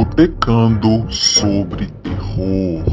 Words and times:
Botecando 0.00 1.12
sobre 1.12 1.86
terror. 2.02 2.84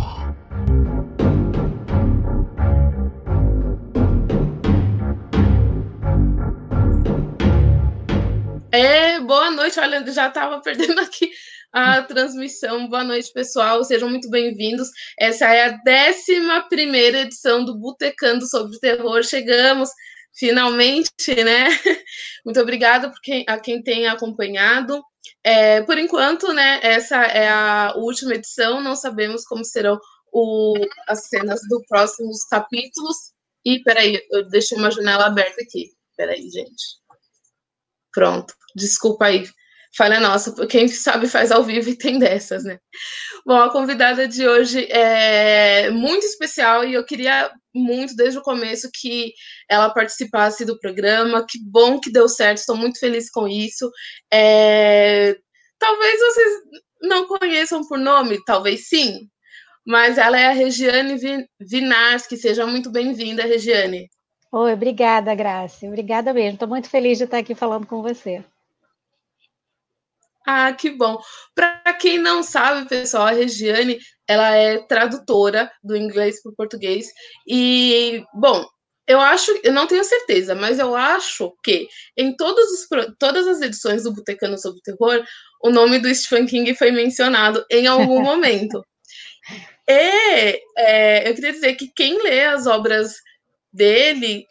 É, 8.73 9.21
boa 9.21 9.49
noite. 9.51 9.79
Olha, 9.79 10.05
já 10.11 10.27
estava 10.27 10.59
perdendo 10.59 10.99
aqui 10.99 11.31
a 11.71 12.01
transmissão. 12.01 12.89
Boa 12.89 13.05
noite, 13.05 13.31
pessoal. 13.31 13.85
Sejam 13.85 14.09
muito 14.09 14.29
bem-vindos. 14.29 14.89
Essa 15.17 15.45
é 15.45 15.69
a 15.69 15.79
11 15.87 17.17
edição 17.19 17.63
do 17.63 17.79
Botecando 17.79 18.45
sobre 18.45 18.77
Terror. 18.79 19.23
Chegamos 19.23 19.89
finalmente, 20.37 21.09
né? 21.43 21.69
Muito 22.45 22.59
obrigada 22.59 23.11
quem, 23.23 23.45
a 23.47 23.57
quem 23.57 23.81
tem 23.81 24.07
acompanhado. 24.07 25.01
É, 25.43 25.81
por 25.83 25.97
enquanto, 25.97 26.53
né, 26.53 26.79
essa 26.83 27.17
é 27.17 27.47
a 27.49 27.93
última 27.95 28.33
edição, 28.33 28.81
não 28.81 28.95
sabemos 28.95 29.43
como 29.45 29.63
serão 29.63 29.99
o, 30.31 30.73
as 31.07 31.27
cenas 31.27 31.59
dos 31.69 31.85
próximos 31.87 32.43
capítulos. 32.45 33.17
E 33.65 33.81
peraí, 33.83 34.21
eu 34.31 34.47
deixei 34.49 34.77
uma 34.77 34.91
janela 34.91 35.25
aberta 35.25 35.61
aqui. 35.61 35.91
Peraí, 36.15 36.49
gente. 36.49 36.97
Pronto, 38.13 38.53
desculpa 38.75 39.25
aí. 39.25 39.47
Falha 39.97 40.19
nossa, 40.19 40.53
quem 40.67 40.87
sabe 40.87 41.27
faz 41.27 41.51
ao 41.51 41.63
vivo 41.63 41.89
e 41.89 41.97
tem 41.97 42.19
dessas, 42.19 42.63
né? 42.63 42.77
Bom, 43.43 43.55
a 43.55 43.71
convidada 43.71 44.27
de 44.27 44.47
hoje 44.47 44.85
é 44.91 45.89
muito 45.89 46.23
especial 46.23 46.85
e 46.85 46.93
eu 46.93 47.03
queria 47.03 47.51
muito 47.73 48.15
desde 48.15 48.37
o 48.37 48.43
começo 48.43 48.89
que 48.93 49.33
ela 49.67 49.89
participasse 49.89 50.63
do 50.65 50.79
programa. 50.79 51.45
Que 51.49 51.57
bom 51.63 51.99
que 51.99 52.11
deu 52.11 52.29
certo, 52.29 52.59
estou 52.59 52.77
muito 52.77 52.99
feliz 52.99 53.31
com 53.31 53.47
isso. 53.47 53.89
É... 54.31 55.35
Talvez 55.79 56.19
vocês 56.19 56.53
não 57.01 57.25
conheçam 57.27 57.81
por 57.87 57.97
nome, 57.97 58.43
talvez 58.45 58.87
sim, 58.87 59.27
mas 59.85 60.17
ela 60.17 60.39
é 60.39 60.47
a 60.47 60.51
Regiane 60.51 61.47
Vinars, 61.59 62.27
que 62.27 62.37
seja 62.37 62.67
muito 62.67 62.91
bem-vinda, 62.91 63.43
Regiane. 63.43 64.09
Oi, 64.51 64.73
obrigada, 64.73 65.33
Graça. 65.33 65.87
Obrigada 65.87 66.33
mesmo. 66.33 66.53
Estou 66.53 66.67
muito 66.67 66.89
feliz 66.89 67.17
de 67.17 67.23
estar 67.23 67.37
aqui 67.39 67.55
falando 67.55 67.85
com 67.85 68.01
você. 68.01 68.43
Ah, 70.49 70.71
que 70.71 70.89
bom. 70.91 71.21
Para 71.53 71.93
quem 71.99 72.17
não 72.17 72.41
sabe, 72.41 72.87
pessoal, 72.87 73.27
a 73.27 73.31
Regiane, 73.31 73.99
ela 74.25 74.55
é 74.55 74.77
tradutora 74.79 75.69
do 75.83 75.93
inglês 75.93 76.41
para 76.41 76.53
o 76.53 76.55
português. 76.55 77.07
E, 77.45 78.23
bom, 78.33 78.65
eu 79.05 79.19
acho, 79.19 79.51
eu 79.61 79.73
não 79.73 79.85
tenho 79.87 80.05
certeza, 80.05 80.55
mas 80.55 80.79
eu 80.79 80.95
acho 80.95 81.53
que 81.61 81.89
em 82.15 82.33
os, 82.39 82.87
todas 83.19 83.45
as 83.45 83.59
edições 83.59 84.03
do 84.03 84.13
Botecano 84.13 84.57
sobre 84.57 84.79
o 84.79 84.81
Terror, 84.81 85.21
o 85.61 85.69
nome 85.69 85.99
do 85.99 86.13
Stephen 86.15 86.45
King 86.45 86.73
foi 86.75 86.91
mencionado 86.91 87.65
em 87.69 87.85
algum 87.85 88.21
momento. 88.23 88.81
E 89.85 90.61
é, 90.77 91.29
eu 91.29 91.35
queria 91.35 91.51
dizer 91.51 91.75
que 91.75 91.91
quem 91.93 92.23
lê 92.23 92.45
as 92.45 92.67
obras 92.67 93.15
dele, 93.73 94.45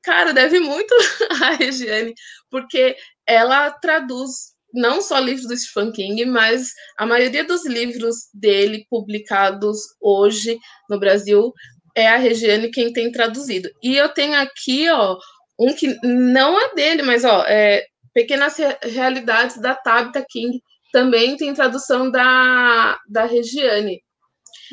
cara, 0.00 0.32
deve 0.32 0.60
muito 0.60 0.94
a 1.42 1.54
Regiane, 1.54 2.14
porque 2.48 2.96
ela 3.26 3.72
traduz 3.72 4.50
não 4.72 5.00
só 5.00 5.18
livros 5.18 5.46
do 5.46 5.56
Stephen 5.56 5.92
King, 5.92 6.24
mas 6.26 6.70
a 6.98 7.06
maioria 7.06 7.44
dos 7.44 7.66
livros 7.66 8.28
dele 8.32 8.86
publicados 8.88 9.78
hoje 10.00 10.58
no 10.88 10.98
Brasil 10.98 11.52
é 11.96 12.08
a 12.08 12.16
Regiane 12.16 12.70
quem 12.70 12.92
tem 12.92 13.10
traduzido. 13.10 13.68
E 13.82 13.96
eu 13.96 14.08
tenho 14.08 14.34
aqui, 14.34 14.88
ó, 14.90 15.16
um 15.58 15.74
que 15.74 15.96
não 16.02 16.58
é 16.58 16.74
dele, 16.74 17.02
mas 17.02 17.24
ó, 17.24 17.44
é 17.46 17.84
Pequenas 18.14 18.56
Realidades 18.82 19.60
da 19.60 19.74
Tabitha 19.74 20.24
King, 20.28 20.60
também 20.92 21.36
tem 21.36 21.54
tradução 21.54 22.10
da, 22.10 22.98
da 23.08 23.24
Regiane. 23.24 24.02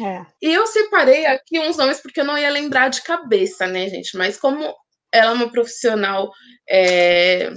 É. 0.01 0.25
E 0.41 0.53
eu 0.53 0.65
separei 0.67 1.25
aqui 1.25 1.59
uns 1.59 1.77
nomes 1.77 1.99
porque 1.99 2.21
eu 2.21 2.25
não 2.25 2.37
ia 2.37 2.49
lembrar 2.49 2.89
de 2.89 3.01
cabeça, 3.01 3.67
né, 3.67 3.87
gente? 3.89 4.15
Mas 4.15 4.37
como 4.37 4.73
ela 5.11 5.31
é 5.31 5.33
uma 5.33 5.51
profissional 5.51 6.31
é, 6.69 7.51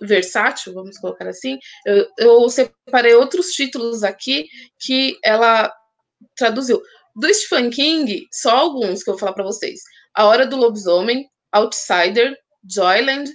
versátil, 0.00 0.74
vamos 0.74 0.98
colocar 0.98 1.28
assim, 1.28 1.58
eu, 1.86 2.06
eu 2.18 2.48
separei 2.48 3.14
outros 3.14 3.52
títulos 3.52 4.02
aqui 4.02 4.46
que 4.78 5.18
ela 5.24 5.72
traduziu. 6.36 6.80
Do 7.16 7.32
Stephen 7.32 7.70
King, 7.70 8.26
só 8.32 8.50
alguns 8.50 9.02
que 9.02 9.10
eu 9.10 9.14
vou 9.14 9.20
falar 9.20 9.32
para 9.32 9.44
vocês. 9.44 9.80
A 10.14 10.26
Hora 10.26 10.46
do 10.46 10.56
Lobisomem, 10.56 11.28
Outsider, 11.52 12.36
Joyland, 12.68 13.30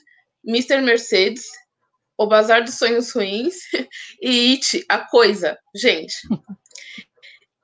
Mr. 0.48 0.82
Mercedes, 0.82 1.44
O 2.18 2.28
Bazar 2.28 2.64
dos 2.64 2.78
Sonhos 2.78 3.12
Ruins 3.12 3.56
e 4.22 4.54
It, 4.54 4.86
A 4.90 5.00
Coisa. 5.00 5.58
Gente. 5.76 6.16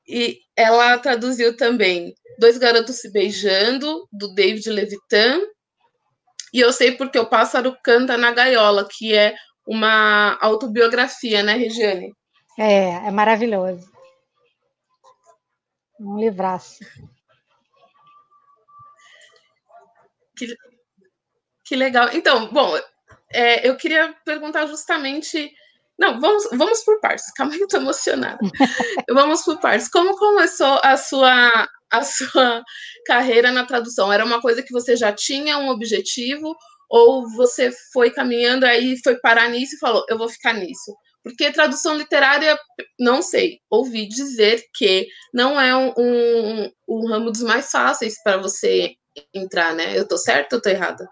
E 0.07 0.39
ela 0.57 0.97
traduziu 0.97 1.56
também 1.56 2.13
Dois 2.38 2.57
Garotos 2.57 2.97
Se 2.97 3.12
Beijando, 3.12 4.07
do 4.12 4.33
David 4.33 4.69
Levitan, 4.69 5.39
e 6.53 6.59
eu 6.59 6.73
sei 6.73 6.91
porque 6.91 7.17
o 7.17 7.25
pássaro 7.25 7.78
canta 7.84 8.17
na 8.17 8.31
gaiola, 8.31 8.88
que 8.89 9.13
é 9.13 9.35
uma 9.66 10.38
autobiografia, 10.41 11.41
né, 11.44 11.53
Regiane? 11.53 12.13
É, 12.59 13.07
é 13.07 13.12
maravilhoso. 13.12 13.89
Um 16.00 16.19
livraço. 16.19 16.84
Que, 20.35 20.47
que 21.63 21.75
legal. 21.75 22.09
Então, 22.13 22.51
bom, 22.51 22.75
é, 23.31 23.68
eu 23.68 23.78
queria 23.78 24.13
perguntar 24.25 24.66
justamente. 24.66 25.53
Não, 25.97 26.19
vamos, 26.19 26.50
vamos 26.51 26.83
por 26.83 27.00
partes. 27.00 27.31
Calma 27.38 27.53
aí, 27.53 27.59
eu 27.59 27.68
tô 27.68 27.78
emocionada. 27.78 28.39
vamos 29.09 29.44
por 29.44 29.59
partes. 29.59 29.88
Como 29.89 30.18
começou 30.18 30.79
a 30.83 30.97
sua 30.97 31.69
a 31.91 32.03
sua 32.03 32.63
carreira 33.06 33.52
na 33.52 33.66
tradução? 33.66 34.12
Era 34.12 34.25
uma 34.25 34.41
coisa 34.41 34.63
que 34.63 34.72
você 34.72 34.96
já 34.96 35.12
tinha 35.12 35.57
um 35.57 35.69
objetivo 35.69 36.56
ou 36.90 37.29
você 37.29 37.72
foi 37.94 38.12
caminhando 38.12 38.66
aí 38.66 38.97
foi 39.02 39.18
parar 39.19 39.50
nisso 39.50 39.75
e 39.75 39.79
falou, 39.79 40.06
eu 40.09 40.18
vou 40.18 40.28
ficar 40.28 40.53
nisso? 40.53 40.94
Porque 41.24 41.51
tradução 41.51 41.96
literária, 41.97 42.57
não 43.00 43.22
sei, 43.22 43.59
ouvi 43.69 44.07
dizer 44.07 44.63
que 44.74 45.07
não 45.34 45.59
é 45.59 45.75
um, 45.75 45.94
um, 45.97 46.72
um 46.90 47.07
ramo 47.07 47.31
dos 47.31 47.44
mais 47.44 47.69
fáceis 47.69 48.16
para 48.24 48.38
você 48.38 48.96
entrar, 49.34 49.75
né? 49.75 49.97
Eu 49.97 50.07
tô 50.07 50.18
certa 50.18 50.56
ou 50.56 50.62
tô 50.62 50.69
errada? 50.69 51.07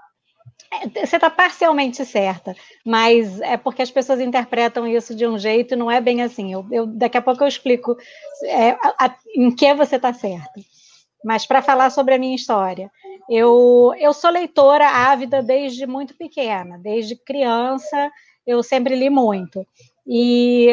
É, 0.71 1.05
você 1.05 1.15
está 1.15 1.29
parcialmente 1.29 2.05
certa, 2.05 2.55
mas 2.85 3.41
é 3.41 3.57
porque 3.57 3.81
as 3.81 3.89
pessoas 3.89 4.19
interpretam 4.19 4.87
isso 4.87 5.15
de 5.15 5.25
um 5.25 5.37
jeito 5.37 5.73
e 5.73 5.77
não 5.77 5.89
é 5.89 5.99
bem 5.99 6.21
assim. 6.21 6.53
Eu, 6.53 6.65
eu 6.71 6.85
daqui 6.85 7.17
a 7.17 7.21
pouco 7.21 7.43
eu 7.43 7.47
explico 7.47 7.97
é, 8.43 8.71
a, 8.71 9.05
a, 9.05 9.15
em 9.35 9.49
que 9.53 9.73
você 9.73 9.95
está 9.95 10.13
certa. 10.13 10.59
Mas 11.23 11.45
para 11.45 11.61
falar 11.61 11.89
sobre 11.89 12.13
a 12.13 12.19
minha 12.19 12.35
história, 12.35 12.89
eu, 13.29 13.93
eu 13.99 14.13
sou 14.13 14.29
leitora 14.29 14.87
ávida 14.87 15.41
desde 15.41 15.85
muito 15.85 16.15
pequena, 16.15 16.77
desde 16.77 17.15
criança 17.15 18.09
eu 18.45 18.63
sempre 18.63 18.95
li 18.95 19.09
muito. 19.09 19.65
E 20.07 20.69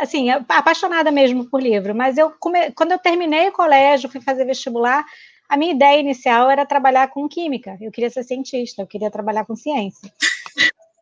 assim, 0.00 0.30
apaixonada 0.30 1.10
mesmo 1.10 1.50
por 1.50 1.60
livro, 1.60 1.94
mas 1.94 2.16
eu 2.16 2.32
quando 2.74 2.92
eu 2.92 2.98
terminei 2.98 3.48
o 3.48 3.52
colégio, 3.52 4.08
fui 4.08 4.20
fazer 4.20 4.44
vestibular, 4.44 5.04
a 5.48 5.56
minha 5.56 5.72
ideia 5.72 6.00
inicial 6.00 6.50
era 6.50 6.66
trabalhar 6.66 7.08
com 7.08 7.28
química. 7.28 7.76
Eu 7.80 7.90
queria 7.90 8.10
ser 8.10 8.22
cientista, 8.22 8.82
eu 8.82 8.86
queria 8.86 9.10
trabalhar 9.10 9.46
com 9.46 9.56
ciência. 9.56 10.12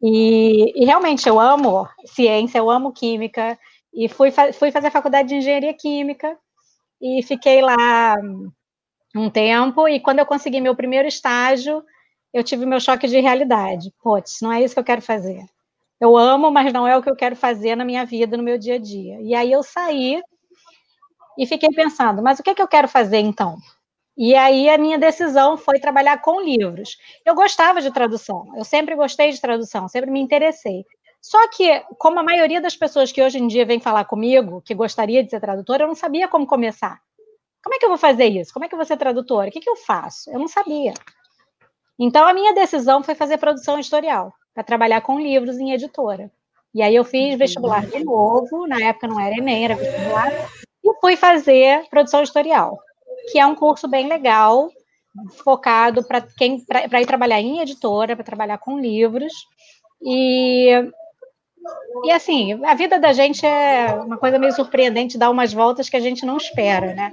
E, 0.02 0.72
e 0.80 0.84
realmente 0.84 1.28
eu 1.28 1.40
amo 1.40 1.88
ciência, 2.04 2.58
eu 2.58 2.70
amo 2.70 2.92
química. 2.92 3.58
E 3.92 4.08
fui, 4.08 4.30
fui 4.30 4.70
fazer 4.70 4.90
faculdade 4.90 5.28
de 5.28 5.36
engenharia 5.36 5.74
química 5.74 6.38
e 7.00 7.22
fiquei 7.22 7.60
lá 7.60 8.14
um 9.14 9.30
tempo. 9.30 9.88
E 9.88 9.98
quando 9.98 10.20
eu 10.20 10.26
consegui 10.26 10.60
meu 10.60 10.76
primeiro 10.76 11.08
estágio, 11.08 11.82
eu 12.32 12.44
tive 12.44 12.66
meu 12.66 12.78
choque 12.78 13.08
de 13.08 13.18
realidade. 13.20 13.92
Putz, 14.02 14.40
não 14.42 14.52
é 14.52 14.62
isso 14.62 14.74
que 14.74 14.80
eu 14.80 14.84
quero 14.84 15.02
fazer. 15.02 15.44
Eu 16.00 16.16
amo, 16.16 16.50
mas 16.50 16.72
não 16.72 16.86
é 16.86 16.96
o 16.96 17.02
que 17.02 17.08
eu 17.08 17.16
quero 17.16 17.34
fazer 17.34 17.74
na 17.74 17.84
minha 17.84 18.04
vida, 18.04 18.36
no 18.36 18.42
meu 18.42 18.58
dia 18.58 18.74
a 18.74 18.78
dia. 18.78 19.18
E 19.22 19.34
aí 19.34 19.50
eu 19.50 19.62
saí 19.62 20.20
e 21.38 21.46
fiquei 21.46 21.70
pensando, 21.70 22.22
mas 22.22 22.38
o 22.38 22.42
que, 22.42 22.50
é 22.50 22.54
que 22.54 22.62
eu 22.62 22.68
quero 22.68 22.86
fazer 22.86 23.18
então? 23.18 23.56
E 24.16 24.34
aí 24.34 24.68
a 24.70 24.78
minha 24.78 24.98
decisão 24.98 25.58
foi 25.58 25.78
trabalhar 25.78 26.22
com 26.22 26.40
livros. 26.40 26.96
Eu 27.24 27.34
gostava 27.34 27.82
de 27.82 27.92
tradução, 27.92 28.46
eu 28.56 28.64
sempre 28.64 28.94
gostei 28.94 29.30
de 29.30 29.40
tradução, 29.40 29.88
sempre 29.88 30.10
me 30.10 30.20
interessei. 30.20 30.86
Só 31.20 31.48
que, 31.48 31.80
como 31.98 32.18
a 32.18 32.22
maioria 32.22 32.60
das 32.60 32.76
pessoas 32.76 33.12
que 33.12 33.22
hoje 33.22 33.38
em 33.38 33.46
dia 33.46 33.66
vem 33.66 33.80
falar 33.80 34.04
comigo, 34.04 34.62
que 34.62 34.74
gostaria 34.74 35.22
de 35.22 35.28
ser 35.28 35.40
tradutora, 35.40 35.82
eu 35.82 35.88
não 35.88 35.94
sabia 35.94 36.28
como 36.28 36.46
começar. 36.46 37.00
Como 37.62 37.74
é 37.74 37.78
que 37.78 37.84
eu 37.84 37.88
vou 37.88 37.98
fazer 37.98 38.26
isso? 38.26 38.54
Como 38.54 38.64
é 38.64 38.68
que 38.68 38.74
eu 38.74 38.78
vou 38.78 38.86
ser 38.86 38.96
tradutora? 38.96 39.48
O 39.48 39.52
que, 39.52 39.60
que 39.60 39.68
eu 39.68 39.76
faço? 39.76 40.30
Eu 40.30 40.38
não 40.38 40.48
sabia. 40.48 40.94
Então, 41.98 42.26
a 42.26 42.32
minha 42.32 42.54
decisão 42.54 43.02
foi 43.02 43.14
fazer 43.14 43.38
produção 43.38 43.78
editorial, 43.78 44.32
para 44.54 44.62
trabalhar 44.62 45.00
com 45.00 45.20
livros 45.20 45.58
em 45.58 45.72
editora. 45.72 46.30
E 46.72 46.80
aí 46.80 46.94
eu 46.94 47.04
fiz 47.04 47.36
vestibular 47.36 47.84
de 47.84 48.04
novo, 48.04 48.66
na 48.66 48.80
época 48.80 49.08
não 49.08 49.18
era 49.18 49.36
Enem, 49.36 49.64
era 49.64 49.74
vestibular, 49.74 50.30
e 50.84 50.94
fui 51.00 51.16
fazer 51.16 51.88
produção 51.90 52.20
editorial 52.20 52.78
que 53.30 53.38
é 53.38 53.46
um 53.46 53.54
curso 53.54 53.88
bem 53.88 54.08
legal, 54.08 54.70
focado 55.42 56.04
para 56.04 56.20
quem 56.20 56.64
para 56.64 57.00
ir 57.00 57.06
trabalhar 57.06 57.40
em 57.40 57.60
editora, 57.60 58.14
para 58.14 58.24
trabalhar 58.24 58.58
com 58.58 58.78
livros. 58.78 59.32
E 60.02 60.70
E 62.04 62.12
assim, 62.12 62.64
a 62.64 62.74
vida 62.74 62.98
da 62.98 63.12
gente 63.12 63.44
é 63.44 63.92
uma 63.94 64.18
coisa 64.18 64.38
meio 64.38 64.52
surpreendente, 64.52 65.18
dá 65.18 65.28
umas 65.30 65.52
voltas 65.52 65.88
que 65.88 65.96
a 65.96 66.00
gente 66.00 66.24
não 66.24 66.36
espera, 66.36 66.94
né? 66.94 67.12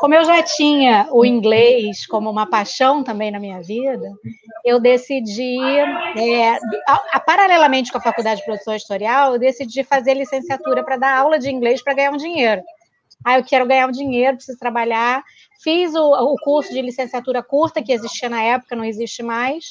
Como 0.00 0.14
eu 0.14 0.24
já 0.24 0.42
tinha 0.42 1.06
o 1.12 1.24
inglês 1.24 2.06
como 2.06 2.28
uma 2.30 2.46
paixão 2.46 3.04
também 3.04 3.30
na 3.30 3.38
minha 3.38 3.60
vida, 3.60 4.10
eu 4.64 4.80
decidi, 4.80 5.58
é, 6.16 6.58
a, 6.88 6.94
a, 7.12 7.20
paralelamente 7.20 7.92
com 7.92 7.98
a 7.98 8.00
faculdade 8.00 8.40
de 8.40 8.46
produção 8.46 8.74
editorial, 8.74 9.34
eu 9.34 9.38
decidi 9.38 9.84
fazer 9.84 10.14
licenciatura 10.14 10.82
para 10.82 10.96
dar 10.96 11.18
aula 11.18 11.38
de 11.38 11.50
inglês 11.50 11.82
para 11.82 11.94
ganhar 11.94 12.10
um 12.10 12.16
dinheiro. 12.16 12.62
Ah, 13.24 13.38
eu 13.38 13.44
quero 13.44 13.66
ganhar 13.66 13.86
um 13.86 13.92
dinheiro, 13.92 14.36
preciso 14.36 14.58
trabalhar. 14.58 15.22
Fiz 15.62 15.94
o, 15.94 16.02
o 16.02 16.36
curso 16.42 16.72
de 16.72 16.82
licenciatura 16.82 17.42
curta, 17.42 17.82
que 17.82 17.92
existia 17.92 18.28
na 18.28 18.42
época, 18.42 18.76
não 18.76 18.84
existe 18.84 19.22
mais 19.22 19.66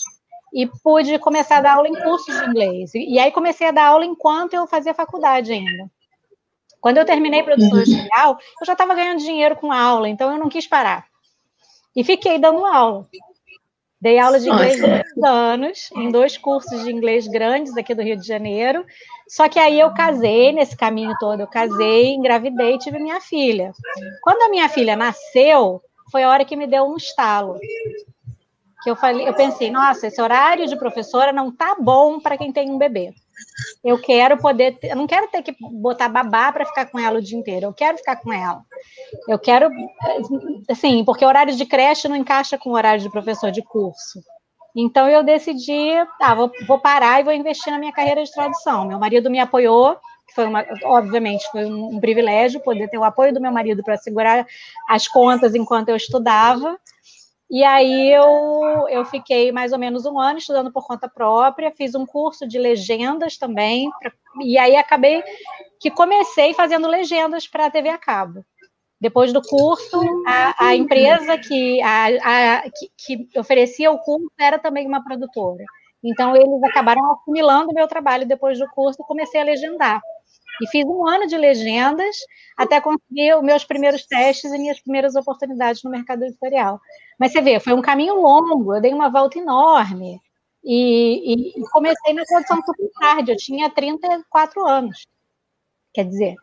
e 0.53 0.67
pude 0.83 1.17
começar 1.17 1.57
a 1.57 1.61
dar 1.61 1.75
aula 1.75 1.87
em 1.87 1.95
cursos 1.95 2.37
de 2.37 2.45
inglês. 2.45 2.93
E, 2.93 3.17
aí 3.17 3.31
comecei 3.31 3.67
a 3.67 3.71
dar 3.71 3.87
aula 3.87 4.05
enquanto 4.05 4.53
eu 4.53 4.67
fazia 4.67 4.93
faculdade 4.93 5.51
ainda. 5.51 5.89
Quando 6.79 6.97
eu 6.97 7.05
terminei 7.05 7.43
produção 7.43 7.73
uhum. 7.73 7.81
editorial, 7.81 8.37
eu 8.59 8.65
já 8.65 8.73
estava 8.73 8.95
ganhando 8.95 9.19
dinheiro 9.19 9.55
com 9.55 9.71
aula, 9.71 10.09
então 10.09 10.31
eu 10.31 10.37
não 10.37 10.49
quis 10.49 10.67
parar. 10.67 11.05
E 11.95 12.03
fiquei 12.03 12.39
dando 12.39 12.65
aula. 12.65 13.07
Dei 14.01 14.17
aula 14.17 14.39
de 14.39 14.49
inglês 14.49 14.81
dois 14.81 15.23
anos, 15.23 15.89
em 15.95 16.11
dois 16.11 16.35
cursos 16.35 16.83
de 16.83 16.91
inglês 16.91 17.27
grandes 17.27 17.77
aqui 17.77 17.93
do 17.93 18.01
Rio 18.01 18.17
de 18.17 18.25
Janeiro. 18.25 18.83
Só 19.27 19.47
que 19.47 19.59
aí 19.59 19.79
eu 19.79 19.93
casei, 19.93 20.51
nesse 20.51 20.75
caminho 20.75 21.15
todo, 21.19 21.41
eu 21.41 21.47
casei, 21.47 22.15
engravidei 22.15 22.75
e 22.75 22.79
tive 22.79 22.97
minha 22.97 23.21
filha. 23.21 23.71
Quando 24.23 24.41
a 24.41 24.49
minha 24.49 24.67
filha 24.67 24.95
nasceu, 24.95 25.81
foi 26.11 26.23
a 26.23 26.29
hora 26.29 26.43
que 26.43 26.55
me 26.55 26.65
deu 26.65 26.83
um 26.83 26.97
estalo 26.97 27.59
que 28.81 28.89
eu 28.89 28.95
falei, 28.95 29.27
eu 29.27 29.33
pensei, 29.33 29.69
nossa, 29.69 30.07
esse 30.07 30.19
horário 30.21 30.67
de 30.67 30.75
professora 30.75 31.31
não 31.31 31.51
tá 31.51 31.75
bom 31.79 32.19
para 32.19 32.37
quem 32.37 32.51
tem 32.51 32.69
um 32.69 32.77
bebê. 32.77 33.13
Eu 33.83 33.99
quero 33.99 34.37
poder, 34.37 34.77
eu 34.83 34.95
não 34.95 35.07
quero 35.07 35.27
ter 35.27 35.41
que 35.41 35.55
botar 35.59 36.09
babá 36.09 36.51
para 36.51 36.65
ficar 36.65 36.85
com 36.87 36.99
ela 36.99 37.19
o 37.19 37.21
dia 37.21 37.37
inteiro. 37.37 37.67
Eu 37.67 37.73
quero 37.73 37.97
ficar 37.97 38.17
com 38.17 38.31
ela. 38.31 38.63
Eu 39.27 39.39
quero, 39.39 39.69
assim, 40.69 41.03
porque 41.03 41.25
horário 41.25 41.55
de 41.55 41.65
creche 41.65 42.07
não 42.07 42.15
encaixa 42.15 42.57
com 42.57 42.71
o 42.71 42.73
horário 42.73 43.01
de 43.01 43.09
professor 43.09 43.51
de 43.51 43.61
curso. 43.61 44.21
Então 44.75 45.07
eu 45.09 45.23
decidi, 45.23 45.91
ah, 46.21 46.33
vou, 46.33 46.51
vou 46.65 46.79
parar 46.79 47.19
e 47.19 47.23
vou 47.23 47.33
investir 47.33 47.71
na 47.71 47.79
minha 47.79 47.91
carreira 47.91 48.23
de 48.23 48.31
tradução. 48.31 48.85
Meu 48.85 48.99
marido 48.99 49.29
me 49.29 49.39
apoiou, 49.39 49.97
foi 50.33 50.45
uma, 50.45 50.65
obviamente 50.85 51.45
foi 51.51 51.65
um, 51.65 51.95
um 51.95 51.99
privilégio 51.99 52.61
poder 52.61 52.89
ter 52.89 52.97
o 52.97 53.03
apoio 53.03 53.33
do 53.33 53.41
meu 53.41 53.51
marido 53.51 53.83
para 53.83 53.97
segurar 53.97 54.45
as 54.87 55.07
contas 55.07 55.55
enquanto 55.55 55.89
eu 55.89 55.95
estudava. 55.95 56.79
E 57.51 57.65
aí 57.65 58.09
eu, 58.13 58.87
eu 58.89 59.03
fiquei 59.03 59.51
mais 59.51 59.73
ou 59.73 59.77
menos 59.77 60.05
um 60.05 60.17
ano 60.17 60.39
estudando 60.39 60.71
por 60.71 60.87
conta 60.87 61.09
própria, 61.09 61.73
fiz 61.75 61.93
um 61.93 62.05
curso 62.05 62.47
de 62.47 62.57
legendas 62.57 63.37
também, 63.37 63.91
e 64.41 64.57
aí 64.57 64.77
acabei 64.77 65.21
que 65.77 65.91
comecei 65.91 66.53
fazendo 66.53 66.87
legendas 66.87 67.45
para 67.49 67.65
a 67.65 67.69
TV 67.69 67.89
a 67.89 67.97
cabo. 67.97 68.45
Depois 69.01 69.33
do 69.33 69.41
curso, 69.41 69.99
a, 70.25 70.67
a 70.67 70.75
empresa 70.75 71.37
que, 71.37 71.81
a, 71.81 72.05
a, 72.05 72.61
que, 72.69 73.27
que 73.27 73.39
oferecia 73.39 73.91
o 73.91 73.99
curso 73.99 74.31
era 74.39 74.57
também 74.57 74.87
uma 74.87 75.03
produtora. 75.03 75.65
Então, 76.01 76.33
eles 76.35 76.63
acabaram 76.63 77.11
assimilando 77.11 77.73
meu 77.73 77.87
trabalho 77.87 78.25
depois 78.25 78.57
do 78.59 78.69
curso 78.69 79.01
e 79.01 79.05
comecei 79.05 79.41
a 79.41 79.43
legendar. 79.43 80.01
E 80.61 80.67
fiz 80.67 80.85
um 80.85 81.07
ano 81.07 81.27
de 81.27 81.35
legendas 81.35 82.15
até 82.55 82.79
conseguir 82.79 83.33
os 83.35 83.43
meus 83.43 83.65
primeiros 83.65 84.05
testes 84.05 84.51
e 84.51 84.57
minhas 84.59 84.79
primeiras 84.79 85.15
oportunidades 85.15 85.81
no 85.83 85.89
mercado 85.89 86.23
editorial. 86.23 86.79
Mas 87.19 87.31
você 87.31 87.41
vê, 87.41 87.59
foi 87.59 87.73
um 87.73 87.81
caminho 87.81 88.21
longo, 88.21 88.75
eu 88.75 88.81
dei 88.81 88.93
uma 88.93 89.09
volta 89.09 89.39
enorme. 89.39 90.21
E, 90.63 91.33
e, 91.33 91.59
e 91.59 91.69
comecei 91.71 92.13
na 92.13 92.23
tradução 92.23 92.57
super 92.63 92.91
tarde, 92.99 93.31
eu 93.31 93.37
tinha 93.37 93.69
34 93.69 94.67
anos. 94.67 95.07
Quer 95.93 96.05
dizer, 96.05 96.35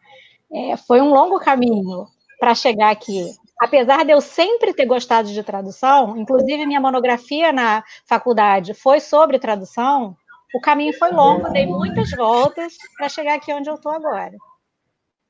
é, 0.52 0.76
foi 0.76 1.00
um 1.00 1.10
longo 1.10 1.38
caminho 1.38 2.06
para 2.40 2.54
chegar 2.54 2.90
aqui. 2.90 3.30
Apesar 3.60 4.04
de 4.04 4.12
eu 4.12 4.20
sempre 4.20 4.72
ter 4.72 4.86
gostado 4.86 5.28
de 5.28 5.42
tradução, 5.42 6.16
inclusive 6.16 6.66
minha 6.66 6.80
monografia 6.80 7.52
na 7.52 7.82
faculdade 8.06 8.72
foi 8.72 9.00
sobre 9.00 9.38
tradução, 9.38 10.16
o 10.54 10.60
caminho 10.60 10.96
foi 10.98 11.10
longo, 11.10 11.50
dei 11.50 11.66
muitas 11.66 12.10
voltas 12.10 12.76
para 12.96 13.08
chegar 13.08 13.34
aqui 13.34 13.52
onde 13.52 13.68
eu 13.68 13.74
estou 13.74 13.92
agora. 13.92 14.36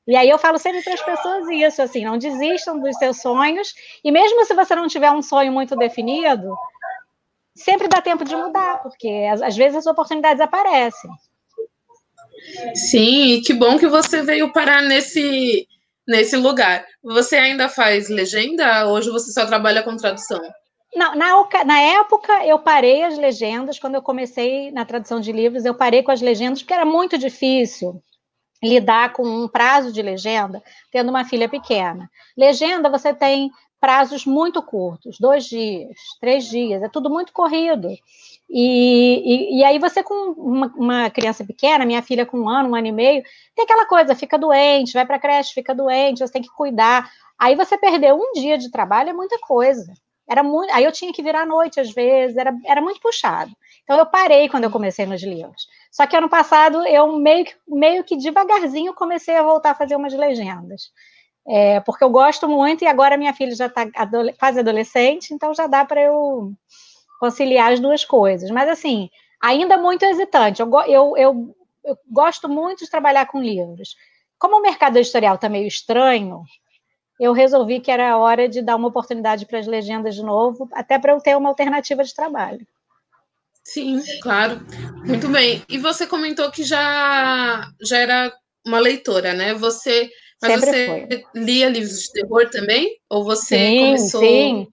E 0.07 0.15
aí 0.15 0.29
eu 0.29 0.39
falo 0.39 0.57
sempre 0.57 0.81
para 0.81 0.93
as 0.93 1.01
pessoas 1.03 1.47
isso, 1.49 1.81
assim, 1.81 2.03
não 2.03 2.17
desistam 2.17 2.79
dos 2.79 2.97
seus 2.97 3.21
sonhos, 3.21 3.73
e 4.03 4.11
mesmo 4.11 4.43
se 4.45 4.53
você 4.53 4.73
não 4.75 4.87
tiver 4.87 5.11
um 5.11 5.21
sonho 5.21 5.51
muito 5.51 5.75
definido, 5.75 6.55
sempre 7.55 7.87
dá 7.87 8.01
tempo 8.01 8.23
de 8.23 8.35
mudar, 8.35 8.81
porque 8.81 9.27
às 9.43 9.55
vezes 9.55 9.77
as 9.77 9.85
oportunidades 9.85 10.41
aparecem. 10.41 11.11
Sim, 12.73 13.41
que 13.45 13.53
bom 13.53 13.77
que 13.77 13.87
você 13.87 14.21
veio 14.21 14.51
parar 14.51 14.81
nesse, 14.81 15.67
nesse 16.07 16.35
lugar. 16.37 16.85
Você 17.03 17.35
ainda 17.35 17.69
faz 17.69 18.09
legenda? 18.09 18.87
Hoje 18.87 19.11
você 19.11 19.31
só 19.31 19.45
trabalha 19.45 19.83
com 19.83 19.95
tradução? 19.95 20.41
Não, 20.95 21.15
na, 21.15 21.63
na, 21.65 21.79
época 21.79 22.45
eu 22.45 22.57
parei 22.59 23.03
as 23.03 23.17
legendas, 23.17 23.77
quando 23.77 23.95
eu 23.95 24.01
comecei 24.01 24.71
na 24.71 24.85
tradução 24.85 25.19
de 25.19 25.31
livros, 25.31 25.63
eu 25.63 25.75
parei 25.75 26.01
com 26.01 26.11
as 26.11 26.21
legendas, 26.21 26.61
porque 26.61 26.73
era 26.73 26.85
muito 26.85 27.17
difícil 27.17 28.01
lidar 28.61 29.13
com 29.13 29.23
um 29.23 29.47
prazo 29.47 29.91
de 29.93 30.01
legenda, 30.01 30.61
tendo 30.91 31.09
uma 31.09 31.23
filha 31.25 31.47
pequena. 31.47 32.09
Legenda, 32.35 32.89
você 32.89 33.13
tem 33.13 33.51
prazos 33.79 34.25
muito 34.25 34.61
curtos, 34.61 35.17
dois 35.19 35.45
dias, 35.45 35.95
três 36.19 36.45
dias, 36.45 36.83
é 36.83 36.89
tudo 36.89 37.09
muito 37.09 37.31
corrido. 37.31 37.87
E, 38.49 39.57
e, 39.59 39.59
e 39.59 39.63
aí 39.63 39.79
você 39.79 40.03
com 40.03 40.31
uma, 40.31 40.67
uma, 40.75 41.09
criança 41.09 41.45
pequena, 41.45 41.85
minha 41.85 42.01
filha 42.01 42.25
com 42.25 42.39
um 42.39 42.49
ano, 42.49 42.69
um 42.69 42.75
ano 42.75 42.87
e 42.87 42.91
meio, 42.91 43.23
tem 43.55 43.63
aquela 43.63 43.85
coisa, 43.85 44.15
fica 44.15 44.37
doente, 44.37 44.93
vai 44.93 45.05
para 45.05 45.19
creche, 45.19 45.53
fica 45.53 45.73
doente, 45.73 46.19
você 46.19 46.33
tem 46.33 46.41
que 46.41 46.49
cuidar. 46.49 47.09
Aí 47.37 47.55
você 47.55 47.77
perder 47.77 48.13
um 48.13 48.33
dia 48.33 48.57
de 48.57 48.71
trabalho 48.71 49.11
é 49.11 49.13
muita 49.13 49.39
coisa. 49.39 49.93
Era 50.29 50.43
muito, 50.43 50.71
aí 50.71 50.83
eu 50.83 50.91
tinha 50.91 51.11
que 51.11 51.23
virar 51.23 51.41
à 51.41 51.45
noite 51.45 51.79
às 51.79 51.91
vezes, 51.91 52.37
era, 52.37 52.53
era 52.63 52.81
muito 52.81 53.01
puxado. 53.01 53.51
Então 53.83 53.97
eu 53.97 54.05
parei 54.05 54.47
quando 54.47 54.65
eu 54.65 54.71
comecei 54.71 55.05
nos 55.07 55.23
livros. 55.23 55.67
Só 55.91 56.05
que 56.05 56.15
ano 56.15 56.29
passado 56.29 56.85
eu 56.85 57.17
meio 57.17 57.45
que, 57.45 57.55
meio 57.67 58.03
que 58.03 58.15
devagarzinho 58.15 58.93
comecei 58.93 59.35
a 59.35 59.41
voltar 59.41 59.71
a 59.71 59.75
fazer 59.75 59.95
umas 59.95 60.13
legendas. 60.13 60.91
É, 61.47 61.79
porque 61.79 62.03
eu 62.03 62.11
gosto 62.11 62.47
muito 62.47 62.83
e 62.83 62.87
agora 62.87 63.17
minha 63.17 63.33
filha 63.33 63.55
já 63.55 63.65
está 63.65 63.87
adole 63.95 64.33
quase 64.33 64.59
adolescente, 64.59 65.33
então 65.33 65.51
já 65.51 65.65
dá 65.65 65.83
para 65.83 65.99
eu 65.99 66.53
conciliar 67.19 67.73
as 67.73 67.79
duas 67.79 68.05
coisas. 68.05 68.51
Mas 68.51 68.69
assim, 68.69 69.09
ainda 69.41 69.77
muito 69.77 70.03
hesitante. 70.03 70.61
Eu, 70.61 70.69
eu, 70.87 71.17
eu, 71.17 71.55
eu 71.83 71.97
gosto 72.07 72.47
muito 72.47 72.85
de 72.85 72.91
trabalhar 72.91 73.25
com 73.25 73.41
livros. 73.41 73.95
Como 74.37 74.57
o 74.57 74.61
mercado 74.61 74.97
editorial 74.97 75.35
está 75.35 75.49
meio 75.49 75.67
estranho, 75.67 76.43
eu 77.19 77.33
resolvi 77.33 77.79
que 77.81 77.91
era 77.91 78.17
hora 78.17 78.47
de 78.47 78.61
dar 78.61 78.77
uma 78.77 78.87
oportunidade 78.87 79.45
para 79.45 79.59
as 79.59 79.67
legendas 79.67 80.15
de 80.15 80.23
novo, 80.23 80.69
até 80.71 80.97
para 80.97 81.11
eu 81.11 81.19
ter 81.19 81.35
uma 81.35 81.49
alternativa 81.49 82.03
de 82.03 82.13
trabalho. 82.13 82.65
Sim, 83.63 84.01
claro. 84.21 84.61
Muito 85.05 85.27
bem. 85.27 85.61
E 85.67 85.77
você 85.77 86.07
comentou 86.07 86.49
que 86.49 86.63
já, 86.63 87.69
já 87.81 87.97
era 87.97 88.33
uma 88.65 88.79
leitora, 88.79 89.33
né? 89.33 89.53
Você, 89.53 90.09
mas 90.41 90.53
Sempre 90.53 90.71
você 90.71 90.85
foi. 90.85 91.43
lia 91.43 91.69
livros 91.69 91.99
de 92.03 92.11
terror 92.13 92.49
também? 92.49 92.97
Ou 93.09 93.23
você 93.23 93.57
sim, 93.57 93.79
começou... 93.79 94.21
Sim, 94.21 94.67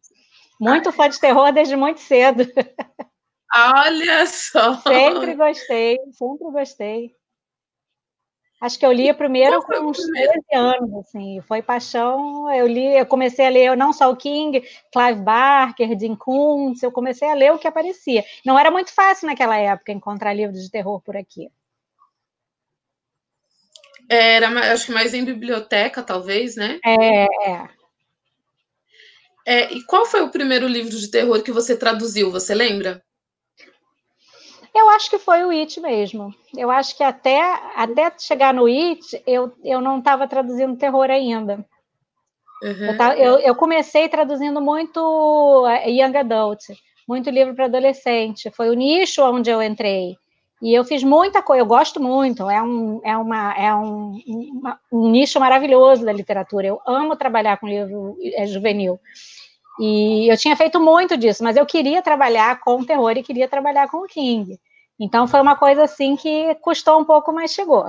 muito 0.59 0.93
fã 0.93 1.09
de 1.09 1.21
terror 1.21 1.53
desde 1.53 1.77
muito 1.77 2.01
cedo. 2.01 2.47
Olha 3.53 4.27
só! 4.27 4.81
Sempre 4.81 5.35
gostei, 5.35 5.99
sempre 6.13 6.51
gostei. 6.51 7.17
Acho 8.59 8.79
que 8.79 8.87
eu 8.87 8.93
li 8.93 9.13
primeiro 9.13 9.61
com 9.63 9.91
uns 9.91 9.99
13 9.99 10.41
anos, 10.55 10.95
assim, 10.95 11.41
foi 11.43 11.61
paixão. 11.61 12.51
Eu 12.51 12.67
li, 12.67 12.97
eu 12.97 13.05
comecei 13.05 13.47
a 13.47 13.51
ler 13.51 13.77
não 13.77 13.93
só 13.93 14.11
o 14.11 14.17
King, 14.17 14.63
Clive 14.91 15.21
Barker, 15.21 15.95
Dean 15.95 16.17
Koontz, 16.17 16.83
eu 16.83 16.91
comecei 16.91 17.29
a 17.29 17.35
ler 17.35 17.53
o 17.53 17.59
que 17.59 17.69
aparecia. 17.69 18.25
Não 18.45 18.59
era 18.59 18.71
muito 18.71 18.95
fácil 18.95 19.27
naquela 19.27 19.59
época 19.59 19.93
encontrar 19.93 20.33
livros 20.33 20.63
de 20.63 20.71
terror 20.71 21.03
por 21.03 21.17
aqui. 21.17 21.51
Era, 24.09 24.49
acho 24.73 24.87
que 24.87 24.93
mais 24.93 25.13
em 25.13 25.25
biblioteca, 25.25 26.03
talvez, 26.03 26.57
né? 26.57 26.81
É, 26.83 27.25
é. 27.25 27.69
é. 29.45 29.73
E 29.75 29.85
qual 29.85 30.07
foi 30.07 30.23
o 30.23 30.31
primeiro 30.31 30.67
livro 30.67 30.97
de 30.97 31.11
terror 31.11 31.43
que 31.43 31.53
você 31.53 31.77
traduziu? 31.77 32.31
Você 32.31 32.55
lembra? 32.55 33.05
Eu 34.77 34.91
acho 34.91 35.09
que 35.09 35.19
foi 35.19 35.43
o 35.43 35.51
It 35.51 35.81
mesmo. 35.81 36.35
Eu 36.55 36.71
acho 36.71 36.95
que 36.95 37.03
até, 37.03 37.41
até 37.75 38.13
chegar 38.19 38.53
no 38.53 38.67
It, 38.67 39.23
eu, 39.27 39.51
eu 39.65 39.81
não 39.81 40.01
estava 40.01 40.29
traduzindo 40.29 40.77
terror 40.77 41.11
ainda. 41.11 41.65
Uhum. 42.63 42.87
Eu, 42.87 42.97
tava, 42.99 43.17
eu, 43.17 43.39
eu, 43.39 43.55
comecei 43.55 44.07
traduzindo 44.07 44.61
muito 44.61 45.67
eh, 45.67 45.91
Young 45.91 46.17
Adult, 46.19 46.61
muito 47.09 47.31
livro 47.31 47.55
para 47.55 47.65
adolescente. 47.65 48.51
Foi 48.51 48.69
o 48.69 48.75
nicho 48.75 49.23
onde 49.23 49.49
eu 49.49 49.63
entrei. 49.63 50.19
E 50.61 50.75
eu 50.75 50.85
fiz 50.85 51.03
muita 51.03 51.43
coisa, 51.43 51.63
eu 51.63 51.67
gosto 51.67 51.99
muito, 52.01 52.49
é 52.49 52.63
um, 52.63 53.01
é 53.03 53.17
uma, 53.17 53.53
é 53.55 53.75
um, 53.75 54.19
uma, 54.27 54.79
um 54.93 55.11
nicho 55.11 55.41
maravilhoso 55.41 56.05
da 56.05 56.13
literatura. 56.13 56.67
Eu 56.67 56.81
amo 56.87 57.17
trabalhar 57.17 57.59
com 57.59 57.67
livro 57.67 58.17
é, 58.35 58.47
juvenil. 58.47 59.01
E 59.79 60.31
eu 60.31 60.37
tinha 60.37 60.57
feito 60.57 60.81
muito 60.81 61.17
disso, 61.17 61.45
mas 61.45 61.57
eu 61.57 61.67
queria 61.67 62.03
trabalhar 62.03 62.61
com 62.61 62.85
terror 62.85 63.13
e 63.17 63.23
queria 63.23 63.49
trabalhar 63.49 63.89
com 63.89 63.99
o 63.99 64.07
King. 64.07 64.59
Então 64.99 65.29
foi 65.29 65.41
uma 65.41 65.57
coisa 65.57 65.85
assim 65.85 66.17
que 66.17 66.55
custou 66.57 66.99
um 66.99 67.05
pouco, 67.05 67.33
mas 67.33 67.53
chegou. 67.53 67.87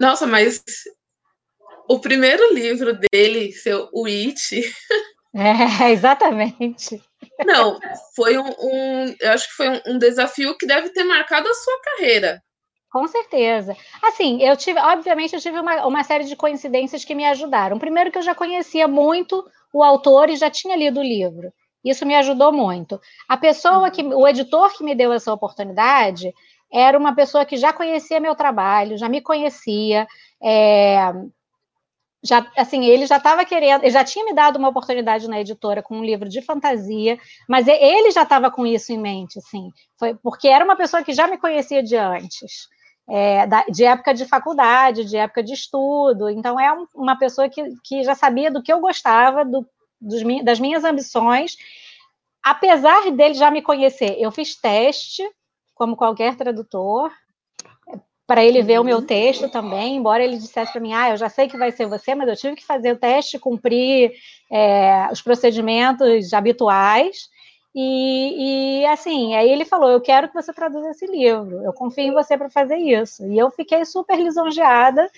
Nossa, 0.00 0.26
mas 0.26 0.62
o 1.88 1.98
primeiro 1.98 2.54
livro 2.54 2.96
dele, 3.10 3.52
seu 3.52 3.88
O 3.92 4.06
It. 4.06 4.62
É, 5.32 5.92
exatamente. 5.92 7.00
Não, 7.46 7.78
foi 8.16 8.36
um, 8.36 8.48
um, 8.48 9.14
eu 9.20 9.30
acho 9.30 9.48
que 9.48 9.54
foi 9.54 9.68
um, 9.68 9.80
um 9.86 9.96
desafio 9.98 10.58
que 10.58 10.66
deve 10.66 10.88
ter 10.88 11.04
marcado 11.04 11.48
a 11.48 11.54
sua 11.54 11.80
carreira. 11.82 12.42
Com 12.90 13.06
certeza. 13.06 13.76
Assim, 14.02 14.42
eu 14.42 14.56
tive, 14.56 14.80
obviamente, 14.80 15.32
eu 15.34 15.40
tive 15.40 15.60
uma, 15.60 15.86
uma 15.86 16.02
série 16.02 16.24
de 16.24 16.34
coincidências 16.34 17.04
que 17.04 17.14
me 17.14 17.24
ajudaram. 17.24 17.78
Primeiro 17.78 18.10
que 18.10 18.18
eu 18.18 18.22
já 18.22 18.34
conhecia 18.34 18.88
muito 18.88 19.48
o 19.72 19.82
autor 19.82 20.30
e 20.30 20.36
já 20.36 20.50
tinha 20.50 20.76
lido 20.76 21.00
o 21.00 21.04
livro. 21.04 21.52
Isso 21.84 22.04
me 22.04 22.14
ajudou 22.14 22.52
muito. 22.52 23.00
A 23.28 23.36
pessoa 23.36 23.90
que, 23.90 24.02
o 24.02 24.28
editor 24.28 24.76
que 24.76 24.84
me 24.84 24.94
deu 24.94 25.12
essa 25.12 25.32
oportunidade 25.32 26.32
era 26.72 26.98
uma 26.98 27.14
pessoa 27.14 27.44
que 27.44 27.56
já 27.56 27.72
conhecia 27.72 28.20
meu 28.20 28.34
trabalho, 28.34 28.98
já 28.98 29.08
me 29.08 29.20
conhecia, 29.20 30.06
é, 30.42 31.12
já, 32.22 32.46
assim, 32.56 32.84
ele 32.84 33.06
já 33.06 33.16
estava 33.16 33.44
querendo, 33.44 33.82
ele 33.82 33.90
já 33.90 34.04
tinha 34.04 34.24
me 34.24 34.34
dado 34.34 34.56
uma 34.56 34.68
oportunidade 34.68 35.28
na 35.28 35.40
editora 35.40 35.82
com 35.82 35.96
um 35.96 36.04
livro 36.04 36.28
de 36.28 36.42
fantasia, 36.42 37.18
mas 37.48 37.66
ele 37.66 38.10
já 38.10 38.22
estava 38.22 38.50
com 38.50 38.66
isso 38.66 38.92
em 38.92 38.98
mente, 38.98 39.38
assim, 39.38 39.70
foi 39.98 40.14
porque 40.14 40.48
era 40.48 40.64
uma 40.64 40.76
pessoa 40.76 41.02
que 41.02 41.12
já 41.12 41.26
me 41.26 41.38
conhecia 41.38 41.82
de 41.82 41.96
antes, 41.96 42.68
é, 43.10 43.44
da, 43.46 43.64
de 43.64 43.84
época 43.84 44.14
de 44.14 44.24
faculdade, 44.24 45.04
de 45.04 45.16
época 45.16 45.42
de 45.42 45.52
estudo, 45.52 46.30
então 46.30 46.58
é 46.60 46.72
um, 46.72 46.86
uma 46.94 47.18
pessoa 47.18 47.48
que, 47.48 47.74
que 47.82 48.04
já 48.04 48.14
sabia 48.14 48.50
do 48.50 48.62
que 48.62 48.72
eu 48.72 48.80
gostava, 48.80 49.44
do, 49.44 49.66
dos, 50.00 50.22
das 50.44 50.60
minhas 50.60 50.84
ambições, 50.84 51.56
apesar 52.40 53.10
dele 53.10 53.34
já 53.34 53.50
me 53.50 53.62
conhecer, 53.62 54.16
eu 54.20 54.30
fiz 54.30 54.54
teste, 54.54 55.28
como 55.74 55.96
qualquer 55.96 56.36
tradutor, 56.36 57.10
para 58.28 58.44
ele 58.44 58.62
ver 58.62 58.78
o 58.78 58.84
meu 58.84 58.98
uhum. 58.98 59.06
texto 59.06 59.48
também, 59.48 59.96
embora 59.96 60.22
ele 60.22 60.36
dissesse 60.36 60.70
para 60.70 60.80
mim, 60.80 60.92
ah, 60.92 61.10
eu 61.10 61.16
já 61.16 61.28
sei 61.28 61.48
que 61.48 61.58
vai 61.58 61.72
ser 61.72 61.86
você, 61.86 62.14
mas 62.14 62.28
eu 62.28 62.36
tive 62.36 62.54
que 62.54 62.64
fazer 62.64 62.92
o 62.92 62.96
teste, 62.96 63.40
cumprir 63.40 64.12
é, 64.48 65.08
os 65.10 65.20
procedimentos 65.20 66.32
habituais, 66.32 67.28
e, 67.74 68.82
e, 68.82 68.86
assim, 68.86 69.34
aí 69.34 69.50
ele 69.50 69.64
falou, 69.64 69.90
eu 69.90 70.00
quero 70.00 70.28
que 70.28 70.34
você 70.34 70.52
traduza 70.52 70.90
esse 70.90 71.06
livro, 71.06 71.62
eu 71.62 71.72
confio 71.72 72.04
em 72.04 72.12
você 72.12 72.36
para 72.36 72.50
fazer 72.50 72.76
isso, 72.76 73.24
e 73.26 73.38
eu 73.38 73.50
fiquei 73.50 73.84
super 73.84 74.18
lisonjeada, 74.18 75.10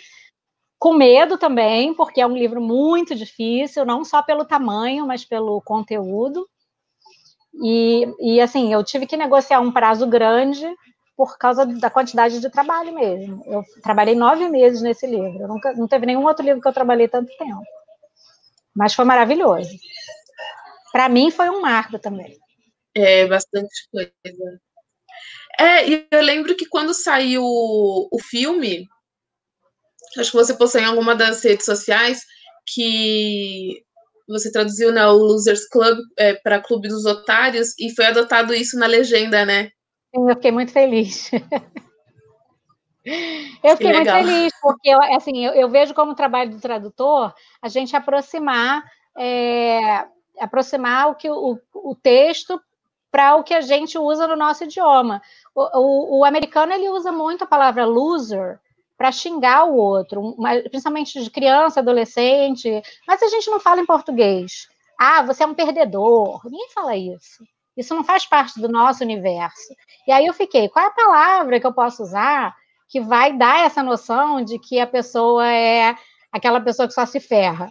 com 0.79 0.95
medo 0.95 1.39
também, 1.39 1.95
porque 1.95 2.21
é 2.21 2.27
um 2.27 2.37
livro 2.37 2.61
muito 2.61 3.15
difícil, 3.15 3.85
não 3.85 4.05
só 4.05 4.23
pelo 4.23 4.45
tamanho, 4.45 5.07
mas 5.07 5.25
pelo 5.25 5.61
conteúdo, 5.63 6.49
e, 7.55 8.07
e 8.21 8.41
assim, 8.41 8.73
eu 8.73 8.83
tive 8.83 9.07
que 9.07 9.17
negociar 9.17 9.61
um 9.61 9.73
prazo 9.73 10.07
grande, 10.07 10.67
por 11.17 11.39
causa 11.39 11.67
da 11.67 11.91
quantidade 11.91 12.41
de 12.41 12.51
trabalho 12.51 12.93
mesmo. 12.95 13.43
Eu 13.47 13.63
trabalhei 13.83 14.15
nove 14.15 14.49
meses 14.49 14.83
nesse 14.83 15.07
livro. 15.07 15.47
Nunca, 15.47 15.73
não 15.75 15.87
teve 15.87 16.07
nenhum 16.07 16.25
outro 16.25 16.45
livro 16.45 16.61
que 16.61 16.67
eu 16.67 16.73
trabalhei 16.73 17.07
tanto 17.07 17.37
tempo. 17.37 17.63
Mas 18.75 18.95
foi 18.95 19.05
maravilhoso. 19.05 19.71
Para 20.91 21.09
mim 21.09 21.31
foi 21.31 21.49
um 21.51 21.61
marco 21.61 21.99
também. 21.99 22.42
É, 22.95 23.27
bastante 23.27 23.89
coisa. 23.91 24.61
É, 25.59 25.89
e 25.89 26.07
eu 26.11 26.23
lembro 26.23 26.57
que 26.57 26.67
quando 26.67 26.95
saiu 26.95 27.43
o 27.45 28.19
filme, 28.21 28.87
acho 30.19 30.31
que 30.31 30.37
você 30.37 30.55
postou 30.55 30.81
em 30.81 30.85
alguma 30.85 31.15
das 31.15 31.43
redes 31.43 31.65
sociais, 31.65 32.23
que 32.67 33.83
você 34.29 34.51
traduziu 34.51 34.93
né, 34.93 35.07
o 35.07 35.13
Losers 35.13 35.69
Club 35.69 35.99
é, 36.19 36.35
para 36.35 36.61
Clube 36.61 36.89
dos 36.89 37.05
Otários 37.05 37.79
e 37.79 37.95
foi 37.95 38.07
adotado 38.07 38.55
isso 38.55 38.79
na 38.79 38.87
legenda, 38.87 39.45
né? 39.45 39.71
Eu 40.13 40.29
fiquei 40.35 40.53
muito 40.53 40.73
feliz. 40.73 41.31
Eu 43.65 43.77
fiquei 43.77 43.93
muito 43.93 44.13
feliz, 44.13 44.53
porque 44.63 44.89
eu, 44.89 45.03
assim, 45.17 45.45
eu, 45.45 45.53
eu, 45.55 45.69
vejo 45.69 45.93
como 45.93 46.15
trabalho 46.15 46.53
do 46.53 46.61
tradutor 46.61 47.35
a 47.61 47.69
gente 47.69 47.97
aproximar, 47.97 48.85
é, 49.19 50.07
aproximar 50.39 51.11
o, 51.11 51.17
que, 51.17 51.29
o, 51.29 51.59
o 51.75 51.97
texto 51.97 52.61
para 53.12 53.37
o 53.37 53.45
que 53.45 53.52
a 53.52 53.61
gente 53.61 53.99
usa 53.99 54.26
no 54.26 54.35
nosso 54.35 54.64
idioma. 54.64 55.23
O, 55.54 55.78
o, 55.78 56.19
o, 56.19 56.25
americano 56.25 56.73
ele 56.73 56.88
usa 56.88 57.12
muito 57.12 57.45
a 57.45 57.47
palavra 57.47 57.85
loser 57.85 58.59
para 58.97 59.12
xingar 59.12 59.64
o 59.64 59.76
outro, 59.76 60.35
principalmente 60.71 61.23
de 61.23 61.31
criança, 61.31 61.81
adolescente, 61.81 62.83
mas 63.07 63.23
a 63.23 63.28
gente 63.28 63.50
não 63.50 63.61
fala 63.61 63.83
em 63.83 63.87
português. 63.87 64.66
Ah, 64.99 65.23
você 65.23 65.42
é 65.42 65.47
um 65.47 65.54
perdedor. 65.54 66.40
Ninguém 66.45 66.71
fala 66.71 66.97
isso. 66.97 67.45
Isso 67.76 67.95
não 67.95 68.04
faz 68.04 68.25
parte 68.25 68.61
do 68.61 68.69
nosso 68.69 69.02
universo. 69.02 69.75
E 70.07 70.12
aí 70.12 70.26
eu 70.26 70.33
fiquei, 70.33 70.69
qual 70.69 70.85
é 70.85 70.88
a 70.88 70.92
palavra 70.92 71.61
que 71.61 71.66
eu 71.66 71.73
posso 71.73 72.02
usar 72.02 72.54
que 72.88 73.00
vai 73.00 73.37
dar 73.37 73.64
essa 73.66 73.83
noção 73.83 74.42
de 74.42 74.59
que 74.59 74.78
a 74.78 74.87
pessoa 74.87 75.47
é 75.47 75.97
aquela 76.31 76.61
pessoa 76.61 76.87
que 76.87 76.95
só 76.95 77.04
se 77.04 77.21
ferra? 77.21 77.71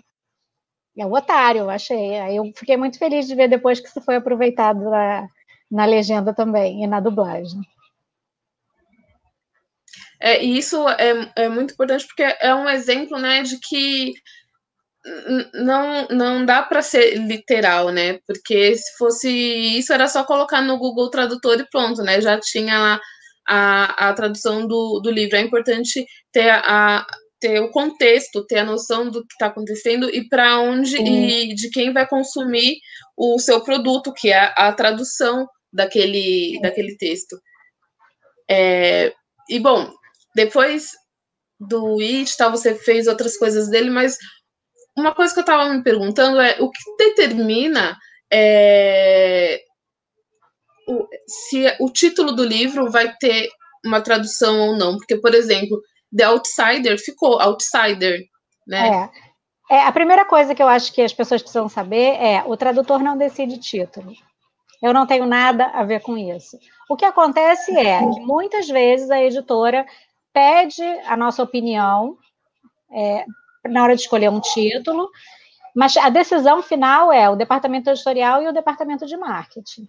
É 1.02 1.06
o 1.06 1.14
otário, 1.14 1.68
achei. 1.68 2.20
Aí 2.20 2.36
eu 2.36 2.52
fiquei 2.56 2.78
muito 2.78 3.00
feliz 3.00 3.28
de 3.28 3.34
ver 3.34 3.48
depois 3.48 3.80
que 3.80 3.88
isso 3.88 4.00
foi 4.02 4.18
aproveitado 4.18 4.82
na, 4.82 5.28
na 5.72 5.86
legenda 5.86 6.32
também 6.32 6.84
e 6.84 6.88
na 6.88 7.00
dublagem. 7.00 7.60
É, 10.20 10.44
e 10.44 10.60
isso 10.60 10.88
é, 10.90 11.32
é 11.36 11.50
muito 11.50 11.74
importante 11.74 12.06
porque 12.06 12.22
é 12.22 12.54
um 12.54 12.70
exemplo 12.70 13.18
né, 13.18 13.42
de 13.42 13.58
que 13.60 14.14
não, 15.56 16.08
não 16.10 16.46
dá 16.46 16.62
para 16.62 16.84
ser 16.84 17.16
literal, 17.16 17.90
né? 17.90 18.20
Porque 18.28 18.76
se 18.76 18.96
fosse 18.96 19.28
isso, 19.28 19.92
era 19.92 20.08
só 20.08 20.24
colocar 20.24 20.62
no 20.62 20.78
Google 20.78 21.10
Tradutor 21.10 21.60
e 21.60 21.68
pronto, 21.68 22.04
né? 22.04 22.22
Já 22.22 22.40
tinha 22.40 22.78
lá 22.78 23.02
a, 23.48 24.10
a 24.10 24.14
tradução 24.14 24.68
do, 24.68 25.00
do 25.00 25.10
livro. 25.10 25.36
É 25.36 25.42
importante 25.42 26.06
ter, 26.32 26.52
a, 26.52 27.04
ter 27.42 27.60
o 27.60 27.72
contexto, 27.72 28.46
ter 28.46 28.60
a 28.60 28.66
noção 28.66 29.10
do 29.10 29.26
que 29.26 29.34
está 29.34 29.48
acontecendo 29.48 30.10
e 30.10 30.30
para 30.30 30.60
onde 30.60 30.96
e 30.96 31.56
de 31.56 31.70
quem 31.72 31.92
vai 31.92 32.08
consumir 32.08 32.78
o 33.18 33.40
seu 33.40 33.62
produto, 33.62 34.14
que 34.14 34.32
é 34.32 34.54
a 34.56 34.72
tradução 34.72 35.48
daquele, 35.74 36.60
daquele 36.62 36.96
texto. 36.98 37.42
É, 38.50 39.12
e 39.50 39.60
bom, 39.60 39.92
depois 40.36 40.92
do 41.60 42.00
It, 42.00 42.38
tal, 42.38 42.52
você 42.52 42.76
fez 42.76 43.08
outras 43.08 43.38
coisas 43.38 43.70
dele, 43.70 43.90
mas 43.90 44.18
uma 44.98 45.14
coisa 45.14 45.34
que 45.34 45.40
eu 45.40 45.44
estava 45.44 45.74
me 45.74 45.84
perguntando 45.84 46.40
é 46.40 46.58
o 46.60 46.70
que 46.70 46.98
determina 46.98 47.98
é, 48.32 49.62
o, 50.88 51.08
se 51.28 51.66
o 51.80 51.90
título 51.90 52.34
do 52.34 52.44
livro 52.44 52.92
vai 52.92 53.16
ter 53.18 53.50
uma 53.86 54.02
tradução 54.02 54.60
ou 54.60 54.78
não. 54.78 54.98
Porque, 54.98 55.18
por 55.18 55.34
exemplo, 55.34 55.82
The 56.16 56.24
Outsider 56.26 56.98
ficou 56.98 57.40
Outsider, 57.40 58.20
né? 58.68 59.10
É. 59.70 59.76
é. 59.76 59.84
A 59.84 59.92
primeira 59.92 60.26
coisa 60.26 60.54
que 60.54 60.62
eu 60.62 60.68
acho 60.68 60.92
que 60.94 61.02
as 61.02 61.14
pessoas 61.14 61.42
precisam 61.42 61.70
saber 61.70 62.16
é 62.22 62.44
o 62.46 62.58
tradutor 62.58 63.02
não 63.02 63.18
decide 63.18 63.58
título. 63.58 64.14
Eu 64.82 64.94
não 64.94 65.06
tenho 65.06 65.26
nada 65.26 65.68
a 65.68 65.84
ver 65.84 66.02
com 66.02 66.18
isso. 66.18 66.58
O 66.90 66.96
que 66.96 67.06
acontece 67.06 67.72
é 67.78 68.00
que 68.00 68.20
muitas 68.22 68.68
vezes 68.68 69.12
a 69.12 69.22
editora 69.22 69.86
pede 70.34 70.84
a 71.06 71.16
nossa 71.16 71.44
opinião, 71.44 72.18
é, 72.92 73.26
na 73.66 73.84
hora 73.84 73.96
de 73.96 74.02
escolher 74.02 74.30
um 74.30 74.40
título, 74.40 75.10
mas 75.76 75.96
a 75.98 76.10
decisão 76.10 76.62
final 76.62 77.12
é 77.12 77.30
o 77.30 77.36
departamento 77.36 77.90
editorial 77.90 78.42
e 78.42 78.48
o 78.48 78.54
departamento 78.54 79.06
de 79.06 79.16
marketing. 79.16 79.88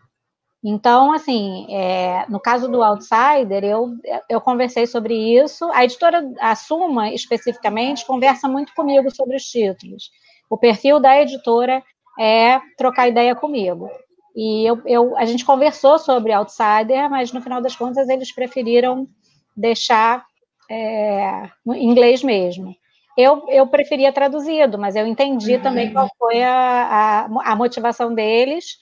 Então, 0.64 1.12
assim, 1.12 1.66
é, 1.75 2.25
no 2.28 2.38
caso 2.38 2.69
do 2.69 2.83
Outsider, 2.83 3.64
eu, 3.64 3.97
eu 4.28 4.40
conversei 4.40 4.87
sobre 4.87 5.14
isso. 5.14 5.64
A 5.73 5.85
editora, 5.85 6.23
a 6.40 6.54
Suma, 6.54 7.12
especificamente, 7.12 8.07
conversa 8.07 8.49
muito 8.49 8.73
comigo 8.75 9.12
sobre 9.14 9.37
os 9.37 9.42
títulos. 9.42 10.11
O 10.49 10.57
perfil 10.57 11.00
da 11.00 11.21
editora 11.21 11.83
é 12.21 12.61
trocar 12.76 13.09
ideia 13.09 13.35
comigo. 13.35 13.90
E 14.37 14.64
eu, 14.64 14.81
eu, 14.87 15.16
a 15.16 15.25
gente 15.25 15.45
conversou 15.45 15.99
sobre 15.99 16.33
Outsider, 16.33 17.11
mas 17.11 17.33
no 17.33 17.42
final 17.42 17.61
das 17.61 17.75
contas 17.75 18.09
eles 18.09 18.33
preferiram 18.33 19.09
deixar 19.57 20.25
é, 20.71 21.50
em 21.66 21.90
inglês 21.90 22.23
mesmo. 22.23 22.75
Eu, 23.19 23.47
eu 23.49 23.66
preferia 23.66 24.12
traduzido, 24.12 24.78
mas 24.78 24.97
eu 24.97 25.07
entendi 25.07 25.59
também 25.59 25.92
qual 25.92 26.09
foi 26.19 26.42
a, 26.42 27.28
a, 27.28 27.52
a 27.52 27.57
motivação 27.57 28.14
deles. 28.14 28.78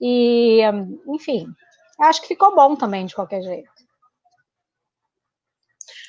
E, 0.00 0.60
enfim, 1.06 1.46
acho 2.00 2.22
que 2.22 2.28
ficou 2.28 2.54
bom 2.54 2.74
também, 2.74 3.06
de 3.06 3.14
qualquer 3.14 3.42
jeito. 3.42 3.70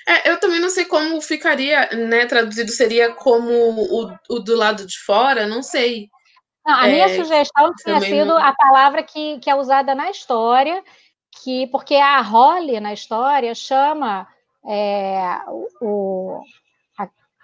É, 0.07 0.31
eu 0.31 0.39
também 0.39 0.59
não 0.59 0.69
sei 0.69 0.85
como 0.85 1.21
ficaria, 1.21 1.89
né, 1.91 2.25
traduzido, 2.25 2.71
seria 2.71 3.13
como 3.13 3.51
o, 3.51 4.17
o 4.29 4.39
do 4.39 4.55
lado 4.55 4.85
de 4.85 4.97
fora, 4.99 5.45
não 5.45 5.61
sei. 5.61 6.09
Não, 6.65 6.75
a 6.75 6.87
é, 6.87 6.91
minha 6.91 7.23
sugestão 7.23 7.73
tinha 7.75 7.99
sido 8.01 8.25
não... 8.25 8.37
a 8.37 8.53
palavra 8.53 9.03
que, 9.03 9.39
que 9.39 9.49
é 9.49 9.55
usada 9.55 9.93
na 9.93 10.09
história, 10.09 10.83
que 11.43 11.67
porque 11.67 11.95
a 11.95 12.21
Holly 12.21 12.79
na 12.79 12.93
história 12.93 13.53
chama 13.53 14.27
é, 14.65 15.41
o, 15.81 16.41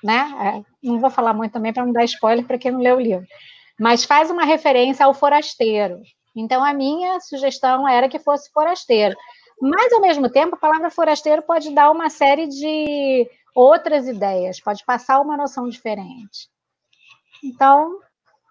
né? 0.03 0.63
É, 0.63 0.87
não 0.87 0.99
vou 0.99 1.09
falar 1.09 1.33
muito 1.33 1.51
também 1.51 1.73
para 1.73 1.85
não 1.85 1.93
dar 1.93 2.03
spoiler 2.05 2.45
para 2.45 2.57
quem 2.57 2.71
não 2.71 2.79
leu 2.79 2.97
o 2.97 3.01
livro, 3.01 3.25
mas 3.79 4.03
faz 4.03 4.29
uma 4.29 4.45
referência 4.45 5.05
ao 5.05 5.13
forasteiro. 5.13 6.01
Então 6.39 6.63
a 6.63 6.73
minha 6.73 7.19
sugestão 7.19 7.87
era 7.87 8.07
que 8.07 8.19
fosse 8.19 8.51
forasteiro. 8.51 9.15
Mas, 9.59 9.91
ao 9.91 10.01
mesmo 10.01 10.29
tempo, 10.29 10.55
a 10.55 10.59
palavra 10.59 10.91
forasteiro 10.91 11.41
pode 11.41 11.73
dar 11.73 11.89
uma 11.89 12.09
série 12.09 12.47
de 12.47 13.27
outras 13.55 14.07
ideias, 14.07 14.59
pode 14.59 14.85
passar 14.85 15.19
uma 15.19 15.35
noção 15.35 15.67
diferente. 15.67 16.47
Então, 17.43 17.99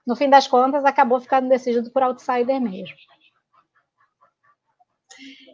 no 0.05 0.17
fim 0.17 0.29
das 0.29 0.49
contas, 0.49 0.85
acabou 0.85 1.21
ficando 1.21 1.49
decidido 1.49 1.91
por 1.93 2.03
outsider 2.03 2.61
mesmo. 2.61 2.97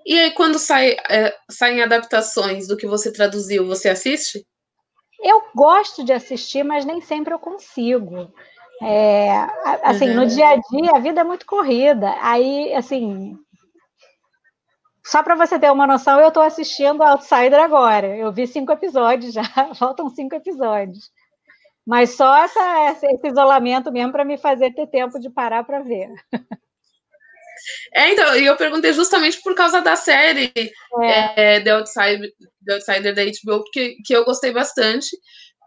E 0.06 0.18
aí, 0.18 0.30
quando 0.32 0.58
sai, 0.58 0.96
é, 1.08 1.36
saem 1.50 1.82
adaptações 1.82 2.66
do 2.66 2.76
que 2.76 2.86
você 2.86 3.12
traduziu, 3.12 3.66
você 3.66 3.90
assiste? 3.90 4.44
Eu 5.20 5.42
gosto 5.54 6.02
de 6.02 6.12
assistir, 6.12 6.64
mas 6.64 6.84
nem 6.84 7.00
sempre 7.00 7.32
eu 7.32 7.38
consigo. 7.38 8.32
É, 8.84 9.30
assim, 9.84 10.10
uhum. 10.10 10.16
no 10.16 10.26
dia 10.26 10.48
a 10.48 10.56
dia, 10.56 10.90
a 10.94 10.98
vida 10.98 11.20
é 11.20 11.24
muito 11.24 11.46
corrida. 11.46 12.14
Aí, 12.20 12.74
assim, 12.74 13.36
só 15.04 15.22
para 15.22 15.34
você 15.34 15.58
ter 15.58 15.70
uma 15.70 15.86
noção, 15.86 16.20
eu 16.20 16.28
estou 16.28 16.42
assistindo 16.42 17.02
Outsider 17.02 17.60
agora. 17.60 18.16
Eu 18.16 18.32
vi 18.32 18.46
cinco 18.46 18.72
episódios 18.72 19.34
já, 19.34 19.42
faltam 19.74 20.08
cinco 20.10 20.34
episódios. 20.34 21.10
Mas 21.86 22.10
só 22.10 22.36
essa, 22.44 22.92
esse 22.92 23.28
isolamento 23.28 23.90
mesmo 23.90 24.12
para 24.12 24.24
me 24.24 24.38
fazer 24.38 24.72
ter 24.72 24.86
tempo 24.86 25.18
de 25.18 25.28
parar 25.28 25.64
para 25.64 25.80
ver. 25.80 26.08
É, 27.94 28.10
então, 28.12 28.36
e 28.36 28.46
eu 28.46 28.56
perguntei 28.56 28.92
justamente 28.92 29.40
por 29.42 29.54
causa 29.54 29.80
da 29.80 29.94
série 29.94 30.52
é. 31.00 31.56
É, 31.56 31.60
The, 31.60 31.70
Outsider, 31.70 32.30
The 32.64 32.74
Outsider 32.74 33.14
da 33.14 33.22
HBO, 33.24 33.64
que, 33.72 33.96
que 34.04 34.14
eu 34.14 34.24
gostei 34.24 34.52
bastante. 34.52 35.08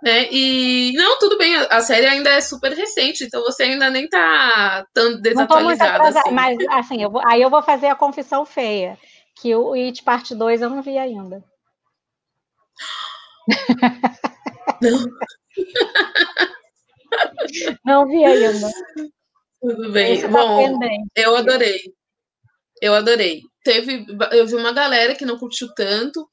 Né? 0.03 0.27
E 0.31 0.91
não, 0.93 1.17
tudo 1.17 1.37
bem, 1.37 1.55
a, 1.55 1.81
série 1.81 2.05
ainda 2.05 2.29
é 2.29 2.41
super 2.41 2.71
recente, 2.73 3.23
então 3.23 3.41
você 3.41 3.63
ainda 3.63 3.89
nem 3.89 4.07
tá 4.07 4.85
tão 4.93 5.19
desatualizada. 5.19 6.19
Assim. 6.19 6.31
Mas 6.31 6.57
assim, 6.69 7.01
eu 7.01 7.09
vou, 7.09 7.21
aí 7.25 7.41
eu 7.41 7.49
vou 7.49 7.63
fazer 7.63 7.87
a 7.87 7.95
confissão 7.95 8.45
feia, 8.45 8.99
que 9.41 9.55
o 9.55 9.73
It 9.73 10.03
Parte 10.03 10.35
2 10.35 10.61
eu 10.61 10.69
não 10.69 10.81
vi 10.81 10.97
ainda. 10.97 11.43
Não. 14.81 15.05
não 17.85 18.07
vi 18.07 18.25
ainda. 18.25 18.71
Tudo 19.61 19.91
bem. 19.91 20.21
Tá 20.21 20.27
Bom, 20.27 20.79
eu 21.15 21.35
adorei. 21.35 21.79
Eu 22.81 22.93
adorei. 22.93 23.41
Teve, 23.63 24.05
eu 24.31 24.45
vi 24.45 24.55
uma 24.55 24.73
galera 24.73 25.15
que 25.15 25.25
não 25.25 25.39
curtiu 25.39 25.73
tanto, 25.73 26.27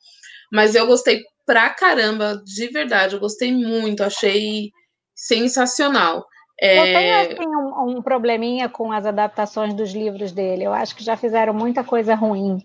mas 0.52 0.74
eu 0.74 0.86
gostei 0.86 1.22
pra 1.46 1.70
caramba, 1.70 2.42
de 2.44 2.68
verdade. 2.68 3.14
Eu 3.14 3.20
gostei 3.20 3.52
muito, 3.52 4.02
achei 4.02 4.70
sensacional. 5.14 6.26
É... 6.60 6.78
Eu 6.78 6.84
tenho 6.84 7.20
assim, 7.20 7.48
um, 7.48 7.98
um 7.98 8.02
probleminha 8.02 8.68
com 8.68 8.92
as 8.92 9.06
adaptações 9.06 9.74
dos 9.74 9.92
livros 9.92 10.32
dele. 10.32 10.64
Eu 10.64 10.72
acho 10.72 10.94
que 10.94 11.04
já 11.04 11.16
fizeram 11.16 11.52
muita 11.52 11.82
coisa 11.82 12.14
ruim 12.14 12.64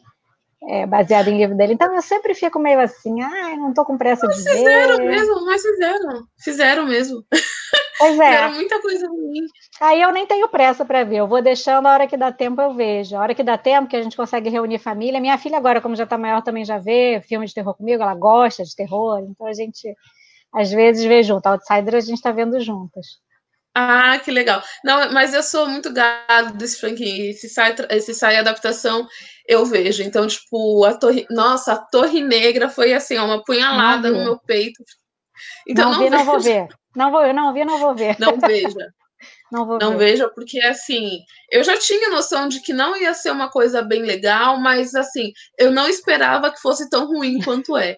é, 0.64 0.86
baseada 0.86 1.30
em 1.30 1.38
livro 1.38 1.56
dele. 1.56 1.74
Então 1.74 1.94
eu 1.96 2.02
sempre 2.02 2.34
fico 2.34 2.60
meio 2.60 2.80
assim, 2.80 3.22
ah, 3.22 3.56
não 3.58 3.70
estou 3.70 3.86
com 3.86 3.98
pressa 3.98 4.26
mas 4.26 4.38
de 4.38 4.50
fizeram 4.50 4.98
ver. 4.98 5.10
mesmo, 5.10 5.46
mas 5.46 5.62
fizeram. 5.62 6.28
Fizeram 6.44 6.86
mesmo. 6.86 7.24
Pois 8.00 8.20
é. 8.20 8.32
Fizeram 8.32 8.54
muita 8.54 8.82
coisa 8.82 9.08
ruim. 9.08 9.46
Aí 9.82 10.02
eu 10.02 10.12
nem 10.12 10.26
tenho 10.26 10.48
pressa 10.50 10.86
para 10.86 11.04
ver, 11.04 11.18
eu 11.18 11.28
vou 11.28 11.42
deixando 11.42 11.88
a 11.88 11.94
hora 11.94 12.08
que 12.08 12.18
dá 12.18 12.32
tempo 12.32 12.62
eu 12.62 12.74
vejo. 12.74 13.16
A 13.16 13.22
hora 13.22 13.36
que 13.36 13.44
dá 13.44 13.58
tempo, 13.58 13.90
que 13.90 13.96
a 13.96 14.02
gente 14.02 14.18
consegue 14.18 14.50
reunir 14.50 14.80
família. 14.80 15.20
Minha 15.20 15.38
filha 15.38 15.58
agora, 15.58 15.82
como 15.82 15.96
já 15.96 16.04
está 16.04 16.18
maior, 16.18 16.42
também 16.42 16.66
já 16.66 16.78
vê 16.78 17.22
filme 17.28 17.46
de 17.46 17.54
terror 17.54 17.76
comigo, 17.76 18.04
ela 18.04 18.16
gosta 18.16 18.64
de 18.64 18.76
terror, 18.76 19.20
então 19.20 19.48
a 19.48 19.54
gente 19.54 19.94
às 20.54 20.72
vezes 20.72 21.04
vê 21.06 21.24
junto. 21.24 21.48
Outsider 21.48 21.96
a 21.96 22.00
gente 22.00 22.18
está 22.18 22.32
vendo 22.32 22.60
juntas. 22.60 23.06
Ah, 23.80 24.18
que 24.18 24.32
legal. 24.32 24.64
Não, 24.84 25.12
mas 25.12 25.36
eu 25.36 25.44
sou 25.44 25.68
muito 25.68 25.94
gado 25.94 26.58
desse 26.58 26.80
franquinho. 26.80 27.32
Se 27.36 27.48
sai, 27.48 27.76
se 28.02 28.12
sai 28.16 28.36
adaptação, 28.36 29.08
eu 29.48 29.66
vejo. 29.66 30.04
Então, 30.04 30.28
tipo, 30.28 30.84
a 30.86 30.96
torre. 30.96 31.26
Nossa, 31.30 31.74
a 31.74 31.78
Torre 31.78 32.22
Negra 32.22 32.70
foi 32.70 32.94
assim, 32.94 33.18
uma 33.18 33.44
punhalada 33.44 34.12
no 34.12 34.24
meu 34.24 34.40
peito. 34.40 34.84
Então, 35.68 35.92
não, 35.92 36.00
não 36.00 36.04
vi, 36.04 36.10
não 36.10 36.26
vou 36.26 36.40
ver. 36.40 36.68
Não 36.96 37.12
vou, 37.12 37.34
não 37.34 37.54
vi, 37.54 37.66
não 37.66 37.80
vou 37.80 37.96
ver. 37.96 38.16
Não 38.20 38.40
veja. 38.40 38.78
Não, 39.50 39.66
vou 39.66 39.80
não 39.80 39.92
ver. 39.92 40.12
veja, 40.12 40.30
porque 40.30 40.60
assim, 40.60 41.22
eu 41.50 41.64
já 41.64 41.78
tinha 41.78 42.10
noção 42.10 42.50
de 42.50 42.60
que 42.60 42.74
não 42.74 42.98
ia 42.98 43.14
ser 43.14 43.32
uma 43.32 43.50
coisa 43.50 43.82
bem 43.82 44.04
legal, 44.04 44.60
mas 44.60 44.94
assim, 44.94 45.32
eu 45.58 45.72
não 45.72 45.88
esperava 45.88 46.52
que 46.52 46.60
fosse 46.60 46.90
tão 46.90 47.08
ruim 47.08 47.42
quanto 47.42 47.78
é. 47.78 47.98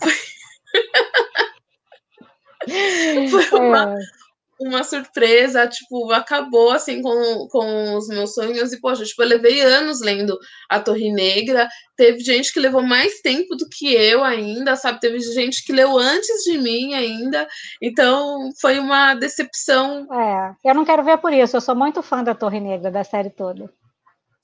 Foi 3.30 3.60
uma, 3.60 3.94
é 3.94 3.98
uma 4.60 4.84
surpresa, 4.84 5.66
tipo, 5.66 6.12
acabou 6.12 6.70
assim 6.70 7.00
com, 7.00 7.48
com 7.48 7.96
os 7.96 8.08
meus 8.08 8.34
sonhos. 8.34 8.72
E, 8.72 8.80
poxa, 8.80 9.04
tipo, 9.04 9.22
eu 9.22 9.28
levei 9.28 9.60
anos 9.62 10.00
lendo 10.00 10.38
A 10.68 10.78
Torre 10.78 11.10
Negra. 11.10 11.66
Teve 11.96 12.20
gente 12.20 12.52
que 12.52 12.60
levou 12.60 12.82
mais 12.82 13.20
tempo 13.20 13.56
do 13.56 13.66
que 13.68 13.94
eu 13.94 14.22
ainda, 14.22 14.76
sabe? 14.76 15.00
Teve 15.00 15.18
gente 15.20 15.64
que 15.64 15.72
leu 15.72 15.96
antes 15.98 16.44
de 16.44 16.58
mim 16.58 16.94
ainda. 16.94 17.48
Então, 17.82 18.50
foi 18.60 18.78
uma 18.78 19.14
decepção. 19.14 20.06
É, 20.12 20.70
eu 20.70 20.74
não 20.74 20.84
quero 20.84 21.02
ver 21.02 21.18
por 21.18 21.32
isso. 21.32 21.56
Eu 21.56 21.60
sou 21.60 21.74
muito 21.74 22.02
fã 22.02 22.22
da 22.22 22.34
Torre 22.34 22.60
Negra, 22.60 22.90
da 22.90 23.02
série 23.02 23.30
toda. 23.30 23.72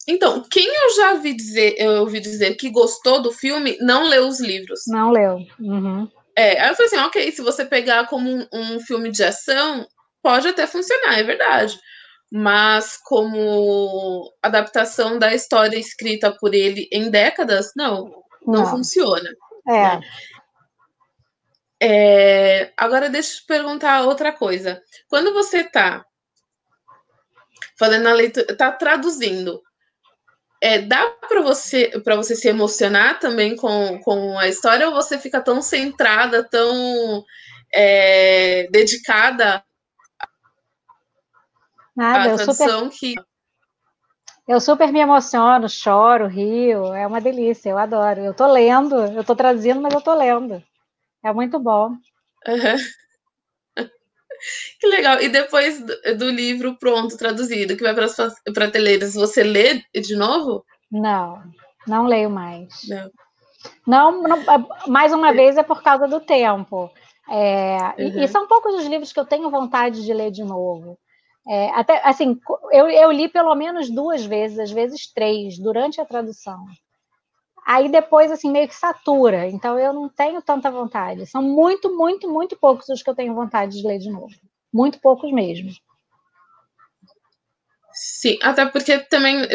Então, 0.09 0.43
quem 0.51 0.67
eu 0.67 0.95
já 0.95 1.13
ouvi 1.13 1.35
dizer, 1.35 1.75
eu 1.79 2.01
ouvi 2.01 2.21
dizer 2.21 2.55
que 2.55 2.71
gostou 2.71 3.21
do 3.21 3.33
filme, 3.33 3.77
não 3.81 4.05
leu 4.05 4.29
os 4.29 4.41
livros. 4.41 4.83
Não 4.87 5.11
leu. 5.11 5.41
Uhum. 5.59 6.09
É, 6.39 6.61
aí 6.61 6.69
eu 6.69 6.75
falei 6.77 6.87
assim, 6.87 6.99
ok, 6.99 7.33
se 7.33 7.43
você 7.43 7.65
pegar 7.65 8.07
como 8.07 8.31
um, 8.31 8.47
um 8.53 8.81
filme 8.81 9.11
de 9.11 9.25
ação, 9.25 9.87
pode 10.23 10.49
até 10.49 10.67
funcionar, 10.67 11.19
é 11.19 11.23
verdade. 11.23 11.79
Mas 12.31 12.97
como 12.97 14.33
adaptação 14.43 15.19
da 15.19 15.35
história 15.35 15.79
escrita 15.79 16.33
por 16.33 16.55
ele 16.55 16.89
em 16.91 17.11
décadas, 17.11 17.73
não, 17.77 18.05
não, 18.45 18.63
não. 18.63 18.67
funciona. 18.67 19.31
É. 19.69 20.01
é. 21.83 22.73
Agora 22.77 23.09
deixa 23.09 23.35
eu 23.35 23.41
te 23.41 23.47
perguntar 23.47 24.03
outra 24.03 24.33
coisa. 24.33 24.83
Quando 25.09 25.33
você 25.33 25.59
está 25.59 26.05
fazendo 27.79 28.09
a 28.09 28.13
leitura, 28.13 28.47
está 28.51 28.73
traduzindo, 28.73 29.63
é, 30.61 30.81
dá 30.81 31.07
para 31.29 31.43
você 31.43 32.01
para 32.03 32.17
você 32.17 32.35
se 32.35 32.49
emocionar 32.49 33.21
também 33.21 33.55
com, 33.55 34.01
com 34.01 34.39
a 34.39 34.49
história 34.49 34.89
ou 34.89 34.95
você 34.95 35.19
fica 35.19 35.41
tão 35.41 35.61
centrada, 35.61 36.43
tão 36.43 37.25
é, 37.75 38.67
dedicada 38.71 39.63
Nada, 41.97 42.29
eu 42.29 42.39
super, 42.39 42.91
que... 42.91 43.15
eu 44.47 44.61
super 44.61 44.93
me 44.93 45.01
emociono, 45.01 45.69
choro, 45.69 46.27
rio, 46.27 46.93
é 46.93 47.07
uma 47.07 47.21
delícia, 47.21 47.71
eu 47.71 47.79
adoro. 47.79 48.21
Eu 48.21 48.35
tô 48.35 48.47
lendo, 48.47 48.95
eu 48.97 49.25
tô 49.25 49.35
traduzindo, 49.35 49.81
mas 49.81 49.95
eu 49.95 50.01
tô 50.03 50.15
lendo. 50.15 50.63
É 51.25 51.33
muito 51.33 51.59
bom. 51.59 51.91
Uhum. 52.47 52.77
Que 54.79 54.87
legal. 54.87 55.21
E 55.21 55.29
depois 55.31 55.81
do, 55.81 56.19
do 56.19 56.31
livro 56.31 56.77
pronto, 56.79 57.17
traduzido, 57.17 57.77
que 57.77 57.83
vai 57.83 57.95
para 57.95 58.05
as 58.05 58.17
prateleiras, 58.53 59.15
você 59.15 59.43
lê 59.43 59.83
de 59.95 60.15
novo? 60.15 60.65
Não, 60.93 61.43
não 61.87 62.07
leio 62.07 62.29
mais. 62.29 62.69
Não. 62.87 63.11
Não, 63.87 64.23
não, 64.23 64.39
mais 64.87 65.13
uma 65.13 65.33
vez 65.33 65.57
é 65.57 65.63
por 65.63 65.83
causa 65.83 66.07
do 66.07 66.21
tempo. 66.21 66.91
É, 67.29 67.79
uhum. 67.79 67.93
e, 67.99 68.11
e, 68.11 68.21
uhum. 68.21 68.29
são 68.29 68.47
poucos 68.47 68.75
os 68.75 68.87
livros 68.87 69.13
que 69.13 69.19
eu 69.19 69.27
tenho 69.27 69.51
vontade 69.51 70.05
de 70.05 70.13
ler 70.13 70.31
de 70.31 70.45
novo. 70.45 70.99
É, 71.49 71.71
até 71.71 72.01
assim, 72.05 72.41
eu, 72.73 72.89
eu 72.89 73.11
li 73.13 73.29
pelo 73.29 73.55
menos 73.55 73.89
duas 73.89 74.25
vezes, 74.25 74.59
às 74.59 74.71
vezes 74.71 75.13
três, 75.13 75.59
durante 75.59 76.01
a 76.01 76.05
tradução. 76.05 76.65
Aí 77.67 77.89
depois, 77.89 78.31
assim, 78.31 78.51
meio 78.51 78.69
que 78.69 78.75
satura. 78.75 79.49
Então 79.49 79.79
eu 79.79 79.93
não 79.93 80.09
tenho 80.09 80.41
tanta 80.41 80.71
vontade. 80.71 81.27
São 81.27 81.43
muito, 81.43 81.97
muito, 81.97 82.31
muito 82.31 82.57
poucos 82.57 82.89
os 82.89 83.03
que 83.03 83.11
eu 83.11 83.15
tenho 83.15 83.35
vontade 83.35 83.81
de 83.81 83.87
ler 83.87 83.99
de 83.99 84.09
novo. 84.09 84.35
Muito 84.73 85.01
poucos 85.01 85.33
mesmo. 85.33 85.71
Sim, 87.99 88.39
até 88.43 88.67
porque 88.67 88.99
também, 88.99 89.49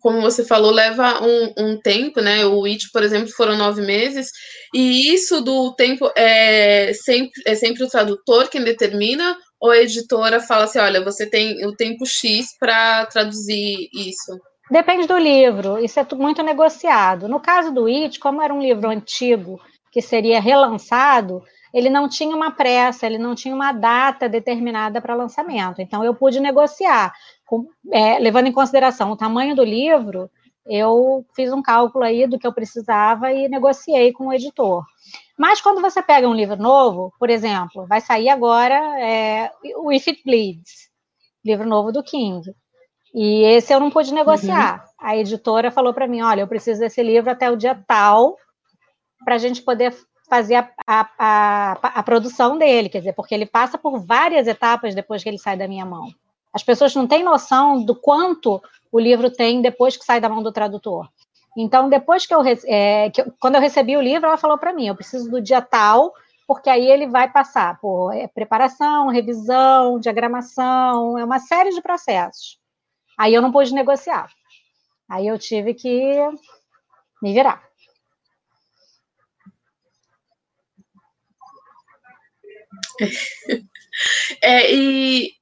como 0.00 0.20
você 0.20 0.44
falou, 0.44 0.70
leva 0.70 1.20
um, 1.20 1.52
um, 1.58 1.80
tempo, 1.80 2.20
né? 2.20 2.46
O 2.46 2.64
IT, 2.64 2.90
por 2.92 3.02
exemplo, 3.02 3.28
foram 3.32 3.56
nove 3.56 3.82
meses, 3.82 4.30
e 4.72 5.12
isso 5.12 5.40
do 5.40 5.74
tempo 5.74 6.08
é 6.16 6.92
sempre, 6.94 7.42
é 7.44 7.56
sempre 7.56 7.82
o 7.82 7.88
tradutor 7.88 8.48
quem 8.48 8.62
determina, 8.62 9.36
ou 9.60 9.70
a 9.70 9.78
editora 9.78 10.40
fala 10.40 10.64
assim: 10.64 10.78
olha, 10.78 11.02
você 11.02 11.26
tem 11.26 11.66
o 11.66 11.74
tempo 11.74 12.06
X 12.06 12.56
para 12.58 13.06
traduzir 13.06 13.88
isso? 13.92 14.38
Depende 14.70 15.06
do 15.06 15.16
livro, 15.16 15.78
isso 15.78 15.98
é 15.98 16.06
muito 16.14 16.42
negociado. 16.42 17.26
No 17.26 17.40
caso 17.40 17.72
do 17.72 17.86
It, 17.86 18.20
como 18.20 18.42
era 18.42 18.52
um 18.52 18.60
livro 18.60 18.88
antigo 18.90 19.58
que 19.90 20.02
seria 20.02 20.40
relançado, 20.40 21.42
ele 21.72 21.88
não 21.88 22.06
tinha 22.06 22.36
uma 22.36 22.50
pressa, 22.50 23.06
ele 23.06 23.18
não 23.18 23.34
tinha 23.34 23.54
uma 23.54 23.72
data 23.72 24.28
determinada 24.28 25.00
para 25.00 25.14
lançamento. 25.14 25.80
Então, 25.80 26.04
eu 26.04 26.14
pude 26.14 26.38
negociar, 26.38 27.12
com, 27.46 27.66
é, 27.90 28.18
levando 28.18 28.46
em 28.46 28.52
consideração 28.52 29.10
o 29.10 29.16
tamanho 29.16 29.56
do 29.56 29.64
livro, 29.64 30.30
eu 30.66 31.24
fiz 31.34 31.50
um 31.50 31.62
cálculo 31.62 32.04
aí 32.04 32.26
do 32.26 32.38
que 32.38 32.46
eu 32.46 32.52
precisava 32.52 33.32
e 33.32 33.48
negociei 33.48 34.12
com 34.12 34.28
o 34.28 34.32
editor. 34.32 34.84
Mas 35.38 35.60
quando 35.60 35.80
você 35.80 36.02
pega 36.02 36.28
um 36.28 36.34
livro 36.34 36.56
novo, 36.56 37.12
por 37.18 37.30
exemplo, 37.30 37.86
vai 37.86 38.00
sair 38.00 38.28
agora 38.28 38.74
é, 39.00 39.52
o 39.76 39.92
If 39.92 40.08
It 40.08 40.22
Bleeds, 40.24 40.90
livro 41.44 41.64
novo 41.66 41.92
do 41.92 42.02
King. 42.02 42.42
E 43.14 43.42
esse 43.44 43.72
eu 43.72 43.78
não 43.78 43.90
pude 43.90 44.12
negociar. 44.12 44.82
Uhum. 44.82 45.08
A 45.08 45.16
editora 45.16 45.70
falou 45.70 45.94
para 45.94 46.08
mim: 46.08 46.22
olha, 46.22 46.40
eu 46.40 46.48
preciso 46.48 46.80
desse 46.80 47.02
livro 47.02 47.30
até 47.30 47.48
o 47.50 47.56
dia 47.56 47.80
tal, 47.86 48.36
para 49.24 49.36
a 49.36 49.38
gente 49.38 49.62
poder 49.62 49.96
fazer 50.28 50.56
a, 50.56 50.70
a, 50.86 51.10
a, 51.18 51.72
a, 52.00 52.02
produção 52.02 52.58
dele, 52.58 52.88
quer 52.88 52.98
dizer, 52.98 53.14
porque 53.14 53.34
ele 53.34 53.46
passa 53.46 53.78
por 53.78 53.98
várias 53.98 54.46
etapas 54.46 54.94
depois 54.94 55.22
que 55.22 55.28
ele 55.28 55.38
sai 55.38 55.56
da 55.56 55.66
minha 55.66 55.86
mão. 55.86 56.08
As 56.52 56.62
pessoas 56.62 56.94
não 56.94 57.06
têm 57.06 57.22
noção 57.22 57.82
do 57.82 57.94
quanto 57.94 58.60
o 58.92 58.98
livro 58.98 59.30
tem 59.30 59.62
depois 59.62 59.96
que 59.96 60.04
sai 60.04 60.20
da 60.20 60.28
mão 60.28 60.42
do 60.42 60.52
tradutor. 60.52 61.08
Então, 61.60 61.88
depois 61.88 62.24
que 62.24 62.32
eu, 62.32 62.40
é, 62.66 63.10
que 63.10 63.20
eu 63.20 63.32
quando 63.40 63.56
eu 63.56 63.60
recebi 63.60 63.96
o 63.96 64.00
livro, 64.00 64.28
ela 64.28 64.36
falou 64.36 64.56
para 64.56 64.72
mim: 64.72 64.86
eu 64.86 64.94
preciso 64.94 65.28
do 65.28 65.40
dia 65.40 65.60
tal, 65.60 66.14
porque 66.46 66.70
aí 66.70 66.88
ele 66.88 67.08
vai 67.08 67.28
passar 67.32 67.80
por 67.80 68.12
é, 68.14 68.28
preparação, 68.28 69.08
revisão, 69.08 69.98
diagramação, 69.98 71.18
é 71.18 71.24
uma 71.24 71.40
série 71.40 71.70
de 71.70 71.82
processos. 71.82 72.60
Aí 73.18 73.34
eu 73.34 73.42
não 73.42 73.50
pude 73.50 73.74
negociar. 73.74 74.30
Aí 75.10 75.26
eu 75.26 75.36
tive 75.36 75.74
que 75.74 76.14
me 77.20 77.32
virar. 77.32 77.60
É, 84.40 84.72
e 84.72 85.32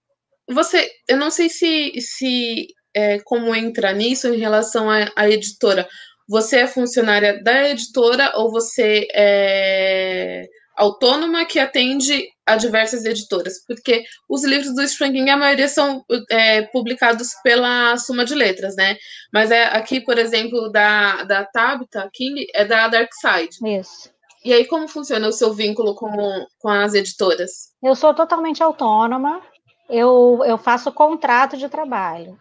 você, 0.49 0.91
eu 1.07 1.19
não 1.19 1.31
sei 1.31 1.51
se, 1.51 1.93
se 2.01 2.69
é, 2.97 3.19
como 3.21 3.55
entra 3.55 3.93
nisso 3.93 4.27
em 4.29 4.39
relação 4.39 4.89
à, 4.89 5.29
editora. 5.29 5.87
Você 6.29 6.59
é 6.61 6.67
funcionária 6.67 7.43
da 7.43 7.69
editora 7.69 8.33
ou 8.37 8.51
você 8.51 9.07
é 9.15 10.47
autônoma 10.77 11.45
que 11.47 11.59
atende 11.59 12.29
a 12.45 12.57
diversas 12.57 13.05
editoras? 13.05 13.65
Porque 13.67 14.05
os 14.29 14.45
livros 14.45 14.75
do 14.75 14.85
King, 14.99 15.31
a 15.31 15.37
maioria 15.37 15.69
são 15.69 16.05
é, 16.31 16.62
publicados 16.62 17.31
pela 17.43 17.97
Suma 17.97 18.25
de 18.25 18.35
Letras, 18.35 18.77
né? 18.77 18.97
Mas 19.33 19.51
é 19.51 19.65
aqui, 19.65 20.01
por 20.01 20.19
exemplo, 20.19 20.71
da, 20.71 21.25
da 21.25 21.45
Tabitha 21.45 22.09
King, 22.12 22.47
é 22.55 22.65
da 22.65 22.89
Dark 22.89 23.11
Side. 23.15 23.57
Isso. 23.79 24.11
E 24.45 24.53
aí, 24.53 24.65
como 24.65 24.87
funciona 24.87 25.27
o 25.27 25.33
seu 25.33 25.53
vínculo 25.53 25.95
com, 25.95 26.47
com 26.61 26.69
as 26.69 26.95
editoras? 26.95 27.73
Eu 27.83 27.97
sou 27.97 28.15
totalmente 28.15 28.62
autônoma, 28.62 29.43
eu, 29.89 30.41
eu 30.45 30.57
faço 30.57 30.93
contrato 30.93 31.57
de 31.57 31.69
trabalho, 31.69 32.39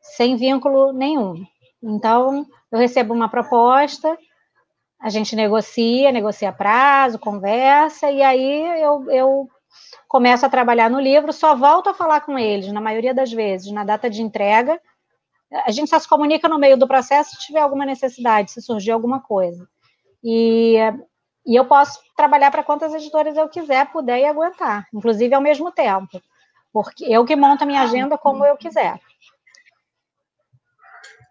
sem 0.00 0.36
vínculo 0.36 0.92
nenhum. 0.92 1.42
Então, 1.82 2.46
eu 2.70 2.78
recebo 2.78 3.14
uma 3.14 3.28
proposta, 3.28 4.18
a 5.00 5.08
gente 5.08 5.36
negocia, 5.36 6.10
negocia 6.10 6.52
prazo, 6.52 7.18
conversa, 7.18 8.10
e 8.10 8.22
aí 8.22 8.82
eu, 8.82 9.10
eu 9.10 9.48
começo 10.08 10.44
a 10.44 10.50
trabalhar 10.50 10.90
no 10.90 11.00
livro, 11.00 11.32
só 11.32 11.54
volto 11.54 11.88
a 11.88 11.94
falar 11.94 12.20
com 12.22 12.38
eles, 12.38 12.72
na 12.72 12.80
maioria 12.80 13.14
das 13.14 13.32
vezes, 13.32 13.70
na 13.72 13.84
data 13.84 14.10
de 14.10 14.22
entrega. 14.22 14.80
A 15.66 15.70
gente 15.70 15.88
só 15.88 15.98
se 15.98 16.08
comunica 16.08 16.48
no 16.48 16.58
meio 16.58 16.76
do 16.76 16.88
processo 16.88 17.30
se 17.30 17.46
tiver 17.46 17.60
alguma 17.60 17.86
necessidade, 17.86 18.50
se 18.50 18.60
surgir 18.60 18.90
alguma 18.90 19.20
coisa. 19.20 19.68
E 20.22 20.76
e 21.48 21.56
eu 21.56 21.64
posso 21.64 21.98
trabalhar 22.14 22.50
para 22.50 22.62
quantas 22.62 22.92
editoras 22.92 23.34
eu 23.34 23.48
quiser, 23.48 23.90
puder 23.90 24.20
e 24.20 24.26
aguentar, 24.26 24.86
inclusive 24.92 25.34
ao 25.34 25.40
mesmo 25.40 25.72
tempo, 25.72 26.20
porque 26.70 27.06
eu 27.06 27.24
que 27.24 27.34
monto 27.34 27.64
a 27.64 27.66
minha 27.66 27.80
agenda 27.80 28.18
como 28.18 28.44
eu 28.44 28.54
quiser. 28.54 29.00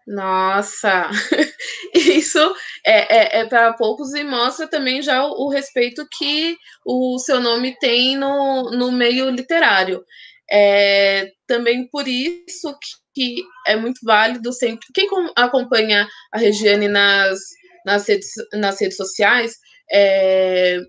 Nossa, 0.08 1.10
isso 1.94 2.38
é, 2.84 3.38
é, 3.38 3.40
é 3.40 3.44
para 3.46 3.74
poucos 3.74 4.14
e 4.14 4.24
mostra 4.24 4.66
também 4.66 5.02
já 5.02 5.22
o, 5.22 5.44
o, 5.44 5.48
respeito 5.50 6.08
que 6.16 6.56
o 6.86 7.18
seu 7.18 7.40
nome 7.40 7.76
tem 7.78 8.16
no, 8.16 8.70
no 8.70 8.90
meio 8.90 9.28
literário. 9.28 10.02
É, 10.50 11.30
também 11.46 11.86
por 11.90 12.08
isso 12.08 12.74
que, 13.14 13.36
que 13.36 13.42
é 13.66 13.76
muito 13.76 14.00
válido 14.02 14.50
sempre. 14.50 14.86
Quem 14.94 15.06
acompanha 15.36 16.08
a 16.32 16.38
Regiane 16.38 16.88
nas, 16.88 17.38
nas, 17.84 18.08
redes, 18.08 18.30
nas 18.54 18.80
redes 18.80 18.96
sociais 18.96 19.56
é, 19.92 20.80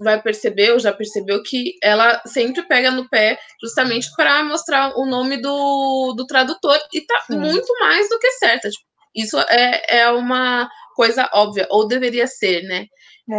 vai 0.00 0.20
perceber, 0.20 0.72
ou 0.72 0.78
já 0.78 0.92
percebeu, 0.92 1.42
que 1.42 1.74
ela 1.82 2.22
sempre 2.26 2.62
pega 2.66 2.90
no 2.90 3.08
pé 3.08 3.38
justamente 3.62 4.08
para 4.16 4.44
mostrar 4.44 4.96
o 4.96 5.06
nome 5.06 5.40
do, 5.40 6.14
do 6.16 6.26
tradutor, 6.26 6.78
e 6.92 7.00
tá 7.00 7.20
Sim. 7.26 7.38
muito 7.38 7.72
mais 7.80 8.08
do 8.08 8.18
que 8.18 8.30
certa. 8.32 8.68
Tipo, 8.68 8.84
isso 9.14 9.38
é, 9.38 10.00
é 10.00 10.10
uma 10.10 10.68
coisa 10.94 11.28
óbvia, 11.32 11.66
ou 11.70 11.86
deveria 11.86 12.26
ser, 12.26 12.62
né? 12.62 12.86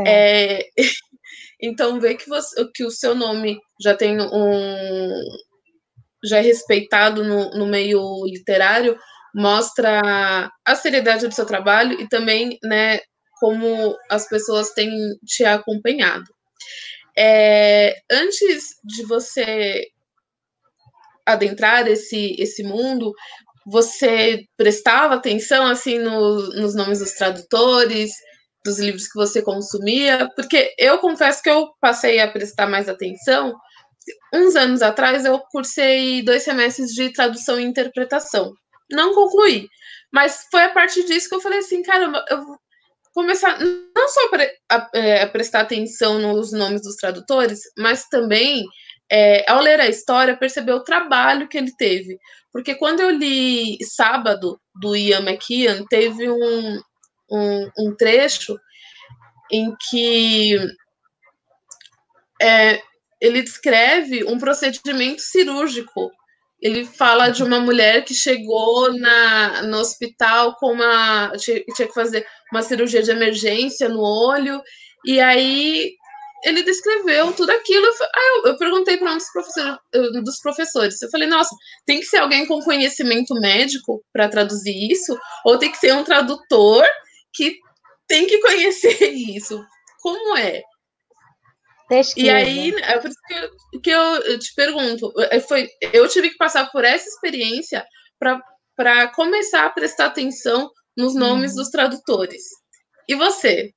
É. 0.05 0.59
É, 0.59 0.63
então, 1.61 1.99
ver 1.99 2.15
que, 2.15 2.27
você, 2.27 2.65
que 2.73 2.83
o 2.83 2.91
seu 2.91 3.15
nome 3.15 3.59
já 3.81 3.95
tem 3.95 4.19
um. 4.19 5.23
já 6.23 6.37
é 6.37 6.41
respeitado 6.41 7.23
no, 7.23 7.51
no 7.51 7.67
meio 7.67 8.25
literário 8.25 8.97
mostra 9.37 10.51
a 10.65 10.75
seriedade 10.75 11.27
do 11.27 11.33
seu 11.33 11.45
trabalho 11.45 11.99
e 12.01 12.07
também, 12.09 12.57
né, 12.63 12.99
como 13.39 13.95
as 14.09 14.27
pessoas 14.27 14.71
têm 14.71 14.89
te 15.25 15.45
acompanhado. 15.45 16.25
É, 17.17 17.95
antes 18.11 18.75
de 18.83 19.03
você 19.03 19.87
adentrar 21.25 21.87
esse, 21.87 22.35
esse 22.39 22.63
mundo, 22.63 23.13
você 23.65 24.45
prestava 24.55 25.15
atenção 25.15 25.65
assim 25.67 25.99
no, 25.99 26.49
nos 26.55 26.73
nomes 26.73 26.99
dos 26.99 27.11
tradutores, 27.13 28.11
dos 28.63 28.79
livros 28.79 29.07
que 29.07 29.15
você 29.15 29.41
consumia? 29.41 30.29
Porque 30.35 30.73
eu 30.77 30.99
confesso 30.99 31.41
que 31.41 31.49
eu 31.49 31.69
passei 31.81 32.19
a 32.19 32.31
prestar 32.31 32.67
mais 32.67 32.87
atenção. 32.87 33.53
Uns 34.33 34.55
anos 34.55 34.81
atrás 34.81 35.25
eu 35.25 35.39
cursei 35.51 36.23
dois 36.23 36.43
semestres 36.43 36.91
de 36.91 37.11
tradução 37.11 37.59
e 37.59 37.63
interpretação. 37.63 38.53
Não 38.89 39.13
concluí, 39.13 39.67
mas 40.13 40.45
foi 40.49 40.63
a 40.63 40.73
partir 40.73 41.03
disso 41.05 41.27
que 41.27 41.35
eu 41.35 41.41
falei 41.41 41.59
assim, 41.59 41.81
caramba, 41.81 42.23
eu 42.29 42.57
começar 43.17 43.57
não 43.59 44.07
só 44.07 44.19
a, 44.69 44.89
é, 44.93 45.23
a, 45.23 45.27
prestar 45.27 45.61
atenção 45.61 46.19
nos 46.19 46.51
nomes 46.51 46.83
dos 46.83 46.95
tradutores, 46.97 47.61
mas 47.75 48.07
também, 48.07 48.63
é, 49.11 49.43
ao 49.51 49.59
ler 49.59 49.79
a 49.79 49.87
história, 49.87 50.37
perceber 50.37 50.73
o 50.73 50.83
trabalho 50.83 51.47
que 51.47 51.57
ele 51.57 51.75
teve. 51.75 52.19
Porque 52.53 52.75
quando 52.75 52.99
eu 52.99 53.09
li 53.09 53.83
Sábado, 53.83 54.61
do 54.79 54.95
Ian 54.95 55.21
McKeon, 55.21 55.83
teve 55.89 56.29
um, 56.29 56.79
um, 57.31 57.71
um 57.79 57.95
trecho 57.95 58.55
em 59.51 59.73
que 59.89 60.55
é, 62.39 62.79
ele 63.19 63.41
descreve 63.41 64.25
um 64.25 64.37
procedimento 64.37 65.23
cirúrgico 65.23 66.11
ele 66.61 66.85
fala 66.85 67.29
de 67.29 67.43
uma 67.43 67.59
mulher 67.59 68.03
que 68.03 68.13
chegou 68.13 68.91
na, 68.97 69.63
no 69.63 69.77
hospital 69.77 70.55
com 70.55 70.73
uma. 70.73 71.31
Tinha, 71.37 71.63
tinha 71.75 71.87
que 71.87 71.93
fazer 71.93 72.25
uma 72.51 72.61
cirurgia 72.61 73.03
de 73.03 73.11
emergência 73.11 73.87
no 73.87 74.01
olho, 74.01 74.61
e 75.05 75.19
aí 75.19 75.91
ele 76.43 76.63
descreveu 76.63 77.31
tudo 77.33 77.51
aquilo. 77.51 77.85
Ah, 78.01 78.37
eu, 78.37 78.51
eu 78.51 78.57
perguntei 78.57 78.97
para 78.97 79.11
um 79.11 79.17
dos, 79.17 79.31
professor, 79.31 79.79
dos 80.23 80.39
professores. 80.39 81.01
Eu 81.01 81.09
falei, 81.09 81.27
nossa, 81.27 81.55
tem 81.85 81.99
que 81.99 82.05
ser 82.05 82.17
alguém 82.17 82.45
com 82.45 82.59
conhecimento 82.61 83.33
médico 83.35 84.03
para 84.11 84.29
traduzir 84.29 84.91
isso, 84.91 85.17
ou 85.45 85.57
tem 85.57 85.71
que 85.71 85.77
ser 85.77 85.93
um 85.93 86.03
tradutor 86.03 86.85
que 87.33 87.57
tem 88.07 88.25
que 88.25 88.39
conhecer 88.39 89.03
isso. 89.35 89.63
Como 90.01 90.37
é? 90.37 90.61
E 92.17 92.29
aí, 92.29 92.75
é 92.75 92.99
por 92.99 93.09
isso 93.09 93.19
que 93.25 93.33
eu, 93.33 93.81
que 93.81 93.89
eu 93.89 94.39
te 94.39 94.53
pergunto, 94.53 95.13
é, 95.31 95.39
foi, 95.39 95.69
eu 95.93 96.07
tive 96.09 96.29
que 96.29 96.37
passar 96.37 96.69
por 96.71 96.83
essa 96.83 97.07
experiência 97.07 97.85
para 98.19 99.07
começar 99.09 99.65
a 99.65 99.69
prestar 99.69 100.07
atenção 100.07 100.69
nos 100.97 101.15
nomes 101.15 101.53
hum. 101.53 101.55
dos 101.55 101.69
tradutores. 101.69 102.43
E 103.07 103.15
você? 103.15 103.71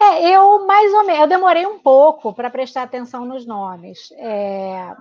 É, 0.00 0.34
eu 0.34 0.66
mais 0.66 0.92
ou 0.94 1.04
menos, 1.04 1.20
eu 1.20 1.26
demorei 1.26 1.66
um 1.66 1.78
pouco 1.78 2.32
para 2.32 2.48
prestar 2.48 2.82
atenção 2.82 3.26
nos 3.26 3.46
nomes. 3.46 4.10
É, 4.12 4.96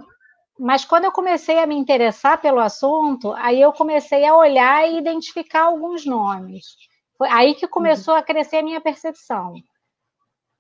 mas 0.60 0.84
quando 0.84 1.06
eu 1.06 1.12
comecei 1.14 1.58
a 1.60 1.66
me 1.66 1.76
interessar 1.76 2.42
pelo 2.42 2.60
assunto, 2.60 3.32
aí 3.38 3.62
eu 3.62 3.72
comecei 3.72 4.26
a 4.26 4.36
olhar 4.36 4.86
e 4.90 4.98
identificar 4.98 5.64
alguns 5.64 6.06
nomes. 6.06 6.66
Foi 7.18 7.30
aí 7.30 7.56
que 7.56 7.68
começou 7.68 8.14
a 8.14 8.22
crescer 8.22 8.58
a 8.58 8.64
minha 8.64 8.82
percepção 8.82 9.54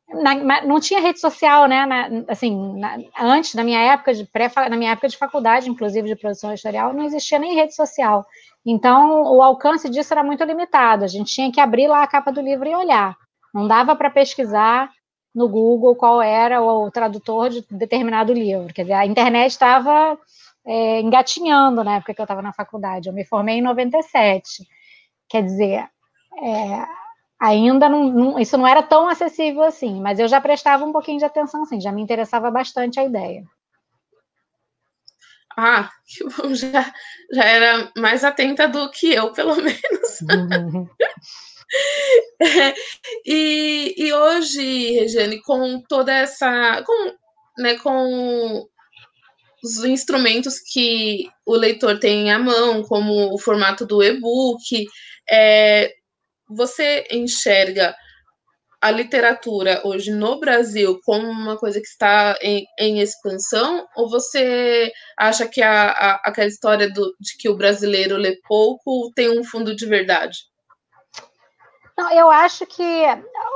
na, 0.09 0.65
não 0.65 0.79
tinha 0.79 0.99
rede 0.99 1.19
social, 1.19 1.67
né? 1.67 1.85
Na, 1.85 2.09
assim, 2.27 2.77
na, 2.77 2.97
antes, 3.19 3.53
na 3.53 3.63
minha 3.63 3.79
época 3.79 4.13
de 4.13 4.25
pré, 4.25 4.51
na 4.69 4.75
minha 4.75 4.91
época 4.91 5.07
de 5.07 5.17
faculdade, 5.17 5.69
inclusive 5.69 6.07
de 6.07 6.15
produção 6.15 6.51
editorial, 6.51 6.93
não 6.93 7.03
existia 7.03 7.39
nem 7.39 7.55
rede 7.55 7.75
social. 7.75 8.25
Então, 8.65 9.23
o 9.23 9.41
alcance 9.41 9.89
disso 9.89 10.13
era 10.13 10.23
muito 10.23 10.43
limitado. 10.43 11.03
A 11.03 11.07
gente 11.07 11.31
tinha 11.33 11.51
que 11.51 11.61
abrir 11.61 11.87
lá 11.87 12.03
a 12.03 12.07
capa 12.07 12.31
do 12.31 12.41
livro 12.41 12.67
e 12.67 12.75
olhar. 12.75 13.15
Não 13.53 13.67
dava 13.67 13.95
para 13.95 14.09
pesquisar 14.09 14.89
no 15.33 15.47
Google 15.47 15.95
qual 15.95 16.21
era 16.21 16.61
o 16.61 16.89
tradutor 16.91 17.49
de 17.49 17.65
determinado 17.69 18.33
livro. 18.33 18.73
Quer 18.73 18.83
dizer, 18.83 18.93
a 18.93 19.05
internet 19.05 19.51
estava 19.51 20.17
é, 20.65 21.01
engatinhando 21.01 21.83
na 21.83 21.95
época 21.97 22.13
que 22.13 22.21
eu 22.21 22.23
estava 22.23 22.41
na 22.41 22.53
faculdade. 22.53 23.07
Eu 23.07 23.13
me 23.13 23.25
formei 23.25 23.57
em 23.57 23.61
97. 23.61 24.67
Quer 25.27 25.43
dizer, 25.43 25.87
é, 26.41 26.85
ainda 27.39 27.87
não, 27.87 28.03
não, 28.11 28.39
isso 28.39 28.57
não 28.57 28.67
era 28.67 28.83
tão 28.83 29.07
acessível 29.07 29.63
assim, 29.63 30.01
mas 30.01 30.19
eu 30.19 30.27
já 30.27 30.41
prestava 30.41 30.83
um 30.83 30.91
pouquinho 30.91 31.19
de 31.19 31.25
atenção, 31.25 31.63
assim, 31.63 31.79
já 31.79 31.91
me 31.91 32.01
interessava 32.01 32.51
bastante 32.51 32.99
a 32.99 33.05
ideia. 33.05 33.43
Ah, 35.57 35.89
que 36.05 36.23
bom, 36.23 36.53
já, 36.53 36.93
já 37.33 37.43
era 37.43 37.91
mais 37.97 38.23
atenta 38.23 38.67
do 38.67 38.89
que 38.91 39.13
eu, 39.13 39.31
pelo 39.33 39.55
menos. 39.61 40.21
Uhum. 40.21 40.87
é, 42.41 42.73
e, 43.25 43.93
e 43.97 44.13
hoje, 44.13 44.91
Regiane, 44.91 45.41
com 45.41 45.81
toda 45.81 46.13
essa. 46.13 46.81
Com, 46.85 47.13
né, 47.61 47.75
com 47.79 48.65
os 49.61 49.83
instrumentos 49.83 50.59
que 50.59 51.29
o 51.45 51.55
leitor 51.55 51.99
tem 51.99 52.31
à 52.31 52.39
mão, 52.39 52.81
como 52.83 53.33
o 53.33 53.37
formato 53.37 53.85
do 53.85 54.01
e-book, 54.01 54.87
é, 55.29 55.93
você 56.49 57.05
enxerga 57.11 57.95
a 58.81 58.91
literatura 58.91 59.81
hoje 59.83 60.11
no 60.11 60.39
Brasil 60.39 60.99
como 61.05 61.27
uma 61.27 61.57
coisa 61.57 61.79
que 61.79 61.87
está 61.87 62.37
em, 62.41 62.65
em 62.79 62.99
expansão? 62.99 63.85
Ou 63.95 64.09
você 64.09 64.91
acha 65.17 65.47
que 65.47 65.61
a, 65.61 65.89
a, 65.89 66.21
aquela 66.25 66.47
história 66.47 66.91
do, 66.91 67.13
de 67.19 67.37
que 67.37 67.49
o 67.49 67.57
brasileiro 67.57 68.15
lê 68.15 68.39
pouco 68.47 69.11
tem 69.13 69.37
um 69.37 69.43
fundo 69.43 69.75
de 69.75 69.85
verdade? 69.85 70.37
Não, 71.97 72.09
eu 72.13 72.29
acho 72.29 72.65
que 72.65 73.03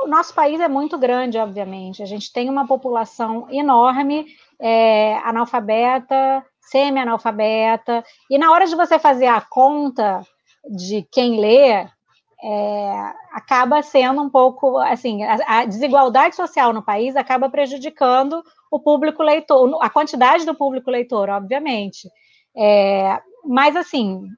o 0.02 0.06
nosso 0.06 0.34
país 0.34 0.60
é 0.60 0.68
muito 0.68 0.98
grande, 0.98 1.38
obviamente. 1.38 2.02
A 2.02 2.06
gente 2.06 2.30
tem 2.30 2.50
uma 2.50 2.66
população 2.66 3.48
enorme, 3.50 4.26
é, 4.60 5.16
analfabeta, 5.24 6.44
semi-analfabeta, 6.60 8.04
e 8.30 8.36
na 8.36 8.52
hora 8.52 8.66
de 8.66 8.76
você 8.76 8.98
fazer 8.98 9.26
a 9.26 9.40
conta 9.40 10.20
de 10.68 11.06
quem 11.10 11.40
lê, 11.40 11.88
é, 12.46 13.14
acaba 13.32 13.82
sendo 13.82 14.20
um 14.20 14.28
pouco 14.28 14.76
assim, 14.76 15.24
a, 15.24 15.60
a, 15.60 15.64
desigualdade 15.64 16.36
social 16.36 16.74
no 16.74 16.82
país 16.82 17.16
acaba 17.16 17.48
prejudicando 17.48 18.44
o 18.70 18.78
público 18.78 19.22
leitor, 19.22 19.82
a 19.82 19.88
quantidade 19.88 20.44
do 20.44 20.54
público 20.54 20.90
leitor, 20.90 21.30
obviamente. 21.30 22.06
É, 22.54 23.18
mas 23.46 23.74
assim, 23.74 24.28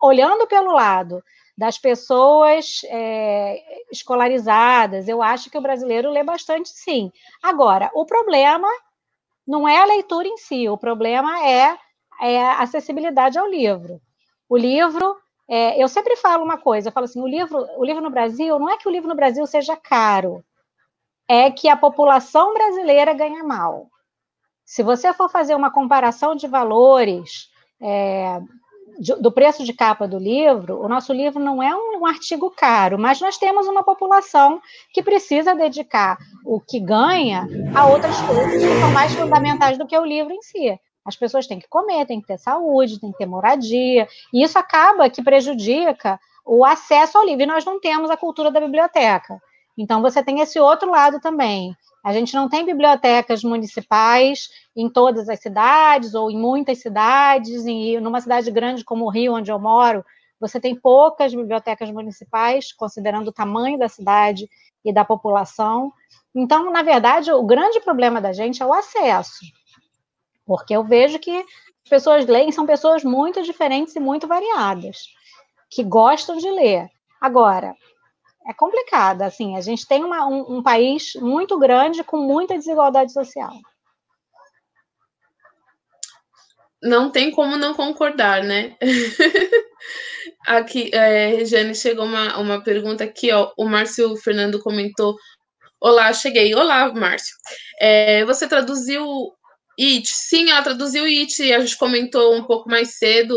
olhando 0.00 0.46
pelo 0.46 0.72
lado 0.72 1.20
das 1.58 1.76
pessoas 1.76 2.82
é, 2.84 3.60
escolarizadas, 3.90 5.08
eu 5.08 5.20
acho 5.20 5.50
que 5.50 5.58
o 5.58 5.62
brasileiro 5.62 6.08
lê 6.08 6.22
bastante, 6.22 6.68
sim. 6.68 7.10
Agora, 7.42 7.90
o 7.94 8.06
problema 8.06 8.68
não 9.44 9.66
é 9.68 9.80
a 9.80 9.86
leitura 9.86 10.28
em 10.28 10.36
si, 10.36 10.68
o 10.68 10.78
problema 10.78 11.44
é, 11.44 11.76
é 12.20 12.40
a 12.40 12.60
acessibilidade 12.60 13.36
ao 13.36 13.48
livro. 13.48 14.00
O 14.48 14.56
livro 14.56 15.16
é, 15.50 15.82
eu 15.82 15.88
sempre 15.88 16.14
falo 16.14 16.44
uma 16.44 16.56
coisa, 16.56 16.88
eu 16.88 16.92
falo 16.92 17.06
assim, 17.06 17.20
o 17.20 17.26
livro, 17.26 17.66
o 17.76 17.84
livro 17.84 18.00
no 18.00 18.08
Brasil, 18.08 18.56
não 18.56 18.70
é 18.70 18.76
que 18.76 18.86
o 18.86 18.90
livro 18.90 19.08
no 19.08 19.16
Brasil 19.16 19.44
seja 19.48 19.76
caro, 19.76 20.44
é 21.28 21.50
que 21.50 21.68
a 21.68 21.76
população 21.76 22.54
brasileira 22.54 23.12
ganha 23.12 23.42
mal. 23.42 23.88
Se 24.64 24.84
você 24.84 25.12
for 25.12 25.28
fazer 25.28 25.56
uma 25.56 25.72
comparação 25.72 26.36
de 26.36 26.46
valores 26.46 27.50
é, 27.82 28.40
de, 29.00 29.12
do 29.16 29.32
preço 29.32 29.64
de 29.64 29.72
capa 29.72 30.06
do 30.06 30.18
livro, 30.18 30.80
o 30.80 30.88
nosso 30.88 31.12
livro 31.12 31.42
não 31.42 31.60
é 31.60 31.74
um, 31.74 31.98
um, 31.98 32.06
artigo 32.06 32.48
caro, 32.50 32.96
mas 32.96 33.20
nós 33.20 33.36
temos 33.36 33.66
uma 33.66 33.82
população 33.82 34.62
que 34.92 35.02
precisa 35.02 35.52
dedicar 35.52 36.16
o 36.44 36.60
que 36.60 36.78
ganha 36.78 37.48
a 37.74 37.88
outras 37.88 38.20
coisas 38.20 38.62
que 38.62 38.78
são 38.78 38.92
mais 38.92 39.12
fundamentais 39.12 39.76
do 39.76 39.86
que 39.86 39.98
o 39.98 40.04
livro 40.04 40.32
em 40.32 40.42
si. 40.42 40.78
As 41.04 41.16
pessoas 41.16 41.46
têm 41.46 41.58
que 41.58 41.68
comer, 41.68 42.06
têm 42.06 42.20
que 42.20 42.26
ter 42.26 42.38
saúde, 42.38 43.00
têm 43.00 43.12
que 43.12 43.18
ter 43.18 43.26
moradia, 43.26 44.06
e 44.32 44.42
isso 44.42 44.58
acaba 44.58 45.08
que 45.08 45.22
prejudica 45.22 46.20
o 46.44 46.64
acesso 46.64 47.18
ao 47.18 47.24
livro. 47.24 47.42
E 47.42 47.46
nós 47.46 47.64
não 47.64 47.80
temos 47.80 48.10
a 48.10 48.16
cultura 48.16 48.50
da 48.50 48.60
biblioteca. 48.60 49.40
Então, 49.78 50.02
você 50.02 50.22
tem 50.22 50.40
esse 50.40 50.60
outro 50.60 50.90
lado 50.90 51.20
também. 51.20 51.74
A 52.04 52.12
gente 52.12 52.34
não 52.34 52.48
tem 52.48 52.64
bibliotecas 52.64 53.42
municipais 53.42 54.48
em 54.76 54.88
todas 54.90 55.28
as 55.28 55.40
cidades, 55.40 56.14
ou 56.14 56.30
em 56.30 56.38
muitas 56.38 56.78
cidades, 56.80 57.64
e 57.66 57.98
numa 58.00 58.20
cidade 58.20 58.50
grande 58.50 58.84
como 58.84 59.06
o 59.06 59.10
Rio, 59.10 59.34
onde 59.34 59.50
eu 59.50 59.58
moro, 59.58 60.04
você 60.40 60.58
tem 60.58 60.74
poucas 60.74 61.34
bibliotecas 61.34 61.90
municipais, 61.90 62.72
considerando 62.72 63.28
o 63.28 63.32
tamanho 63.32 63.78
da 63.78 63.88
cidade 63.88 64.48
e 64.84 64.92
da 64.92 65.04
população. 65.04 65.92
Então, 66.34 66.70
na 66.70 66.82
verdade, 66.82 67.30
o 67.30 67.42
grande 67.42 67.80
problema 67.80 68.20
da 68.20 68.32
gente 68.32 68.62
é 68.62 68.66
o 68.66 68.72
acesso. 68.72 69.40
Porque 70.50 70.74
eu 70.74 70.82
vejo 70.82 71.16
que 71.20 71.30
as 71.30 71.88
pessoas 71.88 72.26
leem 72.26 72.50
são 72.50 72.66
pessoas 72.66 73.04
muito 73.04 73.40
diferentes 73.40 73.94
e 73.94 74.00
muito 74.00 74.26
variadas, 74.26 74.96
que 75.70 75.84
gostam 75.84 76.38
de 76.38 76.50
ler. 76.50 76.88
Agora, 77.20 77.72
é 78.48 78.52
complicado, 78.52 79.22
assim, 79.22 79.56
a 79.56 79.60
gente 79.60 79.86
tem 79.86 80.02
uma, 80.02 80.26
um, 80.26 80.56
um 80.56 80.60
país 80.60 81.12
muito 81.14 81.56
grande 81.56 82.02
com 82.02 82.16
muita 82.16 82.58
desigualdade 82.58 83.12
social. 83.12 83.52
Não 86.82 87.12
tem 87.12 87.30
como 87.30 87.56
não 87.56 87.72
concordar, 87.72 88.42
né? 88.42 88.76
aqui, 90.48 90.90
é, 90.92 91.28
Regiane, 91.28 91.76
chegou 91.76 92.06
uma, 92.06 92.38
uma 92.38 92.60
pergunta 92.60 93.04
aqui, 93.04 93.30
ó. 93.30 93.52
O 93.56 93.68
Márcio 93.68 94.16
Fernando 94.16 94.60
comentou. 94.60 95.14
Olá, 95.80 96.12
cheguei. 96.12 96.52
Olá, 96.56 96.92
Márcio. 96.92 97.36
É, 97.78 98.24
você 98.24 98.48
traduziu 98.48 99.32
It, 99.80 100.08
sim, 100.08 100.50
ela 100.50 100.62
traduziu 100.62 101.04
It, 101.04 101.52
a 101.52 101.60
gente 101.60 101.78
comentou 101.78 102.34
um 102.34 102.44
pouco 102.44 102.68
mais 102.68 102.98
cedo, 102.98 103.34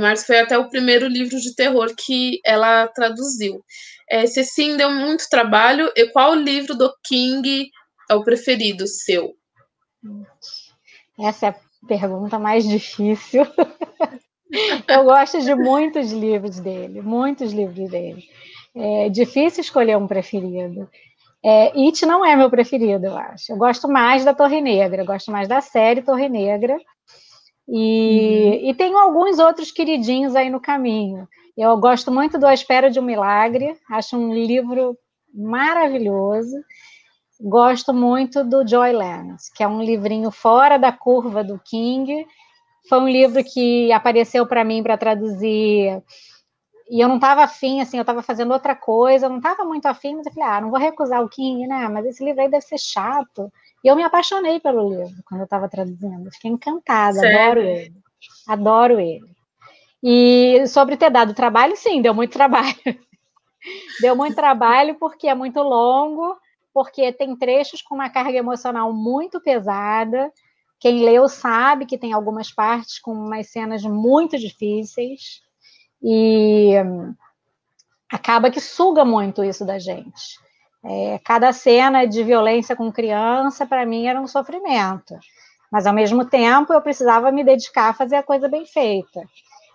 mas 0.00 0.24
foi 0.24 0.38
até 0.38 0.56
o 0.56 0.68
primeiro 0.68 1.08
livro 1.08 1.40
de 1.40 1.54
terror 1.54 1.92
que 1.96 2.40
ela 2.44 2.86
traduziu. 2.88 3.64
É, 4.08 4.26
se 4.26 4.44
sim, 4.44 4.76
deu 4.76 4.90
muito 4.90 5.28
trabalho, 5.28 5.90
e 5.96 6.06
qual 6.10 6.34
livro 6.34 6.74
do 6.74 6.92
King 7.04 7.68
é 8.08 8.14
o 8.14 8.22
preferido 8.22 8.86
seu? 8.86 9.34
Essa 11.18 11.46
é 11.46 11.48
a 11.50 11.86
pergunta 11.86 12.38
mais 12.38 12.66
difícil. 12.66 13.42
Eu 14.88 15.04
gosto 15.04 15.40
de 15.42 15.54
muitos 15.54 16.10
livros 16.10 16.58
dele, 16.60 17.02
muitos 17.02 17.52
livros 17.52 17.90
dele. 17.90 18.24
É 18.74 19.08
difícil 19.08 19.60
escolher 19.60 19.96
um 19.96 20.06
preferido. 20.06 20.88
É, 21.44 21.72
It 21.80 22.04
não 22.04 22.24
é 22.24 22.34
meu 22.34 22.50
preferido, 22.50 23.06
eu 23.06 23.16
acho. 23.16 23.52
Eu 23.52 23.56
gosto 23.56 23.88
mais 23.88 24.24
da 24.24 24.34
Torre 24.34 24.60
Negra, 24.60 25.02
eu 25.02 25.06
gosto 25.06 25.30
mais 25.30 25.46
da 25.46 25.60
série 25.60 26.02
Torre 26.02 26.28
Negra. 26.28 26.76
E, 27.68 28.60
uhum. 28.62 28.70
e 28.70 28.74
tenho 28.74 28.96
alguns 28.98 29.38
outros 29.38 29.70
queridinhos 29.70 30.34
aí 30.34 30.50
no 30.50 30.60
caminho. 30.60 31.28
Eu 31.56 31.76
gosto 31.78 32.10
muito 32.10 32.38
do 32.38 32.46
A 32.46 32.54
Espera 32.54 32.90
de 32.90 32.98
um 32.98 33.02
Milagre, 33.02 33.76
acho 33.90 34.16
um 34.16 34.32
livro 34.32 34.96
maravilhoso. 35.34 36.56
Gosto 37.40 37.92
muito 37.92 38.42
do 38.42 38.66
Joyland, 38.66 39.36
que 39.54 39.62
é 39.62 39.68
um 39.68 39.82
livrinho 39.82 40.30
fora 40.30 40.76
da 40.78 40.90
curva 40.90 41.44
do 41.44 41.58
King. 41.58 42.26
Foi 42.88 42.98
um 42.98 43.08
livro 43.08 43.42
que 43.44 43.92
apareceu 43.92 44.46
para 44.46 44.64
mim 44.64 44.82
para 44.82 44.96
traduzir 44.96 46.02
e 46.90 47.00
eu 47.00 47.08
não 47.08 47.16
estava 47.16 47.42
afim, 47.42 47.80
assim, 47.80 47.98
eu 47.98 48.02
estava 48.02 48.22
fazendo 48.22 48.52
outra 48.52 48.74
coisa, 48.74 49.26
eu 49.26 49.30
não 49.30 49.36
estava 49.36 49.62
muito 49.64 49.86
afim, 49.86 50.14
mas 50.16 50.26
eu 50.26 50.32
falei, 50.32 50.48
ah, 50.48 50.60
não 50.60 50.70
vou 50.70 50.78
recusar 50.78 51.22
o 51.22 51.28
King, 51.28 51.66
né? 51.66 51.86
Mas 51.88 52.06
esse 52.06 52.24
livro 52.24 52.40
aí 52.40 52.50
deve 52.50 52.64
ser 52.64 52.78
chato. 52.78 53.52
E 53.84 53.88
eu 53.88 53.94
me 53.94 54.02
apaixonei 54.02 54.58
pelo 54.58 54.88
livro 54.88 55.22
quando 55.26 55.42
eu 55.42 55.44
estava 55.44 55.68
traduzindo, 55.68 56.30
fiquei 56.32 56.50
encantada, 56.50 57.20
Sério? 57.20 57.38
adoro 57.38 57.60
ele. 57.60 57.94
Adoro 58.48 59.00
ele. 59.00 59.38
E 60.02 60.66
sobre 60.66 60.96
ter 60.96 61.10
dado 61.10 61.34
trabalho, 61.34 61.76
sim, 61.76 62.00
deu 62.00 62.14
muito 62.14 62.32
trabalho. 62.38 62.74
deu 64.00 64.16
muito 64.16 64.34
trabalho 64.34 64.94
porque 64.94 65.28
é 65.28 65.34
muito 65.34 65.60
longo, 65.60 66.38
porque 66.72 67.12
tem 67.12 67.36
trechos 67.36 67.82
com 67.82 67.96
uma 67.96 68.08
carga 68.08 68.38
emocional 68.38 68.94
muito 68.94 69.40
pesada. 69.42 70.32
Quem 70.80 71.04
leu 71.04 71.28
sabe 71.28 71.84
que 71.84 71.98
tem 71.98 72.14
algumas 72.14 72.50
partes 72.50 72.98
com 72.98 73.12
umas 73.12 73.50
cenas 73.50 73.82
muito 73.82 74.38
difíceis 74.38 75.46
e 76.02 76.74
acaba 78.10 78.50
que 78.50 78.60
suga 78.60 79.04
muito 79.04 79.44
isso 79.44 79.64
da 79.64 79.78
gente. 79.78 80.38
É, 80.84 81.18
cada 81.24 81.52
cena 81.52 82.06
de 82.06 82.22
violência 82.22 82.76
com 82.76 82.92
criança, 82.92 83.66
para 83.66 83.84
mim, 83.84 84.06
era 84.06 84.20
um 84.20 84.26
sofrimento. 84.26 85.18
Mas, 85.70 85.86
ao 85.86 85.92
mesmo 85.92 86.24
tempo, 86.24 86.72
eu 86.72 86.80
precisava 86.80 87.30
me 87.30 87.44
dedicar 87.44 87.90
a 87.90 87.94
fazer 87.94 88.16
a 88.16 88.22
coisa 88.22 88.48
bem 88.48 88.64
feita. 88.64 89.22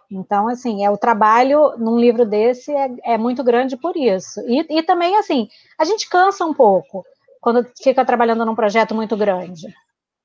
Então, 0.09 0.47
assim, 0.47 0.86
é 0.86 0.89
o 0.89 0.97
trabalho 0.97 1.75
num 1.77 1.99
livro 1.99 2.25
desse 2.25 2.71
é, 2.71 2.89
é 3.03 3.17
muito 3.17 3.43
grande 3.43 3.77
por 3.77 3.95
isso. 3.95 4.39
E, 4.47 4.79
e 4.79 4.83
também, 4.83 5.17
assim, 5.17 5.47
a 5.77 5.86
gente 5.86 6.09
cansa 6.09 6.45
um 6.45 6.53
pouco 6.53 7.05
quando 7.41 7.67
fica 7.81 8.05
trabalhando 8.05 8.45
num 8.45 8.55
projeto 8.55 8.95
muito 8.95 9.17
grande. 9.17 9.67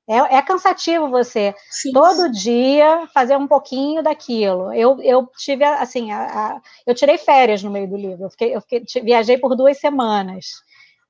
É, 0.08 0.36
é 0.36 0.42
cansativo 0.42 1.10
você 1.10 1.54
sim, 1.70 1.92
todo 1.92 2.24
sim. 2.24 2.30
dia 2.30 3.06
fazer 3.12 3.36
um 3.36 3.46
pouquinho 3.46 4.02
daquilo. 4.02 4.72
Eu, 4.72 4.98
eu 5.02 5.30
tive 5.36 5.64
assim, 5.64 6.10
a, 6.10 6.22
a, 6.22 6.60
eu 6.86 6.94
tirei 6.94 7.18
férias 7.18 7.62
no 7.62 7.70
meio 7.70 7.86
do 7.86 7.96
livro. 7.96 8.24
Eu, 8.24 8.30
fiquei, 8.30 8.56
eu 8.56 8.60
fiquei, 8.62 8.82
viajei 9.02 9.36
por 9.36 9.54
duas 9.54 9.78
semanas, 9.78 10.46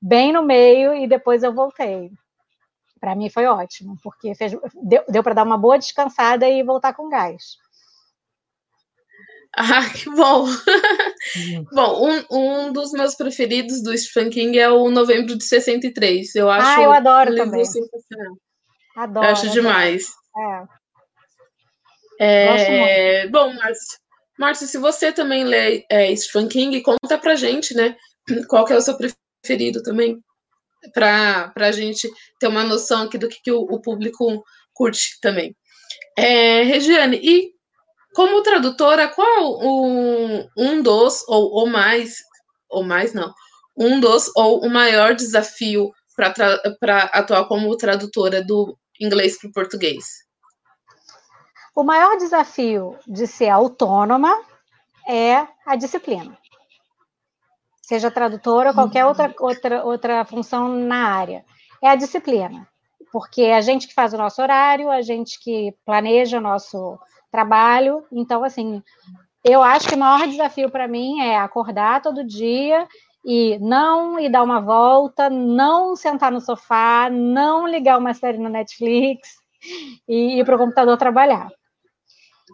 bem 0.01 0.33
no 0.33 0.43
meio, 0.43 0.93
e 0.93 1.07
depois 1.07 1.43
eu 1.43 1.53
voltei. 1.53 2.11
Para 2.99 3.15
mim 3.15 3.29
foi 3.29 3.45
ótimo, 3.45 3.97
porque 4.03 4.35
fez, 4.35 4.51
deu, 4.83 5.05
deu 5.07 5.23
para 5.23 5.35
dar 5.35 5.43
uma 5.43 5.57
boa 5.57 5.79
descansada 5.79 6.49
e 6.49 6.61
voltar 6.61 6.93
com 6.93 7.07
gás. 7.07 7.57
Ah, 9.55 9.89
que 9.89 10.09
bom! 10.09 10.45
bom, 11.73 12.09
um, 12.09 12.67
um 12.67 12.73
dos 12.73 12.91
meus 12.91 13.15
preferidos 13.15 13.81
do 13.81 13.97
Stephen 13.97 14.29
King 14.29 14.59
é 14.59 14.69
o 14.69 14.91
Novembro 14.91 15.37
de 15.37 15.43
63. 15.45 16.35
Eu 16.35 16.49
acho 16.49 16.67
ah, 16.67 16.83
eu 16.83 16.91
adoro 16.91 17.31
um 17.31 17.35
também. 17.35 17.63
sensacional. 17.63 18.37
Adoro. 18.99 19.25
Eu 19.25 19.31
acho 19.31 19.49
demais. 19.51 20.07
É. 20.37 20.79
É, 22.21 23.27
bom, 23.29 23.53
Márcio, 23.53 23.97
Márcio, 24.37 24.67
se 24.67 24.77
você 24.77 25.09
também 25.13 25.45
lê 25.45 25.85
é, 25.89 26.13
Stephen 26.13 26.49
King, 26.49 26.81
conta 26.81 27.17
pra 27.17 27.35
gente, 27.35 27.73
né? 27.73 27.95
Qual 28.49 28.65
que 28.65 28.73
é 28.73 28.75
o 28.75 28.81
seu 28.81 28.97
preferido 28.97 29.81
também? 29.83 30.21
Para 30.93 31.53
a 31.55 31.71
gente 31.71 32.09
ter 32.41 32.47
uma 32.47 32.65
noção 32.65 33.03
aqui 33.03 33.17
do 33.17 33.29
que, 33.29 33.41
que 33.41 33.51
o, 33.53 33.61
o 33.61 33.81
público 33.81 34.43
curte 34.73 35.17
também. 35.21 35.55
É, 36.17 36.63
Regiane, 36.63 37.21
e 37.23 37.53
como 38.13 38.43
tradutora, 38.43 39.07
qual 39.07 39.61
um, 39.61 40.45
um 40.57 40.81
dos, 40.81 41.25
ou, 41.29 41.51
ou 41.53 41.67
mais, 41.67 42.17
ou 42.69 42.83
mais 42.83 43.13
não, 43.13 43.33
um 43.77 43.97
dos 44.01 44.29
ou 44.35 44.65
o 44.65 44.69
maior 44.69 45.15
desafio 45.15 45.89
para 46.17 47.03
atuar 47.13 47.47
como 47.47 47.77
tradutora 47.77 48.43
do 48.43 48.77
inglês 48.99 49.39
para 49.39 49.49
o 49.49 49.53
português? 49.53 50.05
O 51.75 51.83
maior 51.83 52.17
desafio 52.17 52.97
de 53.07 53.25
ser 53.25 53.49
autônoma 53.49 54.35
é 55.07 55.47
a 55.65 55.75
disciplina. 55.75 56.37
Seja 57.81 58.11
tradutora 58.11 58.69
ou 58.69 58.75
qualquer 58.75 59.05
outra, 59.05 59.27
uhum. 59.27 59.33
outra, 59.39 59.83
outra 59.83 60.25
função 60.25 60.67
na 60.67 61.07
área. 61.07 61.45
É 61.81 61.89
a 61.89 61.95
disciplina. 61.95 62.67
Porque 63.11 63.41
é 63.41 63.55
a 63.55 63.61
gente 63.61 63.87
que 63.87 63.93
faz 63.93 64.13
o 64.13 64.17
nosso 64.17 64.41
horário, 64.41 64.91
a 64.91 65.01
gente 65.01 65.39
que 65.39 65.73
planeja 65.85 66.37
o 66.37 66.41
nosso 66.41 66.99
trabalho. 67.31 68.05
Então, 68.11 68.43
assim, 68.43 68.83
eu 69.43 69.63
acho 69.63 69.87
que 69.87 69.95
o 69.95 69.97
maior 69.97 70.27
desafio 70.27 70.69
para 70.69 70.87
mim 70.87 71.21
é 71.21 71.37
acordar 71.37 72.01
todo 72.01 72.27
dia 72.27 72.87
e 73.25 73.57
não 73.59 74.19
ir 74.19 74.29
dar 74.29 74.43
uma 74.43 74.59
volta, 74.59 75.29
não 75.29 75.95
sentar 75.95 76.31
no 76.31 76.41
sofá, 76.41 77.09
não 77.11 77.67
ligar 77.67 77.97
uma 77.97 78.13
série 78.13 78.37
no 78.37 78.49
Netflix 78.49 79.29
e 80.07 80.39
ir 80.39 80.45
para 80.45 80.55
o 80.55 80.59
computador 80.59 80.97
trabalhar. 80.97 81.49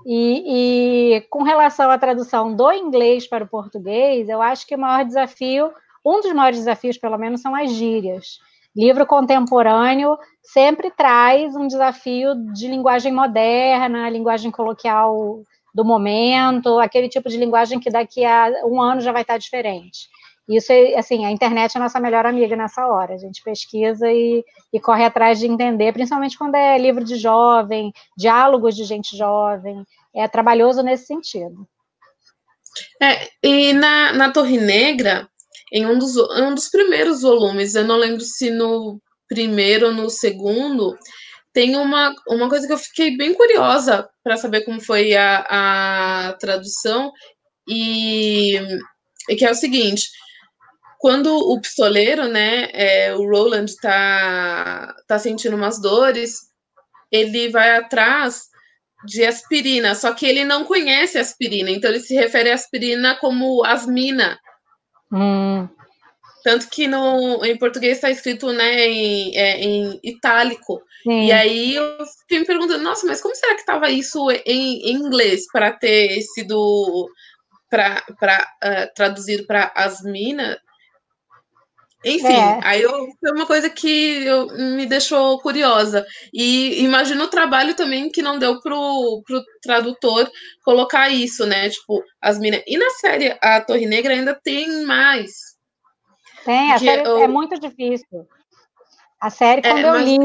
E, 0.05 1.15
e, 1.17 1.21
com 1.29 1.43
relação 1.43 1.89
à 1.89 1.97
tradução 1.97 2.55
do 2.55 2.71
inglês 2.71 3.27
para 3.27 3.43
o 3.43 3.47
português, 3.47 4.27
eu 4.29 4.41
acho 4.41 4.67
que 4.67 4.75
o 4.75 4.79
maior 4.79 5.05
desafio, 5.05 5.71
um 6.05 6.21
dos 6.21 6.33
maiores 6.33 6.59
desafios, 6.59 6.97
pelo 6.97 7.17
menos, 7.17 7.41
são 7.41 7.55
as 7.55 7.71
gírias. 7.71 8.39
Livro 8.75 9.05
contemporâneo 9.05 10.17
sempre 10.43 10.91
traz 10.91 11.55
um 11.55 11.65
desafio 11.65 12.35
de 12.53 12.67
linguagem 12.67 13.11
moderna, 13.11 14.09
linguagem 14.09 14.51
coloquial 14.51 15.41
do 15.73 15.83
momento, 15.83 16.79
aquele 16.79 17.09
tipo 17.09 17.29
de 17.29 17.37
linguagem 17.37 17.79
que 17.79 17.89
daqui 17.89 18.23
a 18.23 18.49
um 18.65 18.81
ano 18.81 19.01
já 19.01 19.11
vai 19.11 19.21
estar 19.23 19.37
diferente. 19.37 20.09
Isso 20.47 20.71
é, 20.71 20.95
assim, 20.95 21.25
a 21.25 21.31
internet 21.31 21.75
é 21.75 21.79
a 21.79 21.83
nossa 21.83 21.99
melhor 21.99 22.25
amiga 22.25 22.55
nessa 22.55 22.87
hora. 22.87 23.15
A 23.15 23.17
gente 23.17 23.41
pesquisa 23.43 24.11
e, 24.11 24.43
e 24.71 24.79
corre 24.79 25.03
atrás 25.03 25.39
de 25.39 25.47
entender, 25.47 25.91
principalmente 25.91 26.37
quando 26.37 26.55
é 26.55 26.77
livro 26.77 27.03
de 27.03 27.15
jovem, 27.15 27.91
diálogos 28.15 28.75
de 28.75 28.83
gente 28.83 29.17
jovem. 29.17 29.83
É 30.15 30.27
trabalhoso 30.27 30.83
nesse 30.83 31.07
sentido. 31.07 31.67
É, 33.01 33.29
e 33.41 33.73
na, 33.73 34.13
na 34.13 34.31
Torre 34.31 34.57
Negra, 34.57 35.27
em 35.71 35.85
um 35.85 35.97
dos, 35.97 36.15
um 36.15 36.53
dos 36.53 36.69
primeiros 36.69 37.21
volumes, 37.21 37.73
eu 37.73 37.83
não 37.83 37.97
lembro 37.97 38.21
se 38.21 38.51
no 38.51 39.01
primeiro 39.27 39.87
ou 39.87 39.93
no 39.93 40.09
segundo, 40.09 40.95
tem 41.51 41.75
uma, 41.75 42.13
uma 42.27 42.49
coisa 42.49 42.67
que 42.67 42.73
eu 42.73 42.77
fiquei 42.77 43.17
bem 43.17 43.33
curiosa 43.33 44.07
para 44.23 44.37
saber 44.37 44.61
como 44.61 44.79
foi 44.79 45.15
a, 45.15 46.29
a 46.29 46.33
tradução, 46.33 47.11
e, 47.67 48.57
e 49.29 49.35
que 49.35 49.45
é 49.45 49.51
o 49.51 49.55
seguinte: 49.55 50.09
quando 50.99 51.35
o 51.35 51.59
pistoleiro, 51.59 52.27
né, 52.27 52.69
é, 52.73 53.15
o 53.15 53.29
Roland 53.29 53.65
tá, 53.81 54.95
tá 55.07 55.19
sentindo 55.19 55.55
umas 55.55 55.81
dores, 55.81 56.51
ele 57.11 57.49
vai 57.49 57.77
atrás 57.77 58.49
de 59.05 59.23
aspirina, 59.23 59.93
só 59.93 60.13
que 60.13 60.25
ele 60.25 60.43
não 60.43 60.65
conhece 60.65 61.17
aspirina, 61.17 61.69
então 61.69 61.91
ele 61.91 61.99
se 61.99 62.15
refere 62.15 62.51
à 62.51 62.55
aspirina 62.55 63.15
como 63.15 63.63
asmina. 63.63 64.39
Hum. 65.11 65.67
Tanto 66.43 66.69
que 66.69 66.87
no, 66.87 67.43
em 67.43 67.57
português 67.57 67.97
está 67.97 68.09
escrito 68.09 68.51
né, 68.51 68.87
em, 68.87 69.35
é, 69.35 69.59
em 69.61 69.99
itálico. 70.03 70.81
Sim. 71.01 71.25
E 71.25 71.31
aí 71.31 71.75
eu 71.75 72.05
fiquei 72.21 72.39
me 72.39 72.45
perguntando, 72.45 72.83
nossa, 72.83 73.05
mas 73.07 73.19
como 73.19 73.35
será 73.35 73.55
que 73.55 73.61
estava 73.61 73.89
isso 73.89 74.29
em, 74.45 74.91
em 74.91 74.91
inglês 74.91 75.47
para 75.51 75.71
ter 75.71 76.21
sido 76.21 77.09
para 77.67 78.03
uh, 78.63 78.93
traduzido 78.95 79.45
para 79.47 79.71
asmina? 79.75 80.59
Enfim, 82.05 82.27
é. 82.27 82.59
aí 82.63 82.83
eu, 82.83 82.91
foi 83.19 83.31
uma 83.31 83.47
coisa 83.47 83.67
que 83.67 84.23
eu, 84.23 84.45
me 84.47 84.85
deixou 84.85 85.39
curiosa. 85.39 86.05
E 86.31 86.83
imagino 86.83 87.23
o 87.23 87.29
trabalho 87.29 87.75
também 87.75 88.11
que 88.11 88.21
não 88.21 88.37
deu 88.37 88.61
pro, 88.61 89.23
pro 89.25 89.43
tradutor 89.59 90.29
colocar 90.63 91.09
isso, 91.09 91.47
né? 91.47 91.67
Tipo, 91.67 92.03
as 92.21 92.37
minas. 92.37 92.61
E 92.67 92.77
na 92.77 92.91
série 92.91 93.35
A 93.41 93.59
Torre 93.59 93.87
Negra 93.87 94.13
ainda 94.13 94.35
tem 94.35 94.85
mais. 94.85 95.31
Tem, 96.45 96.73
a 96.73 96.77
série 96.77 97.01
eu... 97.01 97.17
é 97.17 97.27
muito 97.27 97.59
difícil. 97.59 98.27
A 99.19 99.31
série, 99.31 99.61
é, 99.65 99.71
quando 99.71 99.85
é, 99.85 99.89
eu 99.89 99.97
li, 99.97 100.17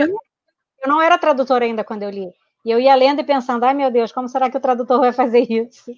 eu 0.83 0.89
não 0.89 1.01
era 1.01 1.17
tradutora 1.17 1.65
ainda 1.65 1.83
quando 1.83 2.03
eu 2.03 2.11
li. 2.11 2.29
E 2.63 2.71
eu 2.71 2.79
ia 2.79 2.95
lendo 2.95 3.21
e 3.21 3.25
pensando, 3.25 3.65
ai 3.65 3.73
meu 3.73 3.91
Deus, 3.91 4.13
como 4.13 4.29
será 4.29 4.51
que 4.51 4.57
o 4.59 4.61
tradutor 4.61 5.01
vai 5.01 5.15
fazer 5.15 5.51
isso? 5.51 5.91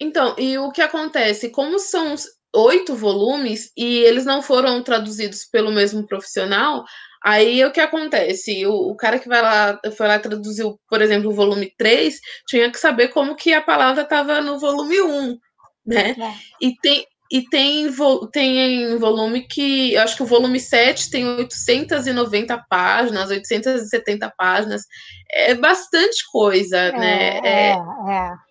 Então, 0.00 0.34
e 0.38 0.56
o 0.56 0.70
que 0.70 0.80
acontece? 0.80 1.50
Como 1.50 1.78
são 1.78 2.14
oito 2.54 2.94
volumes 2.94 3.70
e 3.76 3.98
eles 3.98 4.24
não 4.24 4.42
foram 4.42 4.82
traduzidos 4.82 5.44
pelo 5.44 5.70
mesmo 5.70 6.06
profissional, 6.06 6.84
aí 7.22 7.64
o 7.64 7.72
que 7.72 7.80
acontece? 7.80 8.66
O, 8.66 8.90
o 8.90 8.96
cara 8.96 9.18
que 9.18 9.28
vai 9.28 9.42
lá, 9.42 9.78
foi 9.96 10.08
lá 10.08 10.18
traduziu, 10.18 10.78
por 10.88 11.02
exemplo, 11.02 11.30
o 11.30 11.34
volume 11.34 11.72
3, 11.76 12.18
tinha 12.46 12.70
que 12.70 12.78
saber 12.78 13.08
como 13.08 13.36
que 13.36 13.52
a 13.52 13.62
palavra 13.62 14.02
estava 14.02 14.40
no 14.40 14.58
volume 14.58 15.00
1, 15.00 15.38
né? 15.86 16.16
É. 16.18 16.34
E 16.60 16.74
tem, 16.80 17.06
e 17.30 17.42
tem, 17.42 17.90
tem 18.32 18.96
volume 18.96 19.46
que, 19.46 19.92
eu 19.92 20.02
acho 20.02 20.16
que 20.16 20.22
o 20.22 20.26
volume 20.26 20.58
7 20.58 21.10
tem 21.10 21.26
890 21.26 22.64
páginas, 22.70 23.30
870 23.30 24.32
páginas, 24.36 24.82
é 25.30 25.54
bastante 25.54 26.24
coisa, 26.32 26.76
é, 26.78 26.92
né? 26.92 27.38
É, 27.44 27.70
é. 27.72 28.47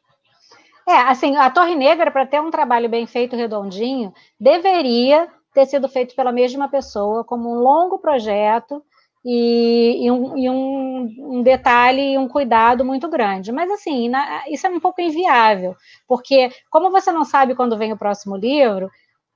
É, 0.88 1.00
assim, 1.00 1.36
a 1.36 1.50
Torre 1.50 1.76
Negra, 1.76 2.10
para 2.10 2.26
ter 2.26 2.40
um 2.42 2.50
trabalho 2.50 2.88
bem 2.88 3.06
feito, 3.06 3.36
redondinho, 3.36 4.14
deveria 4.40 5.28
ter 5.54 5.66
sido 5.66 5.90
feito 5.90 6.16
pela 6.16 6.32
mesma 6.32 6.70
pessoa, 6.70 7.26
como 7.26 7.50
um 7.50 7.60
longo 7.60 8.00
projeto 8.00 8.82
e, 9.26 10.06
e, 10.06 10.10
um, 10.10 10.38
e 10.38 10.50
um, 10.50 11.16
um, 11.20 11.44
detalhe 11.44 12.14
e 12.14 12.18
um 12.18 12.30
cuidado 12.30 12.86
muito 12.86 13.10
grande. 13.10 13.52
Mas, 13.52 13.70
assim, 13.70 14.08
na, 14.08 14.48
isso 14.48 14.66
é 14.66 14.70
um 14.70 14.80
pouco 14.80 15.02
inviável, 15.02 15.76
porque, 16.08 16.50
como 16.70 16.90
você 16.90 17.12
não 17.12 17.26
sabe 17.26 17.54
quando 17.54 17.78
vem 17.78 17.92
o 17.92 17.98
próximo 17.98 18.38
livro, 18.38 18.90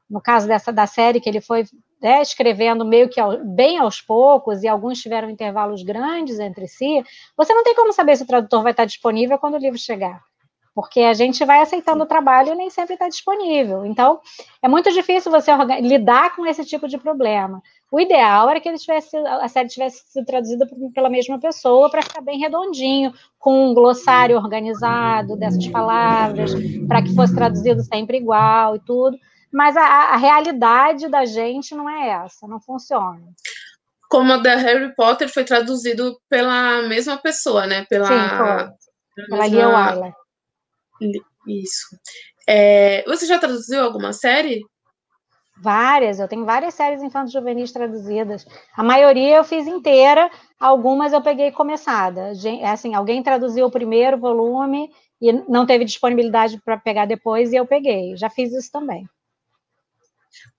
no 0.09 0.21
caso 0.21 0.47
dessa 0.47 0.71
da 0.71 0.87
série 0.87 1.19
que 1.19 1.27
ele 1.27 1.41
foi 1.41 1.65
né, 2.01 2.21
escrevendo 2.21 2.85
meio 2.85 3.09
que 3.09 3.19
ao, 3.19 3.37
bem 3.43 3.77
aos 3.77 3.99
poucos, 3.99 4.63
e 4.63 4.69
alguns 4.69 5.01
tiveram 5.01 5.29
intervalos 5.29 5.83
grandes 5.83 6.39
entre 6.39 6.65
si, 6.69 7.03
você 7.35 7.53
não 7.53 7.63
tem 7.63 7.75
como 7.75 7.91
saber 7.91 8.15
se 8.15 8.23
o 8.23 8.27
tradutor 8.27 8.63
vai 8.63 8.71
estar 8.71 8.85
disponível 8.85 9.37
quando 9.37 9.55
o 9.55 9.59
livro 9.59 9.77
chegar 9.77 10.21
porque 10.73 11.01
a 11.01 11.13
gente 11.13 11.43
vai 11.43 11.61
aceitando 11.61 12.03
o 12.03 12.07
trabalho 12.07 12.53
e 12.53 12.55
nem 12.55 12.69
sempre 12.69 12.93
está 12.93 13.07
disponível. 13.09 13.85
Então, 13.85 14.19
é 14.61 14.67
muito 14.67 14.91
difícil 14.91 15.31
você 15.31 15.51
lidar 15.81 16.35
com 16.35 16.45
esse 16.45 16.65
tipo 16.65 16.87
de 16.87 16.97
problema. 16.97 17.61
O 17.91 17.99
ideal 17.99 18.49
era 18.49 18.59
que 18.59 18.69
ele 18.69 18.77
tivesse, 18.77 19.17
a 19.17 19.47
série 19.49 19.67
tivesse 19.67 20.03
sido 20.07 20.25
traduzida 20.25 20.65
pela 20.93 21.09
mesma 21.09 21.39
pessoa 21.39 21.89
para 21.89 22.01
ficar 22.01 22.21
bem 22.21 22.39
redondinho, 22.39 23.13
com 23.37 23.71
um 23.71 23.73
glossário 23.73 24.37
organizado 24.37 25.35
dessas 25.35 25.67
palavras, 25.67 26.51
para 26.87 27.01
que 27.01 27.13
fosse 27.13 27.35
traduzido 27.35 27.83
sempre 27.83 28.17
igual 28.17 28.77
e 28.77 28.79
tudo. 28.79 29.17
Mas 29.51 29.75
a, 29.75 29.83
a 29.83 30.15
realidade 30.15 31.09
da 31.09 31.25
gente 31.25 31.75
não 31.75 31.89
é 31.89 32.23
essa, 32.25 32.47
não 32.47 32.59
funciona 32.59 33.21
como 34.09 34.33
a 34.33 34.37
da 34.37 34.57
Harry 34.57 34.93
Potter 34.93 35.29
foi 35.29 35.45
traduzido 35.45 36.19
pela 36.29 36.81
mesma 36.81 37.17
pessoa, 37.17 37.65
né? 37.65 37.85
Pela, 37.89 38.07
Sim. 38.07 39.25
Pela 39.29 39.47
Lia 39.47 39.69
Wyler. 39.69 40.13
Isso. 41.47 41.97
É, 42.47 43.03
você 43.07 43.25
já 43.25 43.39
traduziu 43.39 43.83
alguma 43.83 44.13
série? 44.13 44.61
Várias, 45.61 46.19
eu 46.19 46.27
tenho 46.27 46.43
várias 46.43 46.73
séries 46.73 47.03
infantis 47.03 47.31
juvenis 47.31 47.71
traduzidas. 47.71 48.45
A 48.75 48.83
maioria 48.83 49.37
eu 49.37 49.43
fiz 49.43 49.67
inteira, 49.67 50.29
algumas 50.59 51.13
eu 51.13 51.21
peguei 51.21 51.51
começada. 51.51 52.31
Assim, 52.63 52.95
alguém 52.95 53.21
traduziu 53.21 53.67
o 53.67 53.71
primeiro 53.71 54.17
volume 54.17 54.89
e 55.21 55.31
não 55.31 55.65
teve 55.65 55.85
disponibilidade 55.85 56.59
para 56.65 56.77
pegar 56.77 57.05
depois 57.05 57.51
e 57.51 57.55
eu 57.55 57.65
peguei. 57.65 58.17
Já 58.17 58.29
fiz 58.29 58.51
isso 58.53 58.71
também. 58.71 59.07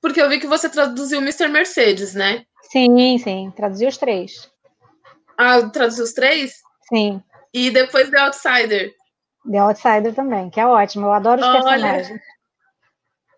Porque 0.01 0.20
eu 0.22 0.28
vi 0.28 0.38
que 0.38 0.47
você 0.47 0.68
traduziu 0.68 1.20
Mr. 1.20 1.49
Mercedes, 1.49 2.14
né? 2.14 2.45
Sim, 2.70 3.18
sim, 3.18 3.53
traduzi 3.57 3.86
os 3.86 3.97
três. 3.97 4.49
Ah, 5.36 5.68
traduziu 5.68 6.05
os 6.05 6.12
três? 6.12 6.53
Sim. 6.88 7.20
E 7.53 7.70
depois 7.70 8.09
The 8.09 8.20
Outsider? 8.20 8.95
The 9.51 9.59
Outsider 9.59 10.14
também, 10.14 10.51
que 10.51 10.61
é 10.61 10.66
ótimo. 10.66 11.07
Eu 11.07 11.12
adoro 11.12 11.40
os 11.40 11.47
Olha, 11.47 11.62
personagens. 11.62 12.20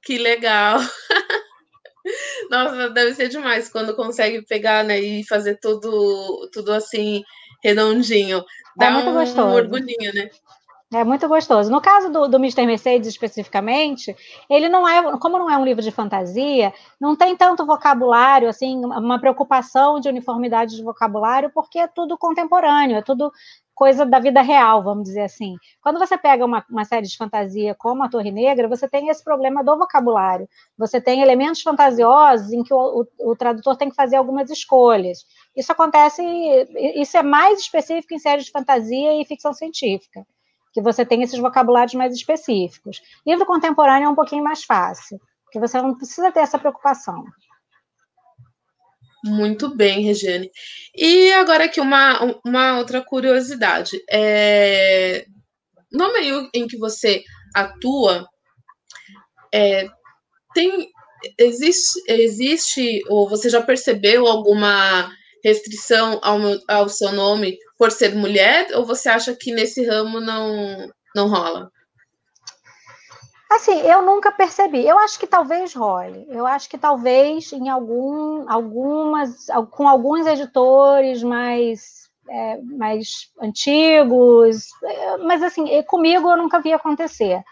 Que 0.03 0.19
legal. 0.19 0.79
Nossa, 2.51 2.91
deve 2.91 3.15
ser 3.15 3.29
demais 3.29 3.69
quando 3.69 3.97
consegue 3.97 4.43
pegar, 4.43 4.85
né, 4.85 5.01
e 5.01 5.27
fazer 5.27 5.59
tudo, 5.61 6.49
tudo 6.53 6.73
assim, 6.73 7.23
redondinho. 7.63 8.39
É 8.39 8.43
Dá 8.77 8.87
é 8.87 8.91
um, 8.91 9.19
um 9.19 9.53
orgulhinho, 9.53 10.13
né? 10.15 10.29
É 10.95 11.03
muito 11.03 11.27
gostoso. 11.27 11.73
No 11.73 11.81
caso 11.81 12.09
do, 12.09 12.29
do 12.29 12.37
Mr. 12.37 12.65
Mercedes 12.65 13.09
especificamente, 13.09 14.15
ele 14.49 14.69
não 14.69 14.89
é, 14.89 15.19
como 15.19 15.37
não 15.37 15.51
é 15.51 15.59
um 15.59 15.65
livro 15.65 15.83
de 15.83 15.91
fantasia, 15.91 16.73
não 17.01 17.17
tem 17.17 17.37
tanto 17.37 17.67
vocabulário, 17.67 18.49
assim, 18.49 18.85
uma 18.85 19.19
preocupação 19.19 19.99
de 19.99 20.09
uniformidade 20.09 20.77
de 20.77 20.85
vocabulário, 20.85 21.51
porque 21.53 21.81
é 21.81 21.89
tudo 21.89 22.17
contemporâneo, 22.17 22.97
é 22.97 23.03
tudo 23.03 23.33
coisa 23.75 24.07
da 24.07 24.21
vida 24.21 24.41
real, 24.41 24.85
vamos 24.85 25.03
dizer 25.03 25.23
assim. 25.23 25.57
Quando 25.83 25.99
você 25.99 26.17
pega 26.17 26.45
uma, 26.45 26.65
uma 26.71 26.85
série 26.85 27.09
de 27.09 27.17
fantasia 27.17 27.75
como 27.75 28.05
a 28.05 28.09
Torre 28.09 28.31
Negra, 28.31 28.69
você 28.69 28.89
tem 28.89 29.09
esse 29.09 29.25
problema 29.25 29.65
do 29.65 29.77
vocabulário. 29.77 30.49
Você 30.79 31.01
tem 31.01 31.23
elementos 31.23 31.61
fantasiosos 31.61 32.53
em 32.53 32.63
que 32.63 32.73
o, 32.73 33.05
o, 33.19 33.33
o 33.33 33.37
tradutor 33.37 33.77
tem 33.77 33.91
que 33.91 33.97
fazer 33.97 34.15
algumas 34.15 34.49
escolhas. 34.49 35.27
Isso 35.57 35.73
acontece, 35.73 36.23
isso 36.95 37.17
é 37.17 37.23
mais 37.25 37.59
específico 37.59 38.15
em 38.15 38.19
séries 38.21 38.45
de 38.45 38.53
fantasia 38.53 39.21
e 39.21 39.25
ficção 39.25 39.53
científica 39.53 40.25
que 40.75 40.83
você 40.83 41.07
tem 41.07 41.23
esses 41.23 41.39
vocabulários 41.39 41.95
mais 41.95 42.13
específicos. 42.13 43.01
Livro 43.25 43.47
contemporâneo 43.47 44.07
é 44.07 44.11
um 44.11 44.15
pouquinho 44.15 44.43
mais 44.43 44.65
fácil, 44.65 45.21
porque 45.45 45.61
você 45.61 45.81
não 45.81 45.97
precisa 45.97 46.33
ter 46.33 46.41
essa 46.41 46.59
preocupação. 46.59 47.25
Muito 49.25 49.75
bem, 49.75 50.03
Regiane. 50.03 50.51
E 50.95 51.33
agora 51.33 51.65
aqui 51.65 51.81
uma, 51.81 52.39
uma 52.45 52.77
outra 52.77 53.01
curiosidade. 53.01 54.03
É... 54.11 55.25
No 55.91 56.13
meio 56.13 56.51
em 56.53 56.67
que 56.67 56.77
você 56.77 57.23
atua, 57.55 58.29
é, 59.55 59.87
tem 60.53 60.91
existe, 61.39 62.03
existe 62.09 63.03
ou 63.09 63.29
você 63.29 63.49
já 63.49 63.63
percebeu 63.63 64.27
alguma 64.27 65.09
restrição 65.43 66.19
ao, 66.23 66.39
ao 66.69 66.89
seu 66.89 67.13
nome 67.13 67.57
por 67.79 67.91
ser 67.91 68.15
mulher? 68.15 68.69
Ou 68.75 68.85
você 68.85 69.09
acha 69.09 69.35
que 69.35 69.53
nesse 69.53 69.85
ramo 69.87 70.21
não, 70.21 70.89
não 71.15 71.29
rola? 71.29 71.71
Assim, 73.51 73.81
eu 73.83 74.03
nunca 74.03 74.33
percebi. 74.33 74.87
Eu 74.87 74.99
acho 74.99 75.19
que 75.19 75.27
talvez 75.27 75.75
role. 75.75 76.27
Eu 76.29 76.47
acho 76.47 76.69
que 76.69 76.77
talvez 76.77 77.53
em 77.53 77.69
algum, 77.69 78.51
algumas, 78.51 79.47
com 79.71 79.89
alguns 79.89 80.27
editores 80.27 81.23
mais, 81.23 82.11
é, 82.29 82.61
mais 82.63 83.31
antigos, 83.41 84.69
mas 85.25 85.43
assim, 85.43 85.83
comigo 85.85 86.31
eu 86.31 86.37
nunca 86.37 86.61
vi 86.61 86.73
acontecer. 86.73 87.43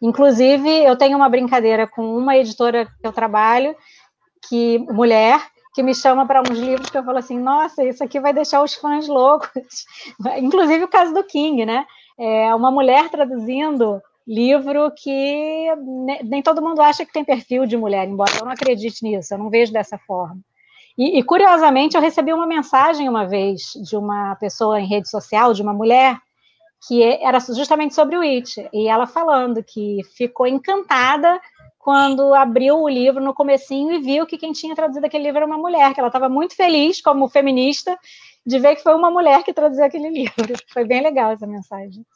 Inclusive, 0.00 0.68
eu 0.84 0.96
tenho 0.96 1.16
uma 1.16 1.28
brincadeira 1.28 1.86
com 1.86 2.16
uma 2.16 2.36
editora 2.36 2.86
que 2.86 3.06
eu 3.06 3.12
trabalho, 3.12 3.76
que 4.48 4.78
mulher, 4.90 5.40
que 5.74 5.82
me 5.82 5.94
chama 5.94 6.26
para 6.26 6.42
uns 6.42 6.58
livros 6.58 6.90
que 6.90 6.98
eu 6.98 7.04
falo 7.04 7.18
assim, 7.18 7.38
nossa, 7.38 7.84
isso 7.84 8.04
aqui 8.04 8.20
vai 8.20 8.32
deixar 8.32 8.62
os 8.62 8.74
fãs 8.74 9.08
loucos. 9.08 9.86
Inclusive 10.38 10.84
o 10.84 10.88
caso 10.88 11.14
do 11.14 11.24
King, 11.24 11.64
né? 11.64 11.86
É 12.18 12.54
uma 12.54 12.70
mulher 12.70 13.08
traduzindo 13.08 14.00
livro 14.26 14.92
que 14.96 15.68
nem 16.22 16.42
todo 16.42 16.62
mundo 16.62 16.80
acha 16.80 17.04
que 17.04 17.12
tem 17.12 17.24
perfil 17.24 17.66
de 17.66 17.76
mulher, 17.76 18.06
embora 18.06 18.30
eu 18.38 18.44
não 18.44 18.52
acredite 18.52 19.02
nisso, 19.02 19.34
eu 19.34 19.38
não 19.38 19.50
vejo 19.50 19.72
dessa 19.72 19.98
forma. 19.98 20.38
E, 20.96 21.18
e 21.18 21.22
curiosamente, 21.22 21.96
eu 21.96 22.02
recebi 22.02 22.32
uma 22.32 22.46
mensagem 22.46 23.08
uma 23.08 23.26
vez 23.26 23.72
de 23.82 23.96
uma 23.96 24.36
pessoa 24.36 24.80
em 24.80 24.86
rede 24.86 25.08
social, 25.08 25.54
de 25.54 25.62
uma 25.62 25.72
mulher, 25.72 26.18
que 26.86 27.02
era 27.02 27.38
justamente 27.40 27.94
sobre 27.94 28.16
o 28.16 28.20
It, 28.20 28.68
e 28.72 28.88
ela 28.88 29.06
falando 29.06 29.62
que 29.62 30.00
ficou 30.16 30.46
encantada 30.46 31.40
quando 31.82 32.32
abriu 32.32 32.80
o 32.80 32.88
livro 32.88 33.20
no 33.20 33.34
comecinho 33.34 33.92
e 33.92 34.00
viu 34.00 34.24
que 34.24 34.38
quem 34.38 34.52
tinha 34.52 34.72
traduzido 34.72 35.04
aquele 35.04 35.24
livro 35.24 35.38
era 35.38 35.46
uma 35.46 35.58
mulher, 35.58 35.92
que 35.92 35.98
ela 35.98 36.08
estava 36.08 36.28
muito 36.28 36.54
feliz 36.54 37.02
como 37.02 37.28
feminista 37.28 37.98
de 38.46 38.60
ver 38.60 38.76
que 38.76 38.84
foi 38.84 38.94
uma 38.94 39.10
mulher 39.10 39.42
que 39.42 39.52
traduziu 39.52 39.84
aquele 39.84 40.08
livro. 40.08 40.32
Foi 40.72 40.84
bem 40.84 41.02
legal 41.02 41.32
essa 41.32 41.46
mensagem. 41.46 42.06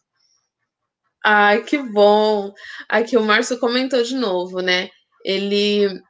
Ai, 1.24 1.64
que 1.64 1.78
bom! 1.78 2.54
Aqui 2.88 3.16
o 3.16 3.24
Márcio 3.24 3.58
comentou 3.58 4.00
de 4.04 4.14
novo, 4.14 4.60
né? 4.60 4.88
Ele 5.24 6.00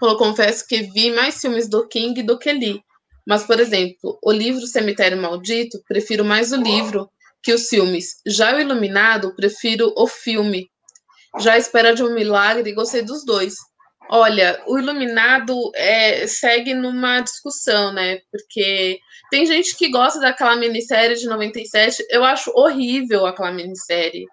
falou, 0.00 0.16
confesso 0.16 0.66
que 0.66 0.82
vi 0.82 1.10
mais 1.10 1.38
filmes 1.38 1.68
do 1.68 1.86
King 1.86 2.22
do 2.22 2.38
que 2.38 2.52
li. 2.52 2.82
Mas, 3.26 3.44
por 3.44 3.60
exemplo, 3.60 4.18
o 4.22 4.32
livro 4.32 4.66
Cemitério 4.66 5.20
Maldito, 5.20 5.78
prefiro 5.86 6.24
mais 6.24 6.52
o 6.52 6.56
livro 6.56 7.10
que 7.42 7.52
os 7.52 7.68
filmes. 7.68 8.16
Já 8.26 8.56
o 8.56 8.60
Iluminado, 8.60 9.34
prefiro 9.36 9.92
o 9.94 10.06
filme 10.06 10.70
já 11.40 11.56
espera 11.56 11.94
de 11.94 12.02
um 12.02 12.14
milagre 12.14 12.72
gostei 12.72 13.02
dos 13.02 13.24
dois. 13.24 13.54
Olha, 14.10 14.62
o 14.66 14.78
Iluminado 14.78 15.72
é, 15.74 16.26
segue 16.26 16.74
numa 16.74 17.20
discussão, 17.20 17.92
né? 17.92 18.18
Porque 18.30 18.98
tem 19.30 19.46
gente 19.46 19.76
que 19.76 19.90
gosta 19.90 20.20
daquela 20.20 20.56
minissérie 20.56 21.16
de 21.16 21.26
97. 21.26 22.04
Eu 22.10 22.22
acho 22.22 22.52
horrível 22.54 23.26
aquela 23.26 23.50
minissérie. 23.50 24.26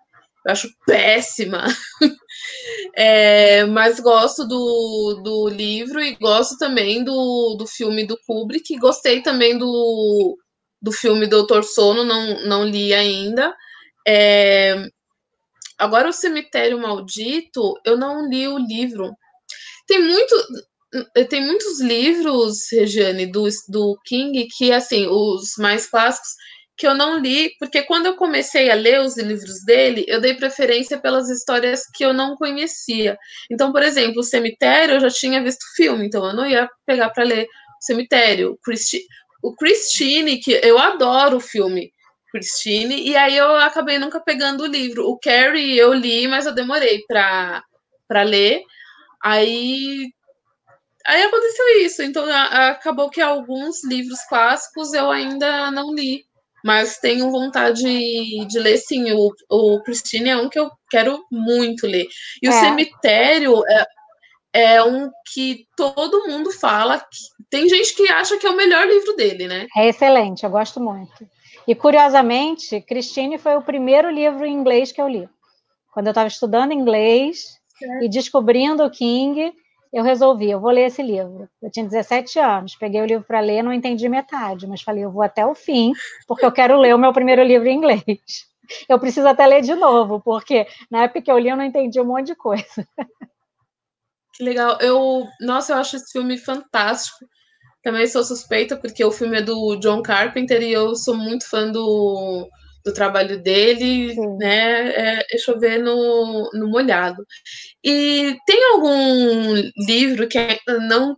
Eu 0.46 0.52
acho 0.52 0.70
péssima. 0.86 1.66
é, 2.96 3.66
mas 3.66 4.00
gosto 4.00 4.46
do, 4.46 5.22
do 5.24 5.48
livro 5.48 6.02
e 6.02 6.16
gosto 6.16 6.58
também 6.58 7.04
do, 7.04 7.56
do 7.58 7.66
filme 7.66 8.06
do 8.06 8.18
Kubrick. 8.28 8.78
Gostei 8.78 9.22
também 9.22 9.58
do, 9.58 10.38
do 10.82 10.92
filme 10.92 11.28
Doutor 11.28 11.64
Sono, 11.64 12.04
não, 12.04 12.46
não 12.46 12.66
li 12.66 12.94
ainda. 12.94 13.56
É, 14.06 14.90
Agora, 15.82 16.10
o 16.10 16.14
Cemitério 16.14 16.80
Maldito, 16.80 17.74
eu 17.84 17.98
não 17.98 18.30
li 18.30 18.48
o 18.48 18.60
livro. 18.60 19.12
Tem 19.88 20.00
muito. 20.00 20.36
Tem 21.28 21.44
muitos 21.44 21.82
livros, 21.82 22.70
Regiane, 22.72 23.26
do, 23.26 23.48
do 23.70 23.98
King, 24.06 24.48
que, 24.56 24.72
assim, 24.72 25.08
os 25.08 25.54
mais 25.58 25.88
clássicos, 25.88 26.30
que 26.78 26.86
eu 26.86 26.94
não 26.94 27.18
li, 27.18 27.50
porque 27.58 27.82
quando 27.84 28.08
eu 28.08 28.16
comecei 28.16 28.70
a 28.70 28.76
ler 28.76 29.00
os 29.00 29.18
livros 29.18 29.64
dele, 29.66 30.06
eu 30.08 30.22
dei 30.22 30.36
preferência 30.36 31.00
pelas 31.00 31.30
histórias 31.30 31.84
que 31.96 32.06
eu 32.06 32.14
não 32.14 32.36
conhecia. 32.36 33.18
Então, 33.50 33.72
por 33.72 33.82
exemplo, 33.82 34.20
o 34.20 34.24
Cemitério, 34.24 34.96
eu 34.96 35.00
já 35.00 35.10
tinha 35.10 35.42
visto 35.42 35.66
filme, 35.76 36.06
então 36.06 36.24
eu 36.28 36.36
não 36.36 36.46
ia 36.46 36.70
pegar 36.86 37.10
para 37.10 37.24
ler 37.24 37.46
o 37.46 37.84
Cemitério. 37.84 38.60
Christi, 38.64 39.02
o 39.42 39.56
Christine, 39.56 40.40
que 40.40 40.60
eu 40.64 40.78
adoro 40.78 41.38
o 41.38 41.42
filme, 41.42 41.92
Christine, 42.32 43.08
e 43.08 43.16
aí 43.16 43.36
eu 43.36 43.56
acabei 43.58 44.00
nunca 44.00 44.20
pegando 44.20 44.64
o 44.64 44.68
livro. 44.68 45.08
O 45.08 45.20
Carrie 45.20 45.78
eu 45.78 45.94
li, 45.94 46.28
mas 46.28 46.46
eu 46.46 46.54
demorei 46.54 47.04
para 47.08 47.64
ler. 48.24 48.64
Aí 49.24 50.12
aí 51.06 51.24
aconteceu 51.24 51.86
isso. 51.86 52.02
Então 52.02 52.26
a, 52.26 52.70
acabou 52.70 53.10
que 53.10 53.22
alguns 53.22 53.84
livros 53.84 54.20
clássicos 54.28 54.94
eu 54.94 55.12
ainda 55.12 55.70
não 55.72 55.94
li, 55.94 56.26
mas 56.64 56.98
tenho 56.98 57.32
vontade 57.32 57.84
de, 57.84 58.60
ler 58.60 58.78
sim. 58.78 59.12
O, 59.12 59.32
o 59.50 59.82
Christine 59.84 60.30
é 60.30 60.38
um 60.38 60.50
que 60.50 60.60
eu 60.60 60.70
quero 60.90 61.26
muito 61.32 61.86
ler. 61.88 62.08
E 62.42 62.48
é. 62.48 62.50
o 62.50 62.54
Cemitério 62.54 63.64
é, 63.68 63.86
é 64.54 64.84
um 64.84 65.10
que 65.34 65.66
todo 65.76 66.28
mundo 66.28 66.52
fala. 66.52 67.04
tem 67.50 67.68
gente 67.68 67.96
que 67.96 68.10
acha 68.12 68.38
que 68.38 68.46
é 68.46 68.50
o 68.50 68.58
melhor 68.58 68.88
livro 68.88 69.16
dele, 69.16 69.48
né? 69.48 69.68
É 69.76 69.88
excelente, 69.88 70.44
eu 70.44 70.50
gosto 70.50 70.80
muito. 70.80 71.28
E 71.68 71.76
curiosamente, 71.76 72.82
Christine 72.82 73.38
foi 73.38 73.56
o 73.56 73.62
primeiro 73.62 74.10
livro 74.10 74.46
em 74.46 74.54
inglês 74.54 74.92
que 74.92 75.02
eu 75.02 75.08
li. 75.08 75.30
Quando 75.94 76.08
eu 76.08 76.12
estava 76.12 76.28
estudando 76.28 76.72
inglês 76.72 77.60
certo. 77.78 78.04
e 78.04 78.10
descobrindo 78.10 78.84
o 78.84 78.90
King, 78.90 79.54
eu 79.94 80.04
resolvi, 80.04 80.50
eu 80.50 80.60
vou 80.60 80.72
ler 80.72 80.88
esse 80.88 81.04
livro. 81.04 81.50
Eu 81.62 81.70
tinha 81.70 81.86
17 81.86 82.40
anos, 82.40 82.76
peguei 82.76 83.02
o 83.02 83.06
livro 83.06 83.26
para 83.26 83.42
ler, 83.42 83.62
não 83.62 83.74
entendi 83.74 84.08
metade, 84.08 84.66
mas 84.66 84.82
falei, 84.82 85.04
eu 85.04 85.12
vou 85.12 85.22
até 85.22 85.46
o 85.46 85.54
fim, 85.54 85.92
porque 86.28 86.46
eu 86.46 86.52
quero 86.52 86.78
ler 86.78 86.96
o 86.96 87.00
meu 87.00 87.12
primeiro 87.12 87.44
livro 87.44 87.68
em 87.68 87.78
inglês. 87.78 88.04
Eu 88.88 88.98
preciso 88.98 89.28
até 89.28 89.46
ler 89.46 89.62
de 89.62 89.76
novo, 89.76 90.22
porque 90.22 90.66
na 90.90 91.04
época 91.04 91.22
que 91.22 91.30
eu 91.30 91.38
li 91.38 91.50
eu 91.50 91.58
não 91.58 91.64
entendi 91.66 92.00
um 92.00 92.06
monte 92.06 92.28
de 92.28 92.36
coisa. 92.36 92.88
Que 94.34 94.46
legal. 94.46 94.78
Eu, 94.80 95.28
nossa, 95.42 95.74
eu 95.74 95.78
acho 95.78 95.98
esse 95.98 96.10
filme 96.14 96.38
fantástico. 96.38 97.26
Também 97.84 98.06
sou 98.08 98.24
suspeita, 98.24 98.78
porque 98.78 99.04
o 99.04 99.12
filme 99.12 99.38
é 99.38 99.42
do 99.42 99.76
John 99.78 100.02
Carpenter 100.04 100.62
e 100.62 100.72
eu 100.72 100.96
sou 100.96 101.16
muito 101.16 101.50
fã 101.50 101.72
do, 101.72 102.48
do 102.86 102.94
trabalho 102.94 103.42
dele, 103.42 104.14
Sim. 104.14 104.38
né? 104.38 104.92
É, 104.92 105.26
é 105.32 105.38
chover 105.38 105.80
no, 105.80 106.50
no 106.54 106.70
molhado. 106.70 107.26
E 107.84 108.36
tem 108.46 108.64
algum 108.72 109.56
livro 109.88 110.28
que 110.28 110.38
não. 110.88 111.16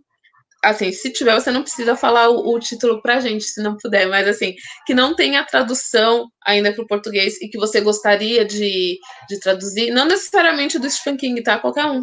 Assim, 0.62 0.90
se 0.92 1.12
tiver, 1.12 1.34
você 1.34 1.50
não 1.50 1.62
precisa 1.62 1.94
falar 1.94 2.30
o, 2.30 2.54
o 2.54 2.58
título 2.58 3.02
pra 3.02 3.20
gente, 3.20 3.44
se 3.44 3.62
não 3.62 3.76
puder, 3.76 4.06
mas 4.08 4.26
assim, 4.26 4.54
que 4.86 4.94
não 4.94 5.14
tem 5.14 5.36
a 5.36 5.44
tradução 5.44 6.26
ainda 6.46 6.72
para 6.72 6.82
o 6.82 6.86
português 6.86 7.38
e 7.42 7.48
que 7.48 7.58
você 7.58 7.82
gostaria 7.82 8.46
de, 8.46 8.98
de 9.28 9.40
traduzir, 9.40 9.90
não 9.90 10.06
necessariamente 10.06 10.78
do 10.78 10.88
Stephen 10.88 11.18
King, 11.18 11.42
tá? 11.42 11.58
Qualquer 11.58 11.84
um. 11.84 12.02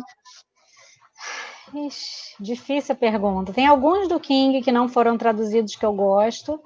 Ixi, 1.74 2.36
difícil 2.39 2.93
a 2.93 2.97
pergunta. 2.97 3.53
Tem 3.53 3.65
alguns 3.65 4.07
do 4.07 4.19
King 4.19 4.61
que 4.61 4.72
não 4.72 4.89
foram 4.89 5.17
traduzidos 5.17 5.76
que 5.76 5.86
eu 5.86 5.93
gosto, 5.93 6.59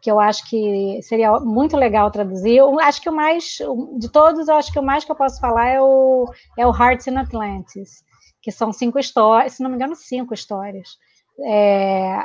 que 0.00 0.10
eu 0.10 0.18
acho 0.18 0.48
que 0.48 1.00
seria 1.02 1.38
muito 1.40 1.76
legal 1.76 2.10
traduzir. 2.10 2.56
Eu 2.56 2.80
acho 2.80 3.00
que 3.00 3.08
o 3.08 3.14
mais, 3.14 3.58
de 3.98 4.08
todos, 4.10 4.48
eu 4.48 4.54
acho 4.54 4.72
que 4.72 4.78
o 4.78 4.82
mais 4.82 5.04
que 5.04 5.12
eu 5.12 5.16
posso 5.16 5.40
falar 5.40 5.66
é 5.68 5.80
o, 5.80 6.30
é 6.56 6.66
o 6.66 6.74
Hearts 6.74 7.06
in 7.06 7.16
Atlantis, 7.16 8.04
que 8.40 8.50
são 8.50 8.72
cinco 8.72 8.98
histórias, 8.98 9.54
se 9.54 9.62
não 9.62 9.70
me 9.70 9.76
engano, 9.76 9.94
cinco 9.94 10.32
histórias, 10.32 10.96
é, 11.40 12.24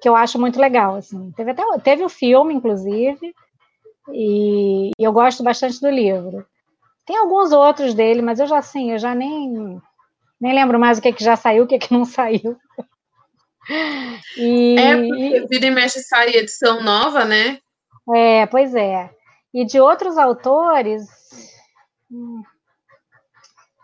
que 0.00 0.08
eu 0.08 0.14
acho 0.14 0.38
muito 0.38 0.58
legal. 0.58 0.94
Assim. 0.94 1.32
Teve, 1.32 1.50
até, 1.50 1.64
teve 1.82 2.04
o 2.04 2.08
filme, 2.08 2.54
inclusive, 2.54 3.34
e, 4.12 4.90
e 4.98 5.04
eu 5.04 5.12
gosto 5.12 5.42
bastante 5.42 5.80
do 5.80 5.90
livro. 5.90 6.46
Tem 7.04 7.16
alguns 7.16 7.52
outros 7.52 7.94
dele, 7.94 8.22
mas 8.22 8.38
eu 8.38 8.46
já 8.46 8.58
assim, 8.58 8.92
eu 8.92 8.98
já 8.98 9.14
nem 9.14 9.80
nem 10.40 10.54
lembro 10.54 10.78
mais 10.78 10.98
o 10.98 11.02
que, 11.02 11.12
que 11.12 11.24
já 11.24 11.36
saiu, 11.36 11.64
o 11.64 11.66
que, 11.66 11.78
que 11.78 11.92
não 11.92 12.04
saiu. 12.04 12.56
E, 14.34 14.76
é, 14.78 14.96
porque 14.96 15.46
vira 15.50 15.66
e 15.66 15.70
mexe 15.70 16.02
sai 16.02 16.30
edição 16.30 16.82
nova, 16.82 17.26
né? 17.26 17.60
É, 18.14 18.46
pois 18.46 18.74
é. 18.74 19.10
E 19.52 19.62
de 19.66 19.78
outros 19.78 20.16
autores, 20.16 21.06
hum, 22.10 22.42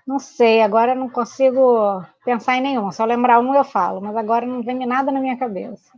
não 0.07 0.19
sei, 0.19 0.63
agora 0.63 0.95
não 0.95 1.09
consigo 1.09 2.03
pensar 2.25 2.57
em 2.57 2.63
nenhum. 2.63 2.91
Só 2.93 3.05
lembrar 3.05 3.41
um 3.41 3.55
eu 3.55 3.65
falo, 3.65 4.01
mas 4.01 4.17
agora 4.17 4.47
não 4.47 4.63
vem 4.63 4.87
nada 4.87 5.13
na 5.13 5.21
minha 5.21 5.39
cabeça. 5.39 5.93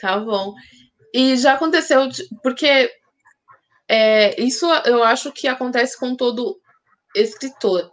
Tá 0.00 0.18
bom. 0.18 0.54
E 1.12 1.36
já 1.36 1.54
aconteceu, 1.54 2.08
porque 2.42 2.90
é, 3.88 4.40
isso 4.40 4.66
eu 4.84 5.02
acho 5.02 5.32
que 5.32 5.46
acontece 5.46 5.98
com 5.98 6.16
todo 6.16 6.58
escritor. 7.14 7.90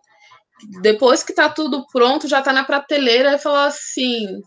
Depois 0.81 1.23
que 1.23 1.33
tá 1.33 1.49
tudo 1.49 1.85
pronto, 1.91 2.27
já 2.27 2.41
tá 2.41 2.51
na 2.51 2.63
prateleira 2.63 3.35
e 3.35 3.39
falar 3.39 3.65
assim. 3.65 4.41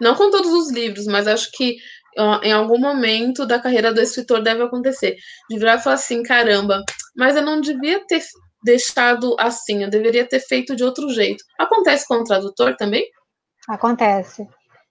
Não 0.00 0.14
com 0.14 0.30
todos 0.30 0.50
os 0.52 0.70
livros, 0.70 1.06
mas 1.06 1.26
acho 1.26 1.50
que 1.52 1.76
em 2.42 2.52
algum 2.52 2.78
momento 2.78 3.46
da 3.46 3.58
carreira 3.58 3.92
do 3.92 4.00
escritor 4.00 4.42
deve 4.42 4.62
acontecer. 4.62 5.16
De 5.48 5.58
virar 5.58 5.76
e 5.76 5.80
falar 5.80 5.94
assim: 5.94 6.22
caramba, 6.22 6.82
mas 7.16 7.36
eu 7.36 7.42
não 7.42 7.60
devia 7.60 8.04
ter 8.06 8.22
deixado 8.62 9.34
assim, 9.38 9.82
eu 9.82 9.90
deveria 9.90 10.26
ter 10.26 10.40
feito 10.40 10.76
de 10.76 10.84
outro 10.84 11.08
jeito. 11.10 11.42
Acontece 11.58 12.06
com 12.06 12.16
o 12.16 12.24
tradutor 12.24 12.76
também? 12.76 13.04
Acontece. 13.68 14.46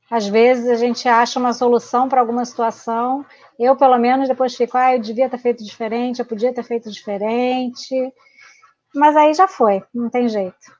Às 0.09 0.27
vezes 0.27 0.67
a 0.67 0.75
gente 0.75 1.07
acha 1.07 1.39
uma 1.39 1.53
solução 1.53 2.09
para 2.09 2.19
alguma 2.19 2.43
situação. 2.43 3.23
Eu, 3.59 3.75
pelo 3.75 3.97
menos, 3.99 4.27
depois 4.27 4.55
fico, 4.55 4.75
ah, 4.75 4.95
eu 4.95 4.99
devia 4.99 5.29
ter 5.29 5.37
feito 5.37 5.63
diferente, 5.63 6.19
eu 6.19 6.25
podia 6.25 6.51
ter 6.51 6.63
feito 6.63 6.89
diferente. 6.89 7.93
Mas 8.93 9.15
aí 9.15 9.33
já 9.33 9.47
foi, 9.47 9.83
não 9.93 10.09
tem 10.09 10.27
jeito. 10.27 10.79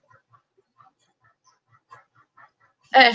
É. 2.94 3.12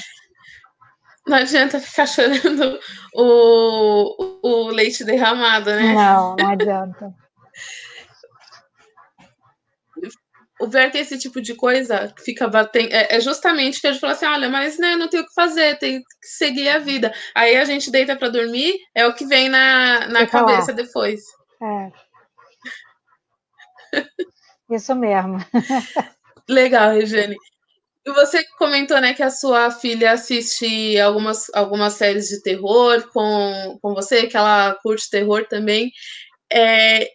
Não 1.27 1.39
adianta 1.39 1.81
ficar 1.81 2.07
chorando 2.07 2.79
o, 3.15 4.39
o 4.43 4.69
leite 4.69 5.05
derramado, 5.05 5.71
né? 5.71 5.95
Não, 5.95 6.37
não 6.37 6.51
adianta. 6.51 7.15
o 10.61 10.69
ver 10.69 10.91
que 10.91 10.99
esse 10.99 11.19
tipo 11.19 11.41
de 11.41 11.55
coisa 11.55 12.13
fica 12.25 12.47
batendo. 12.49 12.93
É, 12.93 13.17
é 13.17 13.21
justamente 13.21 13.81
que 13.81 13.87
a 13.87 13.93
gente 13.93 14.01
fala 14.01 14.13
assim: 14.13 14.27
olha, 14.27 14.49
mas 14.49 14.79
né, 14.79 14.97
não 14.97 15.09
tem 15.09 15.21
o 15.21 15.27
que 15.27 15.35
fazer, 15.35 15.79
tem 15.79 16.01
que 16.01 16.07
seguir 16.23 16.69
a 16.69 16.79
vida. 16.79 17.13
Aí 17.35 17.57
a 17.57 17.65
gente 17.65 17.91
deita 17.91 18.17
para 18.17 18.29
dormir, 18.29 18.75
é 18.95 19.07
o 19.07 19.15
que 19.15 19.27
vem 19.27 19.49
na, 19.49 20.07
na 20.09 20.27
cabeça 20.27 20.71
lá. 20.71 20.77
depois. 20.77 21.21
É. 21.63 21.93
Isso 24.75 24.95
mesmo. 24.95 25.39
Legal, 26.49 26.93
Regiane. 26.93 27.37
E 28.07 28.13
você 28.13 28.45
comentou, 28.59 29.01
né, 29.01 29.15
que 29.15 29.23
a 29.23 29.31
sua 29.31 29.71
filha 29.71 30.13
assiste 30.13 30.99
algumas, 31.01 31.47
algumas 31.55 31.95
séries 31.95 32.29
de 32.29 32.43
terror 32.43 33.09
com, 33.13 33.79
com 33.81 33.95
você, 33.95 34.27
que 34.27 34.37
ela 34.37 34.75
curte 34.83 35.09
terror 35.09 35.47
também. 35.49 35.91
É, 36.53 37.09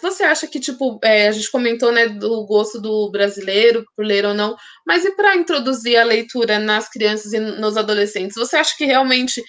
você 0.00 0.24
acha 0.24 0.46
que, 0.46 0.58
tipo, 0.58 0.98
é, 1.04 1.28
a 1.28 1.32
gente 1.32 1.50
comentou, 1.50 1.92
né, 1.92 2.08
do 2.08 2.46
gosto 2.46 2.80
do 2.80 3.10
brasileiro 3.10 3.84
por 3.94 4.04
ler 4.04 4.24
ou 4.24 4.34
não, 4.34 4.56
mas 4.86 5.04
e 5.04 5.12
para 5.12 5.36
introduzir 5.36 5.96
a 5.96 6.04
leitura 6.04 6.58
nas 6.58 6.88
crianças 6.88 7.32
e 7.32 7.38
nos 7.38 7.76
adolescentes? 7.76 8.36
Você 8.36 8.56
acha 8.56 8.74
que 8.76 8.86
realmente 8.86 9.42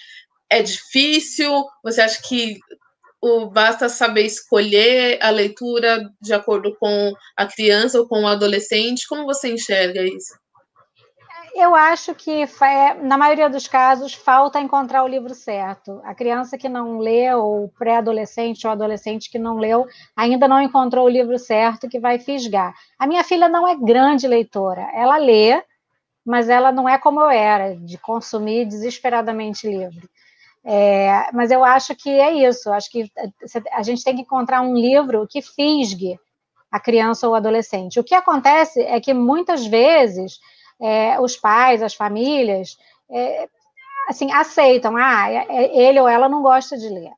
é 0.50 0.62
difícil? 0.62 1.64
Você 1.82 2.02
acha 2.02 2.20
que 2.22 2.58
o, 3.20 3.46
basta 3.46 3.88
saber 3.88 4.22
escolher 4.22 5.18
a 5.22 5.30
leitura 5.30 6.10
de 6.20 6.32
acordo 6.32 6.76
com 6.78 7.12
a 7.36 7.46
criança 7.46 7.98
ou 7.98 8.06
com 8.06 8.22
o 8.22 8.26
adolescente? 8.26 9.06
Como 9.08 9.24
você 9.24 9.52
enxerga 9.52 10.02
isso? 10.02 10.34
Eu 11.58 11.74
acho 11.74 12.14
que, 12.14 12.44
na 13.02 13.16
maioria 13.16 13.48
dos 13.48 13.66
casos, 13.66 14.12
falta 14.12 14.60
encontrar 14.60 15.02
o 15.02 15.08
livro 15.08 15.34
certo. 15.34 16.02
A 16.04 16.14
criança 16.14 16.58
que 16.58 16.68
não 16.68 16.98
lê, 16.98 17.32
ou 17.34 17.70
pré-adolescente 17.78 18.66
ou 18.66 18.72
adolescente 18.74 19.30
que 19.30 19.38
não 19.38 19.56
leu, 19.56 19.86
ainda 20.14 20.46
não 20.46 20.60
encontrou 20.60 21.06
o 21.06 21.08
livro 21.08 21.38
certo 21.38 21.88
que 21.88 21.98
vai 21.98 22.18
fisgar. 22.18 22.74
A 22.98 23.06
minha 23.06 23.24
filha 23.24 23.48
não 23.48 23.66
é 23.66 23.74
grande 23.74 24.28
leitora. 24.28 24.86
Ela 24.92 25.16
lê, 25.16 25.64
mas 26.22 26.50
ela 26.50 26.70
não 26.70 26.86
é 26.86 26.98
como 26.98 27.20
eu 27.20 27.30
era, 27.30 27.74
de 27.74 27.96
consumir 27.96 28.66
desesperadamente 28.66 29.66
livro. 29.66 30.06
É, 30.68 31.30
mas 31.32 31.52
eu 31.52 31.64
acho 31.64 31.94
que 31.94 32.10
é 32.10 32.48
isso. 32.48 32.72
Acho 32.72 32.90
que 32.90 33.10
a 33.72 33.82
gente 33.82 34.02
tem 34.02 34.16
que 34.16 34.22
encontrar 34.22 34.62
um 34.62 34.74
livro 34.74 35.26
que 35.28 35.40
fisgue 35.40 36.18
a 36.70 36.80
criança 36.80 37.28
ou 37.28 37.34
o 37.34 37.36
adolescente. 37.36 38.00
O 38.00 38.04
que 38.04 38.14
acontece 38.14 38.82
é 38.82 39.00
que 39.00 39.14
muitas 39.14 39.64
vezes 39.64 40.40
é, 40.80 41.20
os 41.20 41.36
pais, 41.36 41.82
as 41.82 41.94
famílias, 41.94 42.76
é, 43.08 43.48
assim, 44.08 44.32
aceitam, 44.32 44.96
ah, 44.96 45.30
é, 45.30 45.46
é, 45.48 45.88
ele 45.88 46.00
ou 46.00 46.08
ela 46.08 46.28
não 46.28 46.42
gosta 46.42 46.76
de 46.76 46.88
ler. 46.88 47.12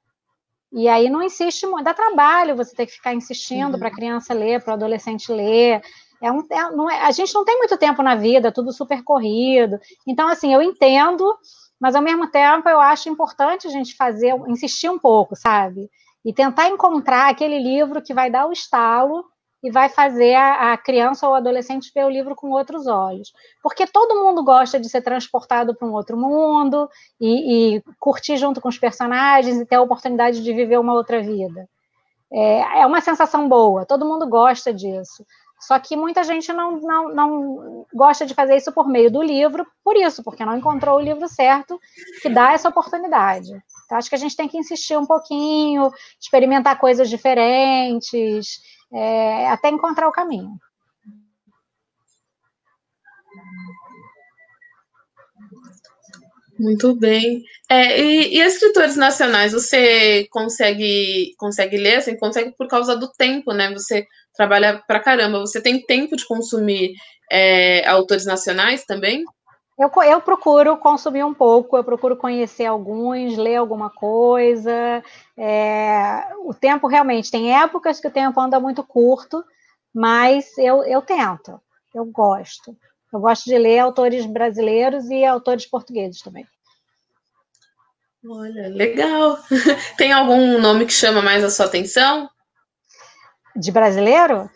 E 0.70 0.86
aí 0.86 1.08
não 1.08 1.22
insiste 1.22 1.66
muito, 1.66 1.84
dá 1.84 1.94
trabalho 1.94 2.54
você 2.54 2.76
ter 2.76 2.84
que 2.84 2.92
ficar 2.92 3.14
insistindo 3.14 3.72
uhum. 3.72 3.78
para 3.78 3.88
a 3.88 3.94
criança 3.94 4.34
ler, 4.34 4.62
para 4.62 4.72
o 4.72 4.74
adolescente 4.74 5.32
ler. 5.32 5.80
É 6.20 6.30
um, 6.30 6.40
é, 6.50 6.70
não 6.72 6.90
é, 6.90 7.00
a 7.00 7.10
gente 7.12 7.34
não 7.34 7.46
tem 7.46 7.56
muito 7.56 7.78
tempo 7.78 8.02
na 8.02 8.14
vida, 8.14 8.52
tudo 8.52 8.72
super 8.72 9.02
corrido. 9.02 9.80
Então, 10.06 10.28
assim, 10.28 10.52
eu 10.52 10.60
entendo 10.60 11.34
mas 11.80 11.94
ao 11.94 12.02
mesmo 12.02 12.30
tempo 12.30 12.68
eu 12.68 12.80
acho 12.80 13.08
importante 13.08 13.66
a 13.66 13.70
gente 13.70 13.96
fazer, 13.96 14.34
insistir 14.48 14.88
um 14.88 14.98
pouco, 14.98 15.36
sabe? 15.36 15.88
E 16.24 16.32
tentar 16.32 16.68
encontrar 16.68 17.30
aquele 17.30 17.58
livro 17.58 18.02
que 18.02 18.12
vai 18.12 18.30
dar 18.30 18.46
o 18.46 18.52
estalo 18.52 19.24
e 19.62 19.70
vai 19.70 19.88
fazer 19.88 20.34
a, 20.34 20.76
criança 20.76 21.26
ou 21.26 21.34
adolescente 21.34 21.90
ver 21.94 22.04
o 22.04 22.10
livro 22.10 22.34
com 22.36 22.50
outros 22.50 22.86
olhos. 22.86 23.32
Porque 23.62 23.86
todo 23.86 24.22
mundo 24.22 24.44
gosta 24.44 24.78
de 24.78 24.88
ser 24.88 25.02
transportado 25.02 25.74
para 25.74 25.86
um 25.86 25.92
outro 25.92 26.16
mundo 26.16 26.88
e, 27.20 27.76
e, 27.76 27.82
curtir 27.98 28.36
junto 28.36 28.60
com 28.60 28.68
os 28.68 28.78
personagens 28.78 29.58
e 29.58 29.66
ter 29.66 29.76
a 29.76 29.82
oportunidade 29.82 30.42
de 30.42 30.52
viver 30.52 30.78
uma 30.78 30.94
outra 30.94 31.20
vida. 31.20 31.68
É, 32.32 32.80
é 32.80 32.86
uma 32.86 33.00
sensação 33.00 33.48
boa, 33.48 33.86
todo 33.86 34.04
mundo 34.04 34.28
gosta 34.28 34.72
disso. 34.72 35.24
Só 35.60 35.78
que 35.78 35.96
muita 35.96 36.22
gente 36.22 36.52
não, 36.52 36.80
não, 36.80 37.14
não 37.14 37.86
gosta 37.92 38.24
de 38.24 38.34
fazer 38.34 38.56
isso 38.56 38.72
por 38.72 38.88
meio 38.88 39.10
do 39.10 39.22
livro, 39.22 39.66
por 39.82 39.96
isso, 39.96 40.22
porque 40.22 40.44
não 40.44 40.56
encontrou 40.56 40.96
o 40.96 41.02
livro 41.02 41.28
certo 41.28 41.80
que 42.22 42.28
dá 42.28 42.52
essa 42.52 42.68
oportunidade. 42.68 43.50
Então, 43.84 43.98
acho 43.98 44.08
que 44.08 44.14
a 44.14 44.18
gente 44.18 44.36
tem 44.36 44.48
que 44.48 44.58
insistir 44.58 44.96
um 44.96 45.06
pouquinho, 45.06 45.90
experimentar 46.20 46.78
coisas 46.78 47.10
diferentes, 47.10 48.60
é, 48.92 49.48
até 49.50 49.68
encontrar 49.68 50.08
o 50.08 50.12
caminho. 50.12 50.52
Muito 56.58 56.94
bem. 56.94 57.44
É, 57.70 58.00
e, 58.00 58.38
e, 58.38 58.40
escritores 58.40 58.96
nacionais, 58.96 59.52
você 59.52 60.26
consegue 60.30 61.34
consegue 61.36 61.76
ler, 61.76 61.96
assim, 61.96 62.16
consegue 62.16 62.52
por 62.56 62.66
causa 62.66 62.96
do 62.96 63.12
tempo, 63.12 63.52
né? 63.52 63.70
Você 63.74 64.06
trabalha 64.34 64.82
pra 64.86 65.00
caramba. 65.00 65.40
Você 65.40 65.60
tem 65.60 65.84
tempo 65.84 66.16
de 66.16 66.26
consumir 66.26 66.94
é, 67.30 67.86
autores 67.86 68.24
nacionais 68.24 68.84
também? 68.86 69.22
Eu, 69.78 69.90
eu 70.02 70.20
procuro 70.20 70.76
consumir 70.78 71.22
um 71.24 71.34
pouco, 71.34 71.76
eu 71.76 71.84
procuro 71.84 72.16
conhecer 72.16 72.64
alguns, 72.64 73.36
ler 73.36 73.56
alguma 73.56 73.90
coisa. 73.90 75.04
É, 75.36 76.24
o 76.44 76.54
tempo 76.54 76.88
realmente, 76.88 77.30
tem 77.30 77.54
épocas 77.54 78.00
que 78.00 78.08
o 78.08 78.12
tempo 78.12 78.40
anda 78.40 78.58
muito 78.58 78.82
curto, 78.82 79.44
mas 79.94 80.56
eu, 80.58 80.82
eu 80.84 81.02
tento, 81.02 81.60
eu 81.94 82.04
gosto. 82.06 82.76
Eu 83.12 83.20
gosto 83.20 83.44
de 83.44 83.56
ler 83.56 83.78
autores 83.78 84.26
brasileiros 84.26 85.08
e 85.10 85.24
autores 85.24 85.64
portugueses 85.64 86.20
também. 86.22 86.44
Olha, 88.26 88.68
legal. 88.68 89.38
Tem 89.96 90.12
algum 90.12 90.60
nome 90.60 90.86
que 90.86 90.92
chama 90.92 91.22
mais 91.22 91.44
a 91.44 91.50
sua 91.50 91.66
atenção? 91.66 92.28
De 93.54 93.70
brasileiro? 93.70 94.50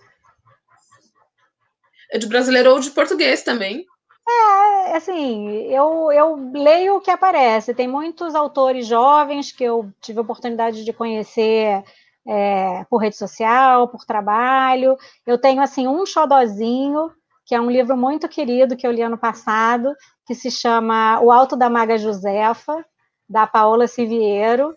É 2.11 2.19
de 2.19 2.27
brasileiro 2.27 2.73
ou 2.73 2.81
de 2.81 2.91
português 2.91 3.43
também. 3.43 3.87
É, 4.29 4.97
assim, 4.97 5.63
eu, 5.73 6.13
eu 6.13 6.37
leio 6.53 6.97
o 6.97 7.01
que 7.01 7.11
aparece. 7.11 7.75
Tem 7.75 7.89
muitos 7.89 8.35
autores 8.35 8.87
jovens 8.87 9.51
que 9.53 9.65
eu 9.65 9.91
tive 10.01 10.19
a 10.19 10.23
oportunidade 10.23 10.85
de 10.85 10.93
conhecer 10.93 11.83
é, 12.27 12.85
por 12.91 12.99
rede 12.99 13.17
social, 13.17 13.89
por 13.89 14.05
trabalho. 14.05 14.97
Eu 15.27 15.39
tenho, 15.39 15.63
assim, 15.63 15.89
um 15.89 16.05
xodozinho, 16.05 17.11
que 17.47 17.55
é 17.55 17.61
um 17.61 17.71
livro 17.71 17.97
muito 17.97 18.29
querido 18.29 18.77
que 18.77 18.87
eu 18.87 18.93
li 18.93 19.03
ano 19.03 19.19
passado, 19.19 19.95
que 20.27 20.35
se 20.35 20.51
chama 20.51 21.21
O 21.21 21.33
Alto 21.33 21.57
da 21.57 21.69
Maga 21.69 21.99
Josefa, 21.99 22.85
da 23.33 23.47
Paola 23.47 23.89
Siviero. 23.89 24.77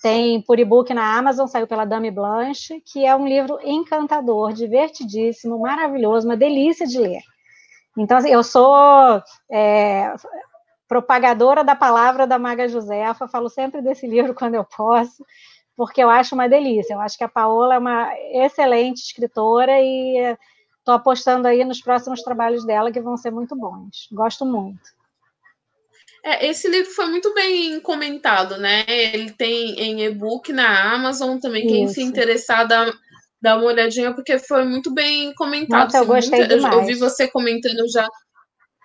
Tem 0.00 0.40
por 0.40 0.60
e-book 0.60 0.94
na 0.94 1.18
Amazon, 1.18 1.48
saiu 1.48 1.66
pela 1.66 1.84
Dame 1.84 2.10
Blanche, 2.10 2.80
que 2.80 3.04
é 3.04 3.14
um 3.16 3.26
livro 3.26 3.58
encantador, 3.64 4.52
divertidíssimo, 4.52 5.58
maravilhoso, 5.58 6.28
uma 6.28 6.36
delícia 6.36 6.86
de 6.86 6.98
ler. 6.98 7.22
Então, 7.96 8.16
assim, 8.16 8.30
eu 8.30 8.44
sou 8.44 9.20
é, 9.50 10.14
propagadora 10.86 11.64
da 11.64 11.74
palavra 11.74 12.28
da 12.28 12.38
Maga 12.38 12.68
Josefa, 12.68 13.26
falo 13.26 13.48
sempre 13.48 13.82
desse 13.82 14.06
livro 14.06 14.32
quando 14.38 14.54
eu 14.54 14.64
posso, 14.64 15.26
porque 15.76 16.00
eu 16.00 16.08
acho 16.08 16.36
uma 16.36 16.48
delícia. 16.48 16.94
Eu 16.94 17.00
acho 17.00 17.18
que 17.18 17.24
a 17.24 17.28
Paola 17.28 17.74
é 17.74 17.78
uma 17.78 18.08
excelente 18.32 18.98
escritora 18.98 19.80
e 19.80 20.36
estou 20.78 20.94
apostando 20.94 21.48
aí 21.48 21.64
nos 21.64 21.80
próximos 21.80 22.22
trabalhos 22.22 22.64
dela 22.64 22.92
que 22.92 23.00
vão 23.00 23.16
ser 23.16 23.32
muito 23.32 23.56
bons. 23.56 24.08
Gosto 24.12 24.46
muito. 24.46 24.97
É, 26.28 26.46
esse 26.46 26.68
livro 26.68 26.90
foi 26.90 27.06
muito 27.06 27.32
bem 27.32 27.80
comentado, 27.80 28.58
né? 28.58 28.84
Ele 28.86 29.30
tem 29.30 29.80
em 29.80 30.04
e-book 30.04 30.52
na 30.52 30.92
Amazon 30.92 31.38
também. 31.38 31.66
Quem 31.66 31.84
Isso. 31.84 31.94
se 31.94 32.02
interessar, 32.02 32.68
dá, 32.68 32.92
dá 33.40 33.56
uma 33.56 33.64
olhadinha, 33.64 34.12
porque 34.12 34.38
foi 34.38 34.62
muito 34.64 34.92
bem 34.92 35.32
comentado. 35.32 35.84
Nossa, 35.84 35.96
eu 35.96 36.06
gostei 36.06 36.40
muita, 36.40 36.56
demais. 36.56 36.74
Eu 36.74 36.84
vi 36.84 36.94
você 36.96 37.26
comentando 37.28 37.90
já 37.90 38.06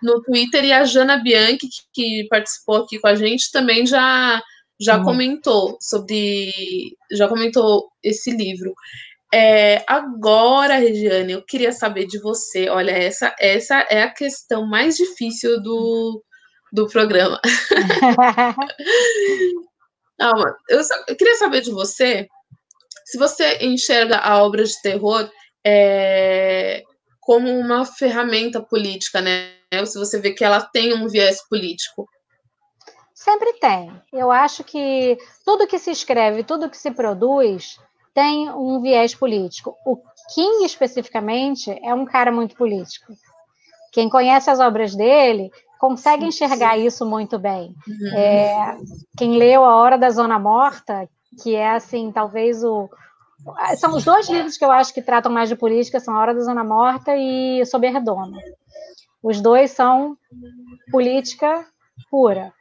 no 0.01 0.21
Twitter 0.21 0.63
e 0.63 0.71
a 0.71 0.85
Jana 0.85 1.17
Bianchi, 1.17 1.57
que, 1.57 1.67
que 1.93 2.27
participou 2.29 2.77
aqui 2.77 2.97
com 2.97 3.07
a 3.07 3.15
gente, 3.15 3.51
também 3.51 3.85
já, 3.85 4.41
já 4.79 4.97
hum. 4.97 5.03
comentou 5.03 5.77
sobre. 5.81 6.95
Já 7.11 7.27
comentou 7.27 7.89
esse 8.01 8.31
livro. 8.31 8.73
É, 9.33 9.83
agora, 9.85 10.77
Regiane, 10.77 11.33
eu 11.33 11.43
queria 11.43 11.73
saber 11.73 12.05
de 12.05 12.21
você. 12.21 12.69
Olha, 12.69 12.91
essa, 12.91 13.35
essa 13.37 13.85
é 13.89 14.03
a 14.03 14.13
questão 14.13 14.65
mais 14.65 14.95
difícil 14.95 15.61
do, 15.61 16.23
do 16.73 16.87
programa. 16.87 17.39
Não, 20.19 20.33
eu, 20.67 20.83
só, 20.83 20.95
eu, 21.07 21.15
queria 21.15 21.35
saber 21.35 21.61
de 21.61 21.71
você 21.71 22.27
se 23.05 23.17
você 23.17 23.59
enxerga 23.61 24.17
a 24.17 24.43
obra 24.43 24.63
de 24.63 24.81
terror 24.81 25.29
é, 25.63 26.83
como 27.19 27.47
uma 27.49 27.85
ferramenta 27.85 28.61
política, 28.61 29.21
né? 29.21 29.51
Ou 29.79 29.85
se 29.85 29.99
você 29.99 30.19
vê 30.19 30.31
que 30.31 30.43
ela 30.43 30.61
tem 30.61 30.95
um 30.95 31.07
viés 31.07 31.47
político. 31.47 32.07
Sempre 33.13 33.53
tem. 33.53 33.91
Eu 34.11 34.31
acho 34.31 34.63
que 34.63 35.17
tudo 35.45 35.67
que 35.67 35.77
se 35.77 35.91
escreve, 35.91 36.43
tudo 36.43 36.69
que 36.69 36.77
se 36.77 36.89
produz 36.91 37.77
tem 38.13 38.49
um 38.49 38.81
viés 38.81 39.13
político. 39.13 39.75
O 39.85 39.97
King, 40.33 40.65
especificamente, 40.65 41.69
é 41.83 41.93
um 41.93 42.05
cara 42.05 42.31
muito 42.31 42.55
político. 42.55 43.13
Quem 43.91 44.09
conhece 44.09 44.49
as 44.49 44.59
obras 44.59 44.95
dele 44.95 45.51
consegue 45.83 46.25
enxergar 46.25 46.77
isso 46.77 47.05
muito 47.05 47.37
bem. 47.37 47.75
Uhum. 47.85 48.17
É, 48.17 48.77
quem 49.17 49.37
leu 49.37 49.65
A 49.65 49.75
Hora 49.75 49.97
da 49.97 50.09
Zona 50.09 50.39
Morta, 50.39 51.09
que 51.43 51.55
é 51.55 51.71
assim, 51.71 52.09
talvez 52.09 52.63
o. 52.63 52.89
São 53.75 53.93
os 53.93 54.05
dois 54.05 54.29
livros 54.29 54.57
que 54.57 54.63
eu 54.63 54.71
acho 54.71 54.93
que 54.93 55.01
tratam 55.01 55.29
mais 55.29 55.49
de 55.49 55.57
política, 55.57 55.99
são 55.99 56.15
A 56.15 56.21
Hora 56.21 56.33
da 56.33 56.39
Zona 56.39 56.63
Morta 56.63 57.17
e 57.17 57.65
Sob 57.65 57.85
a 57.85 57.91
Redoma. 57.91 58.37
Os 59.21 59.41
dois 59.41 59.71
são 59.71 60.17
política 60.89 61.65
pura. 62.09 62.53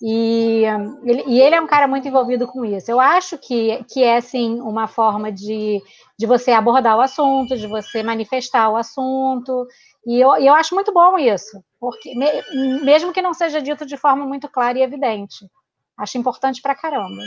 E 0.00 0.62
ele, 1.02 1.24
e 1.26 1.40
ele, 1.40 1.56
é 1.56 1.60
um 1.60 1.66
cara 1.66 1.88
muito 1.88 2.06
envolvido 2.06 2.46
com 2.46 2.64
isso. 2.64 2.88
Eu 2.88 3.00
acho 3.00 3.36
que, 3.36 3.82
que 3.92 4.04
é, 4.04 4.20
sim, 4.20 4.60
uma 4.60 4.86
forma 4.86 5.32
de, 5.32 5.82
de 6.16 6.26
você 6.26 6.52
abordar 6.52 6.96
o 6.96 7.00
assunto, 7.00 7.58
de 7.58 7.66
você 7.66 8.04
manifestar 8.04 8.70
o 8.70 8.76
assunto, 8.76 9.66
e 10.08 10.18
eu, 10.18 10.34
eu 10.38 10.54
acho 10.54 10.74
muito 10.74 10.90
bom 10.90 11.18
isso, 11.18 11.62
porque 11.78 12.14
mesmo 12.82 13.12
que 13.12 13.20
não 13.20 13.34
seja 13.34 13.60
dito 13.60 13.84
de 13.84 13.98
forma 13.98 14.24
muito 14.24 14.48
clara 14.48 14.78
e 14.78 14.82
evidente, 14.82 15.46
acho 15.98 16.16
importante 16.16 16.62
pra 16.62 16.74
caramba. 16.74 17.22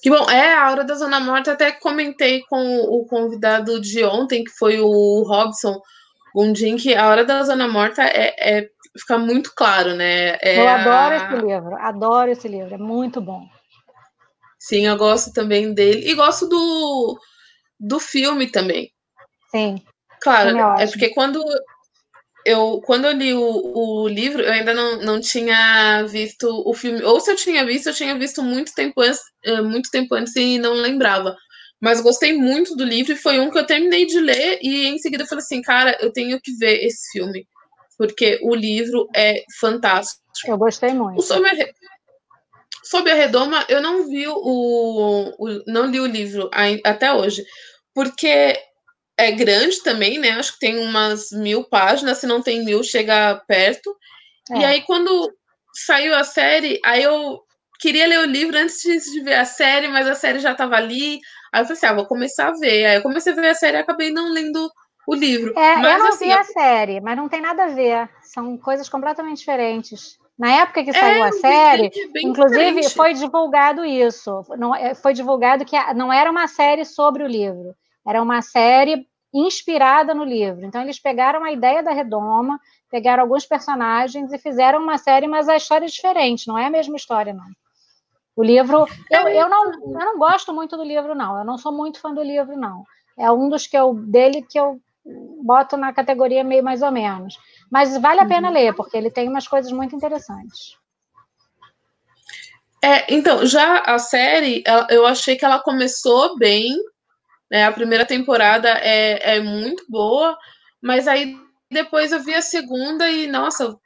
Que 0.00 0.08
bom, 0.08 0.30
é 0.30 0.54
a 0.54 0.70
hora 0.70 0.84
da 0.84 0.94
Zona 0.94 1.18
Morta, 1.18 1.50
até 1.50 1.72
comentei 1.72 2.42
com 2.42 2.76
o 2.76 3.04
convidado 3.06 3.80
de 3.80 4.04
ontem, 4.04 4.44
que 4.44 4.52
foi 4.52 4.78
o 4.78 5.24
Robson 5.26 5.80
Gondim, 6.32 6.76
que 6.76 6.94
a 6.94 7.08
hora 7.08 7.24
da 7.24 7.42
Zona 7.42 7.66
Morta 7.66 8.04
é, 8.04 8.36
é 8.38 8.68
fica 8.96 9.18
muito 9.18 9.52
claro, 9.52 9.96
né? 9.96 10.38
É 10.40 10.60
eu 10.60 10.68
adoro 10.68 11.14
a... 11.14 11.16
esse 11.16 11.44
livro, 11.44 11.74
adoro 11.80 12.30
esse 12.30 12.46
livro, 12.46 12.72
é 12.72 12.78
muito 12.78 13.20
bom. 13.20 13.42
Sim, 14.60 14.86
eu 14.86 14.96
gosto 14.96 15.32
também 15.32 15.74
dele. 15.74 16.08
E 16.08 16.14
gosto 16.14 16.48
do, 16.48 17.18
do 17.80 17.98
filme 17.98 18.48
também. 18.48 18.92
Sim. 19.50 19.82
Claro, 20.24 20.80
é, 20.80 20.86
porque 20.86 21.10
quando 21.10 21.44
eu, 22.46 22.80
quando 22.86 23.04
eu 23.04 23.12
li 23.12 23.34
o, 23.34 23.42
o, 23.42 24.08
livro, 24.08 24.40
eu 24.42 24.50
ainda 24.50 24.72
não, 24.72 24.96
não 25.02 25.20
tinha 25.20 26.02
visto 26.04 26.48
o 26.66 26.72
filme. 26.72 27.02
Ou 27.02 27.20
se 27.20 27.30
eu 27.30 27.36
tinha 27.36 27.64
visto, 27.64 27.88
eu 27.88 27.94
tinha 27.94 28.18
visto 28.18 28.42
muito 28.42 28.72
tempo 28.74 29.02
antes, 29.02 29.20
eh, 29.44 29.60
muito 29.60 29.90
tempo 29.90 30.14
antes 30.14 30.34
e 30.34 30.58
não 30.58 30.72
lembrava. 30.72 31.36
Mas 31.78 32.00
gostei 32.00 32.32
muito 32.32 32.74
do 32.74 32.84
livro 32.84 33.12
e 33.12 33.16
foi 33.16 33.38
um 33.38 33.50
que 33.50 33.58
eu 33.58 33.66
terminei 33.66 34.06
de 34.06 34.18
ler 34.18 34.58
e 34.62 34.86
em 34.86 34.98
seguida 34.98 35.24
eu 35.24 35.26
falei 35.26 35.42
assim, 35.42 35.60
cara, 35.60 35.94
eu 36.00 36.10
tenho 36.10 36.40
que 36.40 36.56
ver 36.56 36.82
esse 36.84 37.12
filme. 37.12 37.46
Porque 37.98 38.40
o 38.42 38.54
livro 38.54 39.06
é 39.14 39.42
fantástico. 39.60 40.22
Eu 40.46 40.56
gostei 40.56 40.94
muito. 40.94 41.18
O 41.18 41.22
Sob 41.22 41.46
a, 41.46 41.52
Sob 42.82 43.10
a 43.10 43.14
Redoma, 43.14 43.62
eu 43.68 43.82
não 43.82 44.08
vi 44.08 44.26
o, 44.26 45.34
o 45.38 45.62
não 45.66 45.84
li 45.84 46.00
o 46.00 46.06
livro 46.06 46.50
até 46.82 47.12
hoje. 47.12 47.44
Porque 47.94 48.58
é 49.16 49.30
grande 49.32 49.82
também, 49.82 50.18
né? 50.18 50.30
Acho 50.30 50.54
que 50.54 50.60
tem 50.60 50.78
umas 50.78 51.30
mil 51.30 51.64
páginas, 51.64 52.18
se 52.18 52.26
não 52.26 52.42
tem 52.42 52.64
mil, 52.64 52.82
chega 52.82 53.40
perto. 53.46 53.96
É. 54.50 54.58
E 54.58 54.64
aí, 54.64 54.82
quando 54.82 55.32
saiu 55.72 56.14
a 56.14 56.24
série, 56.24 56.80
aí 56.84 57.02
eu 57.02 57.40
queria 57.80 58.06
ler 58.06 58.20
o 58.20 58.26
livro 58.26 58.56
antes 58.56 58.82
de 58.82 59.20
ver 59.20 59.34
a 59.34 59.44
série, 59.44 59.88
mas 59.88 60.06
a 60.06 60.14
série 60.14 60.38
já 60.38 60.52
estava 60.52 60.76
ali. 60.76 61.20
Aí 61.52 61.62
eu 61.62 61.64
falei 61.64 61.72
assim, 61.72 61.86
ah, 61.86 61.94
vou 61.94 62.06
começar 62.06 62.48
a 62.48 62.58
ver. 62.58 62.86
Aí 62.86 62.96
eu 62.96 63.02
comecei 63.02 63.32
a 63.32 63.36
ver 63.36 63.48
a 63.48 63.54
série 63.54 63.76
e 63.76 63.80
acabei 63.80 64.10
não 64.10 64.32
lendo 64.32 64.70
o 65.06 65.14
livro. 65.14 65.52
É, 65.56 65.76
mas, 65.76 65.92
eu 65.92 65.98
não 65.98 66.08
assim, 66.08 66.26
vi 66.26 66.32
a 66.32 66.44
série, 66.44 67.00
mas 67.00 67.16
não 67.16 67.28
tem 67.28 67.40
nada 67.40 67.64
a 67.64 67.68
ver. 67.68 68.08
São 68.22 68.56
coisas 68.58 68.88
completamente 68.88 69.38
diferentes. 69.38 70.18
Na 70.36 70.62
época 70.62 70.82
que 70.82 70.92
saiu 70.92 71.24
é, 71.24 71.28
a 71.28 71.32
série, 71.32 71.90
inclusive 72.16 72.64
diferente. 72.64 72.94
foi 72.94 73.14
divulgado 73.14 73.84
isso. 73.84 74.42
Não, 74.58 74.74
é, 74.74 74.94
foi 74.94 75.14
divulgado 75.14 75.64
que 75.64 75.76
não 75.94 76.12
era 76.12 76.28
uma 76.28 76.48
série 76.48 76.84
sobre 76.84 77.22
o 77.22 77.28
livro. 77.28 77.74
Era 78.06 78.22
uma 78.22 78.42
série 78.42 79.06
inspirada 79.32 80.14
no 80.14 80.24
livro. 80.24 80.64
Então, 80.64 80.80
eles 80.82 80.98
pegaram 80.98 81.42
a 81.42 81.50
ideia 81.50 81.82
da 81.82 81.92
Redoma, 81.92 82.60
pegaram 82.90 83.22
alguns 83.24 83.44
personagens 83.44 84.32
e 84.32 84.38
fizeram 84.38 84.80
uma 84.80 84.98
série, 84.98 85.26
mas 85.26 85.48
a 85.48 85.56
história 85.56 85.86
é 85.86 85.88
diferente, 85.88 86.46
não 86.46 86.56
é 86.56 86.66
a 86.66 86.70
mesma 86.70 86.96
história, 86.96 87.34
não. 87.34 87.46
O 88.36 88.42
livro. 88.42 88.86
Eu, 89.10 89.28
eu, 89.28 89.48
não, 89.48 89.72
eu 89.72 89.92
não 89.92 90.18
gosto 90.18 90.52
muito 90.52 90.76
do 90.76 90.82
livro, 90.82 91.14
não. 91.14 91.38
Eu 91.38 91.44
não 91.44 91.56
sou 91.56 91.72
muito 91.72 92.00
fã 92.00 92.12
do 92.12 92.22
livro, 92.22 92.56
não. 92.56 92.84
É 93.16 93.30
um 93.30 93.48
dos 93.48 93.66
que 93.66 93.76
eu 93.76 93.94
dele 93.94 94.42
que 94.42 94.58
eu 94.58 94.80
boto 95.42 95.76
na 95.76 95.92
categoria 95.92 96.42
meio 96.42 96.64
mais 96.64 96.82
ou 96.82 96.90
menos. 96.90 97.38
Mas 97.70 97.96
vale 97.98 98.20
a 98.20 98.26
pena 98.26 98.48
uhum. 98.48 98.54
ler, 98.54 98.74
porque 98.74 98.96
ele 98.96 99.10
tem 99.10 99.28
umas 99.28 99.46
coisas 99.46 99.70
muito 99.70 99.94
interessantes. 99.94 100.76
É, 102.82 103.14
então, 103.14 103.46
já 103.46 103.78
a 103.80 103.98
série, 103.98 104.62
eu 104.90 105.06
achei 105.06 105.36
que 105.36 105.44
ela 105.44 105.58
começou 105.58 106.36
bem, 106.36 106.76
né? 107.54 107.66
A 107.66 107.72
primeira 107.72 108.04
temporada 108.04 108.68
é, 108.68 109.36
é 109.36 109.40
muito 109.40 109.84
boa, 109.88 110.36
mas 110.82 111.06
aí 111.06 111.36
depois 111.70 112.10
eu 112.10 112.20
vi 112.20 112.34
a 112.34 112.42
segunda 112.42 113.08
e, 113.08 113.28
nossa, 113.28 113.76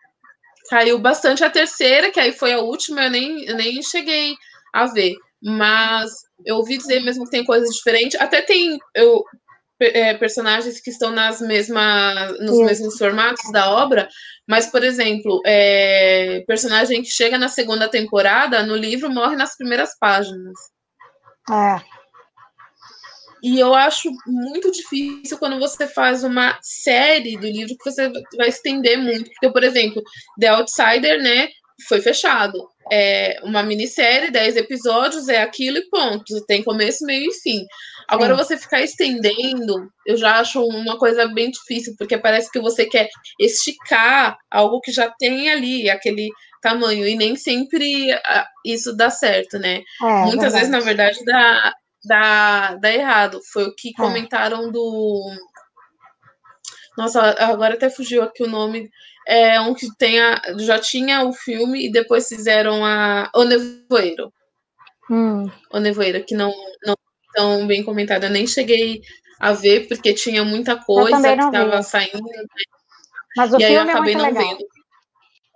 caiu 0.71 0.99
bastante. 0.99 1.45
A 1.45 1.51
terceira, 1.51 2.11
que 2.11 2.19
aí 2.19 2.33
foi 2.33 2.55
a 2.55 2.61
última, 2.61 3.05
eu 3.05 3.11
nem, 3.11 3.45
eu 3.45 3.55
nem 3.55 3.83
cheguei 3.83 4.35
a 4.73 4.87
ver. 4.87 5.15
Mas 5.43 6.11
eu 6.47 6.57
ouvi 6.57 6.79
dizer 6.79 7.01
mesmo 7.01 7.27
que 7.27 7.31
tem 7.31 7.45
coisas 7.45 7.69
diferentes. 7.77 8.19
Até 8.19 8.41
tem 8.41 8.79
eu, 8.95 9.23
é, 9.79 10.15
personagens 10.15 10.81
que 10.81 10.89
estão 10.89 11.11
nas 11.11 11.43
mesmas, 11.43 12.41
nos 12.41 12.57
Sim. 12.57 12.65
mesmos 12.65 12.97
formatos 12.97 13.53
da 13.53 13.71
obra, 13.71 14.09
mas, 14.47 14.65
por 14.65 14.83
exemplo, 14.83 15.43
é, 15.45 16.43
personagem 16.47 17.03
que 17.03 17.11
chega 17.11 17.37
na 17.37 17.49
segunda 17.49 17.87
temporada, 17.87 18.63
no 18.63 18.75
livro, 18.75 19.11
morre 19.11 19.37
nas 19.37 19.59
primeiras 19.59 19.91
páginas. 19.99 20.57
É. 21.51 21.98
E 23.43 23.59
eu 23.59 23.75
acho 23.75 24.11
muito 24.27 24.71
difícil 24.71 25.39
quando 25.39 25.59
você 25.59 25.87
faz 25.87 26.25
uma 26.25 26.59
série 26.63 27.37
do 27.37 27.47
livro 27.47 27.77
que 27.77 27.91
você 27.91 28.11
vai 28.37 28.49
estender 28.49 28.99
muito. 28.99 29.31
Porque, 29.31 29.51
por 29.51 29.63
exemplo, 29.63 30.03
The 30.41 30.49
Outsider, 30.49 31.23
né, 31.23 31.49
foi 31.87 32.01
fechado. 32.01 32.69
É 32.91 33.39
uma 33.43 33.63
minissérie, 33.63 34.31
10 34.31 34.57
episódios, 34.57 35.29
é 35.29 35.43
aquilo 35.43 35.79
e 35.79 35.89
ponto. 35.89 36.45
Tem 36.47 36.63
começo, 36.63 37.05
meio 37.05 37.31
e 37.31 37.35
fim. 37.35 37.65
Agora, 38.09 38.35
você 38.35 38.57
ficar 38.57 38.81
estendendo, 38.81 39.93
eu 40.07 40.17
já 40.17 40.41
acho 40.41 40.65
uma 40.65 40.97
coisa 40.97 41.27
bem 41.29 41.51
difícil, 41.51 41.95
porque 41.99 42.17
parece 42.17 42.51
que 42.51 42.59
você 42.59 42.87
quer 42.87 43.09
esticar 43.39 44.39
algo 44.51 44.81
que 44.81 44.91
já 44.91 45.11
tem 45.11 45.51
ali, 45.51 45.91
aquele 45.91 46.31
tamanho, 46.63 47.07
e 47.07 47.15
nem 47.17 47.37
sempre 47.37 48.11
ah, 48.13 48.47
isso 48.65 48.97
dá 48.97 49.11
certo, 49.11 49.59
né? 49.59 49.83
É, 50.03 50.05
Muitas 50.23 50.53
verdade. 50.53 50.55
vezes, 50.55 50.71
na 50.71 50.81
verdade, 50.81 51.25
dá, 51.27 51.75
dá, 52.05 52.75
dá 52.77 52.93
errado. 52.93 53.41
Foi 53.53 53.65
o 53.65 53.75
que 53.75 53.91
é. 53.91 53.93
comentaram 53.93 54.71
do. 54.71 55.31
Nossa, 56.97 57.21
agora 57.39 57.75
até 57.75 57.89
fugiu 57.89 58.23
aqui 58.23 58.43
o 58.43 58.49
nome. 58.49 58.91
é 59.27 59.61
um 59.61 59.75
que 59.75 59.87
tem 59.97 60.21
a, 60.21 60.41
já 60.59 60.79
tinha 60.79 61.23
o 61.25 61.33
filme 61.33 61.87
e 61.87 61.93
depois 61.93 62.29
fizeram 62.29 62.85
a 62.85 63.31
O 63.35 63.45
Nevoeiro. 63.45 64.33
Hum. 65.11 65.51
O 65.71 65.79
Nevoeiro, 65.79 66.25
que 66.25 66.35
não, 66.35 66.53
não 66.85 66.97
tão 67.35 67.67
bem 67.67 67.85
comentada. 67.85 68.27
Eu 68.27 68.31
nem 68.31 68.47
cheguei 68.47 69.01
a 69.39 69.53
ver, 69.53 69.87
porque 69.87 70.13
tinha 70.13 70.45
muita 70.45 70.77
coisa 70.77 71.37
que 71.37 71.45
estava 71.45 71.83
saindo. 71.83 72.19
Né? 72.19 72.45
Mas 73.37 73.53
o 73.53 73.57
e 73.57 73.61
filme 73.61 73.67
aí 73.67 73.75
eu 73.75 73.81
é 73.83 73.91
acabei 73.91 74.15
é 74.15 74.17
não 74.17 74.25
legal. 74.25 74.43
vendo. 74.43 74.67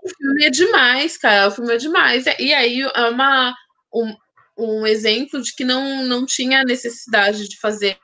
O 0.05 0.09
filme 0.09 0.45
é 0.45 0.51
demais, 0.51 1.17
cara. 1.17 1.49
O 1.49 1.51
filme 1.51 1.75
é 1.75 1.77
demais. 1.77 2.25
E 2.39 2.55
aí 2.55 2.83
é 2.83 3.09
uma, 3.09 3.55
um, 3.93 4.15
um 4.57 4.87
exemplo 4.87 5.41
de 5.41 5.55
que 5.55 5.65
não, 5.65 6.05
não 6.05 6.27
tinha 6.27 6.65
necessidade 6.65 7.49
de 7.49 7.59
fazer 7.59 7.99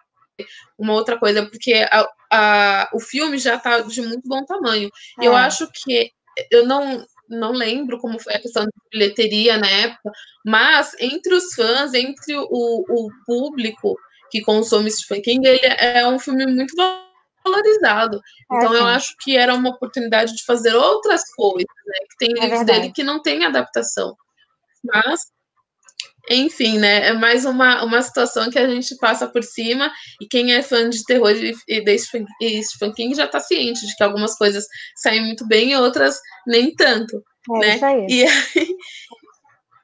uma 0.79 0.95
outra 0.95 1.19
coisa, 1.19 1.45
porque 1.47 1.75
a, 1.91 2.09
a, 2.31 2.91
o 2.93 3.01
filme 3.01 3.39
já 3.39 3.57
está 3.57 3.81
de 3.81 4.01
muito 4.01 4.29
bom 4.29 4.45
tamanho. 4.45 4.91
É. 5.21 5.27
Eu 5.27 5.35
acho 5.35 5.69
que 5.73 6.11
eu 6.51 6.67
não 6.67 7.05
não 7.29 7.53
lembro 7.53 7.99
como 7.99 8.19
foi 8.19 8.35
a 8.35 8.41
questão 8.41 8.65
de 8.65 8.73
bilheteria 8.91 9.59
na 9.59 9.69
época, 9.69 10.11
mas 10.47 10.95
entre 10.99 11.35
os 11.35 11.53
fãs, 11.55 11.93
entre 11.93 12.35
o, 12.35 12.47
o 12.89 13.11
público 13.27 13.99
que 14.31 14.41
consome 14.41 14.91
Stephen 14.91 15.21
King, 15.21 15.47
ele 15.47 15.61
é 15.63 16.07
um 16.07 16.19
filme 16.19 16.47
muito 16.47 16.75
valorizado. 17.45 18.17
É, 18.51 18.57
então 18.57 18.75
eu 18.75 18.87
acho 18.87 19.15
que 19.21 19.37
era 19.37 19.55
uma 19.55 19.71
oportunidade 19.71 20.35
de 20.35 20.45
fazer 20.45 20.75
outras 20.75 21.23
coisas, 21.35 21.67
né? 21.87 21.99
Que 22.09 22.27
tem 22.27 22.39
é 22.39 22.41
livros 22.47 22.65
dele 22.65 22.93
que 22.93 23.03
não 23.03 23.21
tem 23.21 23.45
adaptação. 23.45 24.17
Mas 24.85 25.21
enfim, 26.31 26.79
né? 26.79 27.09
É 27.09 27.13
mais 27.13 27.45
uma, 27.45 27.85
uma 27.85 28.03
situação 28.03 28.51
que 28.51 28.59
a 28.59 28.69
gente 28.69 28.97
passa 28.97 29.27
por 29.27 29.43
cima, 29.43 29.91
e 30.21 30.27
quem 30.27 30.53
é 30.53 30.63
fã 30.63 30.89
de 30.89 31.03
terror 31.05 31.31
e, 31.31 31.55
e 31.69 31.81
de 31.85 31.99
Stephen 31.99 32.93
King 32.95 33.15
já 33.15 33.25
está 33.25 33.41
ciente 33.41 33.87
de 33.87 33.95
que 33.95 34.03
algumas 34.03 34.37
coisas 34.37 34.65
saem 34.97 35.25
muito 35.25 35.47
bem 35.47 35.73
e 35.73 35.77
outras 35.77 36.19
nem 36.47 36.75
tanto. 36.75 37.23
É 37.57 37.59
né? 37.59 37.75
Isso 37.77 37.85
aí. 37.85 38.07
E 38.09 38.25
aí, 38.25 38.69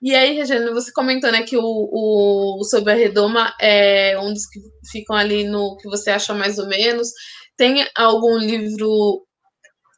e 0.05 0.15
aí, 0.15 0.37
Regina, 0.37 0.71
você 0.71 0.93
comentou 0.93 1.33
né, 1.33 1.45
que 1.45 1.57
o, 1.57 1.63
o, 1.63 2.61
o 2.61 2.65
Sobre 2.65 2.93
a 2.93 2.95
Redoma 2.95 3.55
é 3.59 4.19
um 4.21 4.35
dos 4.35 4.47
que 4.47 4.61
ficam 4.93 5.17
ali 5.17 5.45
no 5.45 5.79
que 5.79 5.89
você 5.89 6.11
acha 6.11 6.35
mais 6.35 6.59
ou 6.59 6.67
menos. 6.67 7.09
Tem 7.57 7.87
algum 7.97 8.37
livro. 8.37 9.25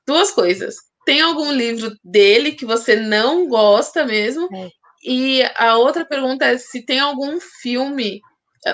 Duas 0.06 0.30
coisas. 0.30 0.76
Tem 1.04 1.20
algum 1.20 1.50
livro 1.50 1.90
dele 2.04 2.52
que 2.52 2.64
você 2.64 2.94
não 2.94 3.48
gosta 3.48 4.04
mesmo? 4.04 4.48
É. 4.54 4.68
E 5.06 5.44
a 5.54 5.76
outra 5.76 6.04
pergunta 6.04 6.44
é 6.44 6.58
se 6.58 6.84
tem 6.84 6.98
algum 6.98 7.38
filme, 7.38 8.20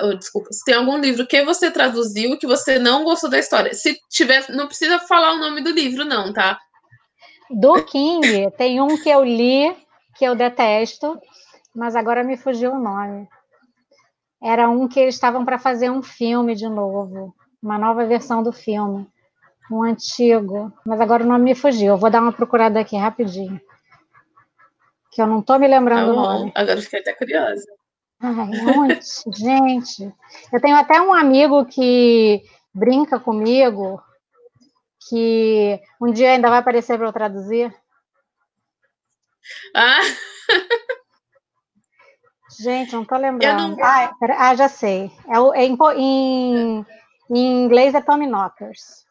oh, 0.03 0.14
desculpa, 0.14 0.51
se 0.51 0.64
tem 0.64 0.74
algum 0.74 0.97
livro 0.97 1.26
que 1.26 1.45
você 1.45 1.70
traduziu 1.70 2.39
que 2.39 2.47
você 2.47 2.78
não 2.78 3.05
gostou 3.05 3.28
da 3.28 3.39
história. 3.39 3.74
Se 3.74 3.99
tiver, 4.09 4.49
não 4.49 4.66
precisa 4.66 4.99
falar 5.01 5.35
o 5.35 5.39
nome 5.39 5.62
do 5.62 5.70
livro, 5.70 6.07
não, 6.07 6.33
tá? 6.33 6.59
Do 7.51 7.85
King, 7.85 8.51
tem 8.57 8.80
um 8.80 8.97
que 8.97 9.11
eu 9.11 9.22
li 9.22 9.76
que 10.16 10.24
eu 10.24 10.35
detesto, 10.35 11.20
mas 11.74 11.95
agora 11.95 12.24
me 12.24 12.39
fugiu 12.39 12.72
o 12.72 12.80
nome. 12.80 13.28
Era 14.43 14.70
um 14.70 14.89
que 14.89 15.01
eles 15.01 15.14
estavam 15.14 15.45
para 15.45 15.59
fazer 15.59 15.91
um 15.91 16.03
filme 16.03 16.55
de 16.55 16.66
novo, 16.66 17.35
uma 17.62 17.78
nova 17.78 18.07
versão 18.07 18.43
do 18.43 18.53
filme, 18.53 19.07
um 19.70 19.83
antigo, 19.83 20.72
mas 20.87 20.99
agora 20.99 21.24
o 21.24 21.28
nome 21.28 21.45
me 21.45 21.55
fugiu. 21.55 21.89
Eu 21.89 21.99
vou 21.99 22.09
dar 22.09 22.22
uma 22.22 22.33
procurada 22.33 22.80
aqui 22.80 22.97
rapidinho 22.97 23.61
que 25.12 25.20
eu 25.20 25.26
não 25.26 25.40
estou 25.40 25.58
me 25.58 25.68
lembrando 25.68 26.12
o 26.12 26.16
nome. 26.16 26.52
Agora 26.54 26.80
fiquei 26.80 27.00
até 27.00 27.12
curiosa. 27.12 27.66
Ai, 28.18 28.48
onde? 28.76 29.00
Gente, 29.36 30.10
eu 30.50 30.60
tenho 30.60 30.74
até 30.74 31.00
um 31.00 31.12
amigo 31.12 31.66
que 31.66 32.42
brinca 32.74 33.20
comigo, 33.20 34.02
que 35.08 35.78
um 36.00 36.10
dia 36.10 36.30
ainda 36.30 36.48
vai 36.48 36.60
aparecer 36.60 36.96
para 36.96 37.06
eu 37.06 37.12
traduzir. 37.12 37.74
Ah! 39.76 40.00
Gente, 42.58 42.94
não 42.94 43.02
estou 43.02 43.18
lembrando. 43.18 43.76
Não... 43.76 43.84
Ah, 43.84 44.14
ah, 44.38 44.54
já 44.54 44.68
sei. 44.68 45.10
É, 45.28 45.60
é 45.60 45.66
em, 45.66 45.76
em, 45.96 46.86
em, 47.30 47.64
inglês 47.64 47.94
é 47.94 48.00
Tommy 48.00 48.26
Knockers. 48.26 49.04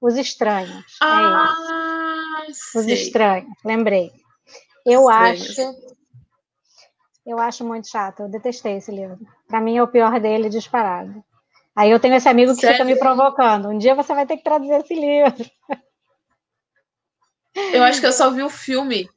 Os 0.00 0.16
Estranhos. 0.16 0.98
É 1.02 1.04
ah, 1.04 1.54
é 2.46 2.50
Os 2.50 2.86
Estranhos, 2.86 3.56
lembrei. 3.64 4.19
Eu 4.86 5.08
acho. 5.08 5.60
Eu 7.26 7.38
acho 7.38 7.64
muito 7.64 7.88
chato. 7.88 8.20
Eu 8.20 8.28
detestei 8.28 8.76
esse 8.76 8.90
livro. 8.90 9.18
Para 9.46 9.60
mim 9.60 9.76
é 9.76 9.82
o 9.82 9.88
pior 9.88 10.18
dele 10.20 10.48
disparado. 10.48 11.22
Aí 11.76 11.90
eu 11.90 12.00
tenho 12.00 12.14
esse 12.14 12.28
amigo 12.28 12.54
que 12.54 12.60
Sério? 12.60 12.76
fica 12.76 12.84
me 12.84 12.98
provocando. 12.98 13.68
Um 13.68 13.78
dia 13.78 13.94
você 13.94 14.14
vai 14.14 14.26
ter 14.26 14.36
que 14.36 14.44
traduzir 14.44 14.74
esse 14.74 14.94
livro. 14.94 15.50
Eu 17.72 17.82
acho 17.82 18.00
que 18.00 18.06
eu 18.06 18.12
só 18.12 18.30
vi 18.30 18.42
o 18.42 18.50
filme. 18.50 19.08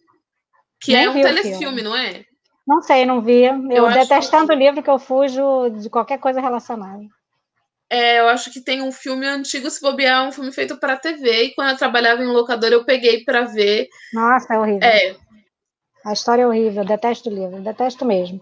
Que 0.79 0.93
Nem 0.93 1.05
é 1.05 1.09
um 1.09 1.13
telefilme, 1.13 1.81
não 1.81 1.95
é? 1.95 2.25
Não 2.67 2.81
sei, 2.81 3.05
não 3.05 3.21
vi. 3.21 3.43
Eu, 3.43 3.69
eu 3.69 3.91
detesto 3.91 4.31
tanto 4.31 4.51
o 4.51 4.55
livro 4.55 4.81
que 4.81 4.89
eu 4.89 4.99
fujo 4.99 5.69
de 5.81 5.89
qualquer 5.89 6.19
coisa 6.19 6.41
relacionada. 6.41 7.03
É, 7.89 8.19
eu 8.19 8.27
acho 8.27 8.51
que 8.51 8.61
tem 8.61 8.81
um 8.81 8.91
filme 8.91 9.27
antigo, 9.27 9.69
se 9.69 9.81
bobear, 9.81 10.27
um 10.27 10.31
filme 10.31 10.51
feito 10.51 10.77
para 10.79 10.97
TV, 10.97 11.43
e 11.43 11.53
quando 11.53 11.71
eu 11.71 11.77
trabalhava 11.77 12.23
em 12.23 12.27
locador, 12.27 12.71
eu 12.71 12.85
peguei 12.85 13.23
para 13.23 13.41
ver. 13.43 13.87
Nossa, 14.13 14.55
é 14.55 14.59
horrível. 14.59 14.81
É, 14.81 15.15
a 16.05 16.13
história 16.13 16.43
é 16.43 16.47
horrível, 16.47 16.83
detesto 16.83 17.29
o 17.29 17.33
livro, 17.33 17.61
detesto 17.61 18.05
mesmo. 18.05 18.41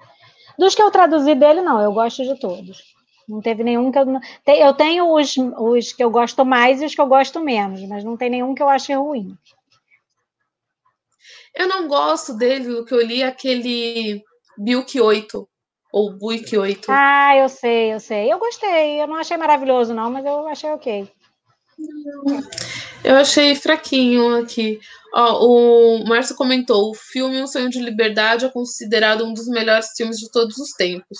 Dos 0.57 0.75
que 0.75 0.81
eu 0.81 0.91
traduzi 0.91 1.35
dele, 1.35 1.61
não, 1.61 1.81
eu 1.81 1.91
gosto 1.91 2.23
de 2.23 2.39
todos. 2.39 2.83
Não 3.27 3.41
teve 3.41 3.63
nenhum 3.63 3.91
que 3.91 3.99
eu. 3.99 4.05
Eu 4.47 4.73
tenho 4.73 5.13
os, 5.13 5.35
os 5.37 5.93
que 5.93 6.03
eu 6.03 6.09
gosto 6.09 6.43
mais 6.43 6.81
e 6.81 6.85
os 6.85 6.93
que 6.93 7.01
eu 7.01 7.07
gosto 7.07 7.39
menos, 7.39 7.81
mas 7.87 8.03
não 8.03 8.17
tem 8.17 8.29
nenhum 8.29 8.53
que 8.53 8.61
eu 8.61 8.69
ache 8.69 8.93
ruim. 8.93 9.37
Eu 11.55 11.67
não 11.67 11.87
gosto 11.87 12.33
dele, 12.33 12.73
o 12.73 12.85
que 12.85 12.93
eu 12.93 13.01
li, 13.01 13.23
aquele 13.23 14.23
Bilk 14.57 14.99
8, 14.99 15.47
ou 15.91 16.13
Buick 16.13 16.57
8. 16.57 16.87
Ah, 16.89 17.35
eu 17.37 17.49
sei, 17.49 17.93
eu 17.93 17.99
sei. 17.99 18.31
Eu 18.31 18.39
gostei, 18.39 19.01
eu 19.01 19.07
não 19.07 19.15
achei 19.15 19.37
maravilhoso, 19.37 19.93
não, 19.93 20.09
mas 20.09 20.25
eu 20.25 20.47
achei 20.47 20.69
ok. 20.71 21.11
Eu 23.03 23.15
achei 23.15 23.55
fraquinho 23.55 24.37
aqui. 24.37 24.79
Ó, 25.13 25.45
o 25.45 26.05
Márcio 26.07 26.35
comentou: 26.35 26.89
o 26.89 26.95
filme 26.95 27.41
Um 27.41 27.47
Sonho 27.47 27.69
de 27.69 27.79
Liberdade 27.79 28.45
é 28.45 28.49
considerado 28.49 29.25
um 29.25 29.33
dos 29.33 29.47
melhores 29.47 29.89
filmes 29.95 30.17
de 30.17 30.31
todos 30.31 30.57
os 30.57 30.71
tempos. 30.71 31.17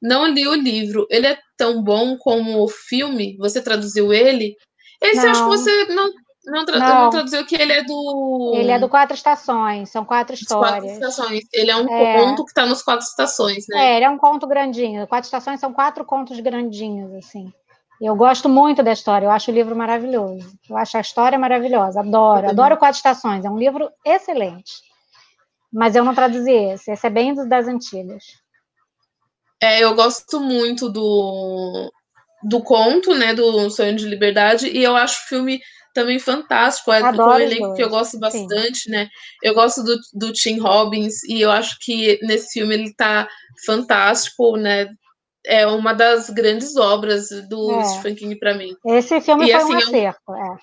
Não 0.00 0.26
li 0.26 0.46
o 0.46 0.54
livro. 0.54 1.06
Ele 1.10 1.28
é 1.28 1.38
tão 1.56 1.82
bom 1.82 2.16
como 2.18 2.62
o 2.62 2.68
filme? 2.68 3.36
Você 3.38 3.62
traduziu 3.62 4.12
ele? 4.12 4.56
Esse 5.00 5.22
não. 5.22 5.30
acho 5.30 5.42
que 5.44 5.48
você 5.48 5.84
não, 5.86 6.12
não, 6.44 6.64
tra 6.64 6.78
não. 6.78 7.04
não, 7.04 7.10
traduziu 7.10 7.46
que 7.46 7.54
ele 7.54 7.72
é 7.72 7.84
do. 7.84 8.52
Ele 8.54 8.70
é 8.70 8.78
do 8.78 8.88
Quatro 8.88 9.14
Estações, 9.14 9.90
são 9.90 10.04
quatro 10.04 10.34
histórias. 10.34 10.70
Quatro 10.70 10.88
estações. 10.88 11.44
Ele 11.52 11.70
é 11.70 11.76
um 11.76 11.88
é. 11.88 12.20
conto 12.20 12.44
que 12.44 12.50
está 12.50 12.66
nos 12.66 12.82
quatro 12.82 13.06
estações, 13.06 13.64
né? 13.68 13.92
É, 13.92 13.96
ele 13.96 14.04
é 14.04 14.10
um 14.10 14.18
conto 14.18 14.46
grandinho. 14.46 15.06
Quatro 15.06 15.26
estações 15.26 15.60
são 15.60 15.72
quatro 15.72 16.04
contos 16.04 16.38
grandinhos, 16.40 17.14
assim. 17.14 17.52
Eu 18.04 18.16
gosto 18.16 18.48
muito 18.48 18.82
da 18.82 18.92
história, 18.92 19.26
eu 19.26 19.30
acho 19.30 19.52
o 19.52 19.54
livro 19.54 19.76
maravilhoso. 19.76 20.58
Eu 20.68 20.76
acho 20.76 20.96
a 20.96 21.00
história 21.00 21.38
maravilhosa, 21.38 22.00
adoro. 22.00 22.48
Adoro 22.48 22.76
Quatro 22.76 22.96
Estações, 22.96 23.44
é 23.44 23.50
um 23.50 23.56
livro 23.56 23.88
excelente. 24.04 24.72
Mas 25.72 25.94
eu 25.94 26.04
não 26.04 26.12
traduzi 26.12 26.50
esse, 26.50 26.90
esse 26.90 27.06
é 27.06 27.10
bem 27.10 27.32
das 27.48 27.68
antigas. 27.68 28.24
É, 29.62 29.78
eu 29.84 29.94
gosto 29.94 30.40
muito 30.40 30.90
do, 30.90 31.92
do 32.42 32.60
conto, 32.60 33.14
né, 33.14 33.32
do 33.34 33.70
Sonho 33.70 33.94
de 33.94 34.04
Liberdade, 34.04 34.66
e 34.66 34.82
eu 34.82 34.96
acho 34.96 35.22
o 35.22 35.28
filme 35.28 35.60
também 35.94 36.18
fantástico, 36.18 36.90
é 36.90 37.00
Adoro 37.02 37.36
um 37.36 37.38
elenco 37.38 37.74
que 37.74 37.84
eu 37.84 37.88
gosto 37.88 38.18
bastante, 38.18 38.80
Sim. 38.80 38.90
né? 38.90 39.08
Eu 39.42 39.54
gosto 39.54 39.84
do, 39.84 39.96
do 40.14 40.32
Tim 40.32 40.58
Robbins 40.58 41.22
e 41.24 41.40
eu 41.40 41.52
acho 41.52 41.76
que 41.80 42.18
nesse 42.22 42.52
filme 42.54 42.74
ele 42.74 42.94
tá 42.94 43.28
fantástico, 43.64 44.56
né? 44.56 44.88
É 45.44 45.66
uma 45.66 45.92
das 45.92 46.30
grandes 46.30 46.76
obras 46.76 47.28
do 47.48 47.72
é. 47.72 47.84
Stephen 47.84 48.14
King 48.14 48.36
para 48.36 48.54
mim. 48.54 48.76
Esse 48.86 49.20
filme 49.20 49.48
e, 49.48 49.52
foi 49.52 49.60
assim, 49.60 49.74
um 49.74 49.78
acerto, 49.78 50.34
é. 50.34 50.56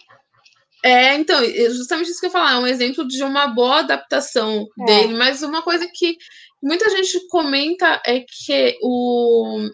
É, 0.82 1.16
então, 1.16 1.42
é 1.44 1.70
justamente 1.70 2.10
isso 2.10 2.22
que 2.22 2.28
eu 2.28 2.32
falar, 2.32 2.54
é 2.54 2.58
um 2.60 2.68
exemplo 2.68 3.06
de 3.06 3.22
uma 3.22 3.48
boa 3.48 3.80
adaptação 3.80 4.66
é. 4.82 4.86
dele, 4.86 5.14
mas 5.14 5.44
uma 5.44 5.62
coisa 5.62 5.86
que 5.94 6.16
muita 6.64 6.90
gente 6.90 7.28
comenta 7.28 8.02
é 8.06 8.22
que 8.22 8.78
o 8.82 9.70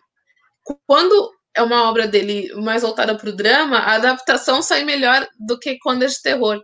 quando 0.88 1.32
é 1.56 1.62
uma 1.62 1.88
obra 1.88 2.08
dele 2.08 2.52
mais 2.56 2.82
voltada 2.82 3.16
para 3.16 3.30
o 3.30 3.36
drama, 3.36 3.78
a 3.78 3.96
adaptação 3.96 4.64
sai 4.64 4.84
melhor 4.84 5.28
do 5.40 5.60
que 5.60 5.78
quando 5.78 6.04
é 6.04 6.08
de 6.08 6.22
terror. 6.22 6.60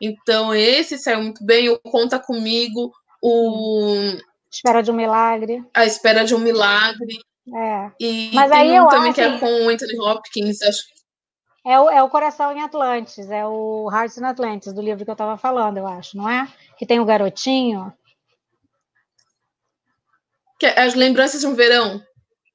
Então, 0.00 0.54
esse 0.54 0.98
saiu 0.98 1.22
muito 1.22 1.44
bem, 1.44 1.70
o 1.70 1.78
Conta 1.78 2.18
Comigo, 2.18 2.92
o 3.22 4.14
Espera 4.50 4.82
de 4.82 4.90
um 4.90 4.94
Milagre. 4.94 5.64
A 5.72 5.86
Espera 5.86 6.24
de 6.24 6.34
um 6.34 6.38
Milagre. 6.38 7.18
É. 7.48 7.90
E 7.98 8.30
Mas 8.34 8.52
aí 8.52 8.70
um 8.70 8.74
eu 8.74 8.88
também 8.88 9.10
acho... 9.10 9.14
que 9.14 9.20
é 9.20 9.38
com 9.38 9.64
o 9.64 9.68
Anthony 9.68 9.98
Hopkins, 9.98 10.62
acho 10.62 10.82
é 11.64 11.78
o, 11.78 11.90
é 11.90 12.02
o 12.02 12.08
Coração 12.08 12.52
em 12.52 12.62
Atlantis, 12.62 13.30
é 13.30 13.46
o 13.46 13.88
Hearts 13.92 14.16
in 14.16 14.24
Atlantis, 14.24 14.72
do 14.72 14.80
livro 14.80 15.04
que 15.04 15.10
eu 15.10 15.14
estava 15.14 15.36
falando, 15.36 15.76
eu 15.76 15.86
acho, 15.86 16.16
não 16.16 16.28
é? 16.28 16.48
Que 16.78 16.86
tem 16.86 17.00
o 17.00 17.04
garotinho. 17.04 17.92
Que 20.58 20.66
é 20.66 20.80
As 20.80 20.94
Lembranças 20.94 21.40
de 21.40 21.46
um 21.46 21.54
Verão. 21.54 22.02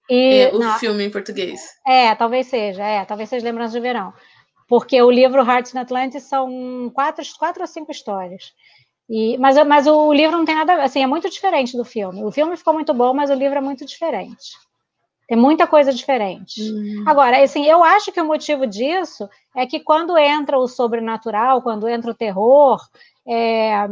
E, 0.09 0.39
é, 0.39 0.53
o 0.53 0.59
não, 0.59 0.77
filme 0.79 1.03
em 1.03 1.11
português. 1.11 1.61
É, 1.85 2.13
talvez 2.15 2.47
seja, 2.47 2.83
é, 2.83 3.05
talvez 3.05 3.29
seja 3.29 3.45
Lembranças 3.45 3.73
de 3.73 3.79
Verão. 3.79 4.13
porque 4.67 4.99
o 5.01 5.11
livro 5.11 5.47
Hearts 5.47 5.73
in 5.73 5.79
Atlantis 5.79 6.23
são 6.23 6.91
quatro, 6.93 7.23
quatro 7.37 7.61
ou 7.61 7.67
cinco 7.67 7.91
histórias. 7.91 8.53
E, 9.07 9.37
mas, 9.37 9.55
mas 9.67 9.85
o 9.85 10.11
livro 10.11 10.35
não 10.35 10.45
tem 10.45 10.55
nada, 10.55 10.83
assim, 10.83 11.03
é 11.03 11.07
muito 11.07 11.29
diferente 11.29 11.77
do 11.77 11.85
filme. 11.85 12.23
O 12.23 12.31
filme 12.31 12.57
ficou 12.57 12.73
muito 12.73 12.91
bom, 12.91 13.13
mas 13.13 13.29
o 13.29 13.35
livro 13.35 13.57
é 13.57 13.61
muito 13.61 13.85
diferente. 13.85 14.53
Tem 15.27 15.37
muita 15.37 15.65
coisa 15.65 15.91
diferente. 15.91 16.61
Hum. 16.61 17.03
Agora, 17.07 17.41
assim, 17.43 17.65
eu 17.65 17.83
acho 17.83 18.11
que 18.11 18.21
o 18.21 18.25
motivo 18.25 18.67
disso 18.67 19.27
é 19.55 19.65
que 19.65 19.79
quando 19.79 20.17
entra 20.17 20.57
o 20.57 20.67
sobrenatural, 20.67 21.61
quando 21.61 21.87
entra 21.87 22.11
o 22.11 22.15
terror, 22.15 22.79
é, 23.27 23.87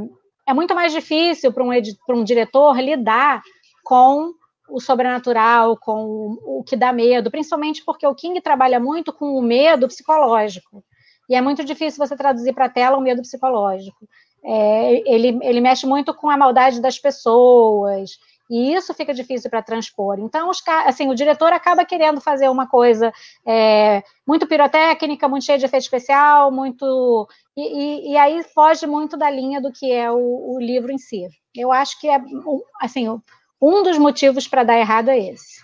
é 0.45 0.53
muito 0.53 0.75
mais 0.75 0.91
difícil 0.91 1.51
para 1.51 1.63
um, 1.63 1.71
um 2.09 2.23
diretor 2.23 2.79
lidar 2.79 3.41
com 3.83 4.33
o 4.69 4.79
sobrenatural, 4.79 5.77
com 5.77 6.05
o, 6.05 6.59
o 6.59 6.63
que 6.63 6.75
dá 6.75 6.93
medo, 6.93 7.31
principalmente 7.31 7.83
porque 7.83 8.05
o 8.05 8.15
King 8.15 8.39
trabalha 8.41 8.79
muito 8.79 9.11
com 9.11 9.35
o 9.35 9.41
medo 9.41 9.87
psicológico. 9.87 10.83
E 11.29 11.35
é 11.35 11.41
muito 11.41 11.63
difícil 11.63 12.05
você 12.05 12.15
traduzir 12.15 12.53
para 12.53 12.65
a 12.65 12.69
tela 12.69 12.97
o 12.97 13.01
medo 13.01 13.21
psicológico. 13.21 14.07
É, 14.43 15.01
ele, 15.09 15.39
ele 15.41 15.61
mexe 15.61 15.85
muito 15.85 16.13
com 16.13 16.29
a 16.29 16.37
maldade 16.37 16.81
das 16.81 16.99
pessoas, 16.99 18.17
e 18.49 18.73
isso 18.73 18.93
fica 18.93 19.13
difícil 19.13 19.49
para 19.49 19.61
transpor. 19.61 20.19
Então, 20.19 20.49
os, 20.49 20.61
assim, 20.85 21.09
o 21.09 21.15
diretor 21.15 21.53
acaba 21.53 21.85
querendo 21.85 22.19
fazer 22.19 22.49
uma 22.49 22.67
coisa 22.67 23.11
é, 23.45 24.03
muito 24.27 24.45
pirotécnica, 24.47 25.27
muito 25.27 25.45
cheia 25.45 25.57
de 25.57 25.65
efeito 25.65 25.83
especial, 25.83 26.51
muito. 26.51 27.27
E, 27.55 27.61
e, 27.61 28.11
e, 28.11 28.17
aí 28.17 28.43
foge 28.43 28.85
muito 28.85 29.15
da 29.15 29.29
linha 29.29 29.61
do 29.61 29.71
que 29.71 29.91
é 29.91 30.11
o, 30.11 30.55
o 30.55 30.59
livro 30.59 30.91
em 30.91 30.97
si. 30.97 31.27
Eu 31.55 31.71
acho 31.71 31.99
que 31.99 32.09
é 32.09 32.19
assim, 32.81 33.07
um 33.61 33.83
dos 33.83 33.97
motivos 33.97 34.47
para 34.47 34.63
dar 34.63 34.77
errado 34.77 35.09
é 35.09 35.17
esse. 35.17 35.61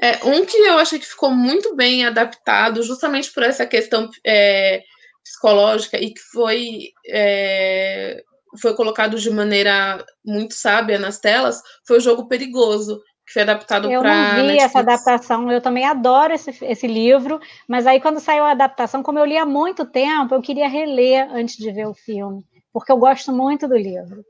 É, 0.00 0.24
um 0.24 0.44
que 0.44 0.56
eu 0.56 0.78
achei 0.78 0.98
que 0.98 1.06
ficou 1.06 1.30
muito 1.30 1.74
bem 1.74 2.06
adaptado, 2.06 2.82
justamente 2.82 3.32
por 3.32 3.42
essa 3.42 3.66
questão 3.66 4.08
é, 4.24 4.82
psicológica, 5.24 5.98
e 5.98 6.12
que 6.12 6.20
foi 6.20 6.92
é, 7.08 8.22
foi 8.60 8.74
colocado 8.74 9.18
de 9.18 9.30
maneira 9.30 10.04
muito 10.24 10.54
sábia 10.54 10.98
nas 10.98 11.18
telas 11.18 11.62
foi 11.86 11.98
o 11.98 12.00
jogo 12.00 12.26
Perigoso, 12.26 13.00
que 13.26 13.32
foi 13.32 13.42
adaptado 13.42 13.88
para. 13.88 13.94
Eu 13.94 14.02
não 14.02 14.30
vi 14.30 14.36
Netflix. 14.36 14.64
essa 14.64 14.78
adaptação, 14.78 15.52
eu 15.52 15.60
também 15.60 15.84
adoro 15.84 16.32
esse, 16.32 16.56
esse 16.64 16.86
livro, 16.86 17.38
mas 17.68 17.86
aí 17.86 18.00
quando 18.00 18.20
saiu 18.20 18.44
a 18.44 18.52
adaptação, 18.52 19.02
como 19.02 19.18
eu 19.18 19.24
li 19.24 19.36
há 19.36 19.44
muito 19.44 19.84
tempo, 19.84 20.34
eu 20.34 20.40
queria 20.40 20.68
reler 20.68 21.28
antes 21.30 21.56
de 21.56 21.70
ver 21.70 21.86
o 21.86 21.94
filme, 21.94 22.44
porque 22.72 22.90
eu 22.90 22.96
gosto 22.96 23.30
muito 23.30 23.68
do 23.68 23.76
livro. 23.76 24.24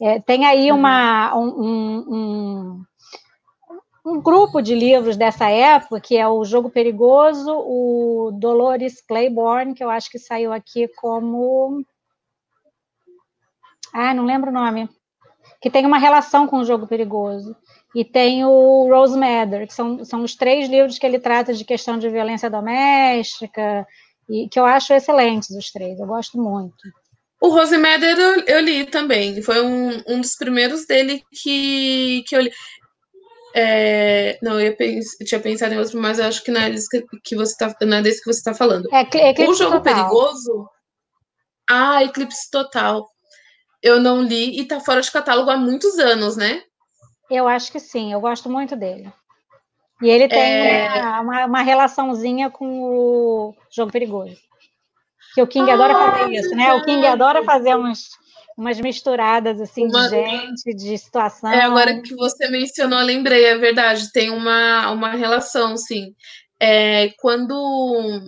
É, 0.00 0.20
tem 0.20 0.44
aí 0.44 0.70
uhum. 0.70 0.78
uma, 0.78 1.36
um, 1.36 2.04
um, 2.08 2.84
um, 4.06 4.20
grupo 4.20 4.60
de 4.60 4.74
livros 4.74 5.16
dessa 5.16 5.48
época, 5.48 6.00
que 6.00 6.16
é 6.16 6.26
o 6.26 6.44
Jogo 6.44 6.70
Perigoso, 6.70 7.52
o 7.52 8.32
Dolores 8.32 9.00
Claiborne, 9.00 9.74
que 9.74 9.84
eu 9.84 9.90
acho 9.90 10.10
que 10.10 10.18
saiu 10.18 10.52
aqui 10.52 10.88
como 10.96 11.84
ah, 13.94 14.12
não 14.12 14.24
lembro 14.24 14.50
o 14.50 14.52
nome. 14.52 14.88
Que 15.62 15.70
tem 15.70 15.86
uma 15.86 15.98
relação 15.98 16.48
com 16.48 16.58
o 16.58 16.64
jogo 16.64 16.88
perigoso. 16.88 17.56
E 17.94 18.04
tem 18.04 18.44
o 18.44 18.88
Rose 18.88 19.16
Matter, 19.16 19.68
que 19.68 19.72
são, 19.72 20.04
são 20.04 20.24
os 20.24 20.34
três 20.34 20.68
livros 20.68 20.98
que 20.98 21.06
ele 21.06 21.20
trata 21.20 21.54
de 21.54 21.64
questão 21.64 21.96
de 21.96 22.08
violência 22.08 22.50
doméstica, 22.50 23.86
e 24.28 24.48
que 24.48 24.58
eu 24.58 24.64
acho 24.64 24.92
excelentes 24.92 25.50
os 25.50 25.70
três, 25.70 26.00
eu 26.00 26.06
gosto 26.06 26.36
muito. 26.36 26.74
O 27.40 27.50
Rose 27.50 27.76
Matter 27.78 28.18
eu, 28.18 28.40
eu 28.46 28.60
li 28.60 28.84
também, 28.86 29.40
foi 29.42 29.62
um, 29.64 30.02
um 30.08 30.20
dos 30.20 30.34
primeiros 30.34 30.86
dele 30.86 31.22
que, 31.30 32.24
que 32.26 32.34
eu 32.34 32.40
li. 32.40 32.50
É, 33.54 34.40
não, 34.42 34.58
eu, 34.58 34.74
pense, 34.74 35.16
eu, 35.20 35.26
tinha 35.26 35.40
pensado 35.40 35.72
em 35.72 35.78
outro, 35.78 36.00
mas 36.00 36.18
eu 36.18 36.24
acho 36.24 36.42
que 36.42 36.50
não 36.50 36.60
é 36.60 36.70
desse 36.70 36.88
que, 36.88 37.06
que 37.22 37.36
você 37.36 37.52
está 37.52 37.72
é 37.80 38.02
desse 38.02 38.20
que 38.20 38.32
você 38.32 38.40
está 38.40 38.54
falando. 38.54 38.92
É, 38.92 39.02
Eclipse 39.02 39.44
o 39.44 39.54
jogo 39.54 39.76
total. 39.76 39.94
perigoso. 39.94 40.68
Ah, 41.70 42.02
Eclipse 42.02 42.50
Total 42.50 43.06
eu 43.84 44.00
não 44.00 44.22
li 44.22 44.58
e 44.58 44.64
tá 44.64 44.80
fora 44.80 45.02
de 45.02 45.12
catálogo 45.12 45.50
há 45.50 45.58
muitos 45.58 45.98
anos, 45.98 46.38
né? 46.38 46.62
Eu 47.30 47.46
acho 47.46 47.70
que 47.70 47.78
sim, 47.78 48.14
eu 48.14 48.20
gosto 48.20 48.48
muito 48.48 48.74
dele. 48.74 49.12
E 50.02 50.08
ele 50.08 50.26
tem 50.26 50.40
é... 50.40 50.88
uma, 51.20 51.44
uma, 51.44 51.62
relaçãozinha 51.62 52.48
com 52.48 52.82
o 52.82 53.54
Jogo 53.70 53.92
Perigoso. 53.92 54.38
Que 55.34 55.42
o 55.42 55.46
King 55.46 55.70
ah, 55.70 55.74
adora 55.74 55.94
fazer 55.94 56.32
isso, 56.32 56.50
né? 56.56 56.72
O 56.72 56.84
King 56.84 57.06
adora 57.06 57.44
fazer 57.44 57.74
umas, 57.74 58.08
umas 58.56 58.80
misturadas 58.80 59.60
assim 59.60 59.86
uma... 59.86 60.08
de 60.08 60.10
gente, 60.10 60.74
de 60.74 60.96
situação. 60.96 61.52
É, 61.52 61.60
agora 61.60 62.00
que 62.00 62.14
você 62.14 62.48
mencionou, 62.48 63.00
eu 63.00 63.06
lembrei, 63.06 63.44
é 63.44 63.58
verdade, 63.58 64.10
tem 64.12 64.30
uma, 64.30 64.90
uma 64.90 65.10
relação, 65.10 65.76
sim. 65.76 66.14
É, 66.58 67.10
quando, 67.18 68.22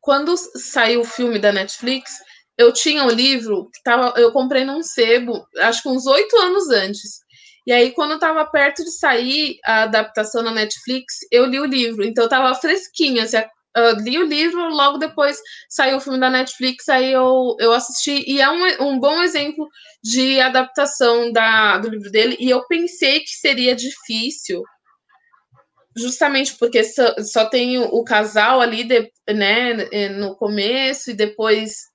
quando 0.00 0.36
saiu 0.36 1.00
o 1.00 1.04
filme 1.04 1.38
da 1.38 1.50
Netflix, 1.50 2.12
eu 2.58 2.72
tinha 2.72 3.04
um 3.04 3.10
livro 3.10 3.68
que 3.72 3.82
tava, 3.82 4.18
eu 4.18 4.32
comprei 4.32 4.64
num 4.64 4.82
sebo, 4.82 5.46
acho 5.58 5.82
que 5.82 5.88
uns 5.88 6.06
oito 6.06 6.36
anos 6.36 6.68
antes. 6.70 7.22
E 7.66 7.72
aí, 7.72 7.92
quando 7.92 8.14
estava 8.14 8.44
perto 8.44 8.82
de 8.84 8.90
sair 8.90 9.58
a 9.64 9.84
adaptação 9.84 10.42
na 10.42 10.50
Netflix, 10.50 11.18
eu 11.30 11.46
li 11.46 11.60
o 11.60 11.64
livro. 11.64 12.04
Então, 12.04 12.24
estava 12.24 12.54
fresquinha. 12.56 13.22
Assim, 13.22 13.36
eu 13.76 13.94
li 13.96 14.18
o 14.18 14.26
livro, 14.26 14.68
logo 14.68 14.98
depois 14.98 15.38
saiu 15.68 15.96
o 15.96 16.00
filme 16.00 16.18
da 16.18 16.28
Netflix, 16.28 16.88
aí 16.88 17.12
eu, 17.12 17.56
eu 17.60 17.72
assisti. 17.72 18.24
E 18.26 18.40
é 18.40 18.50
um, 18.50 18.88
um 18.88 18.98
bom 18.98 19.22
exemplo 19.22 19.68
de 20.02 20.40
adaptação 20.40 21.30
da, 21.32 21.78
do 21.78 21.88
livro 21.88 22.10
dele. 22.10 22.36
E 22.40 22.50
eu 22.50 22.66
pensei 22.66 23.20
que 23.20 23.30
seria 23.30 23.76
difícil, 23.76 24.62
justamente 25.96 26.56
porque 26.58 26.82
só, 26.82 27.14
só 27.20 27.44
tem 27.44 27.78
o, 27.78 27.84
o 27.84 28.02
casal 28.02 28.60
ali, 28.60 28.82
de, 28.82 29.08
né, 29.28 30.08
no 30.10 30.34
começo, 30.36 31.12
e 31.12 31.14
depois 31.14 31.91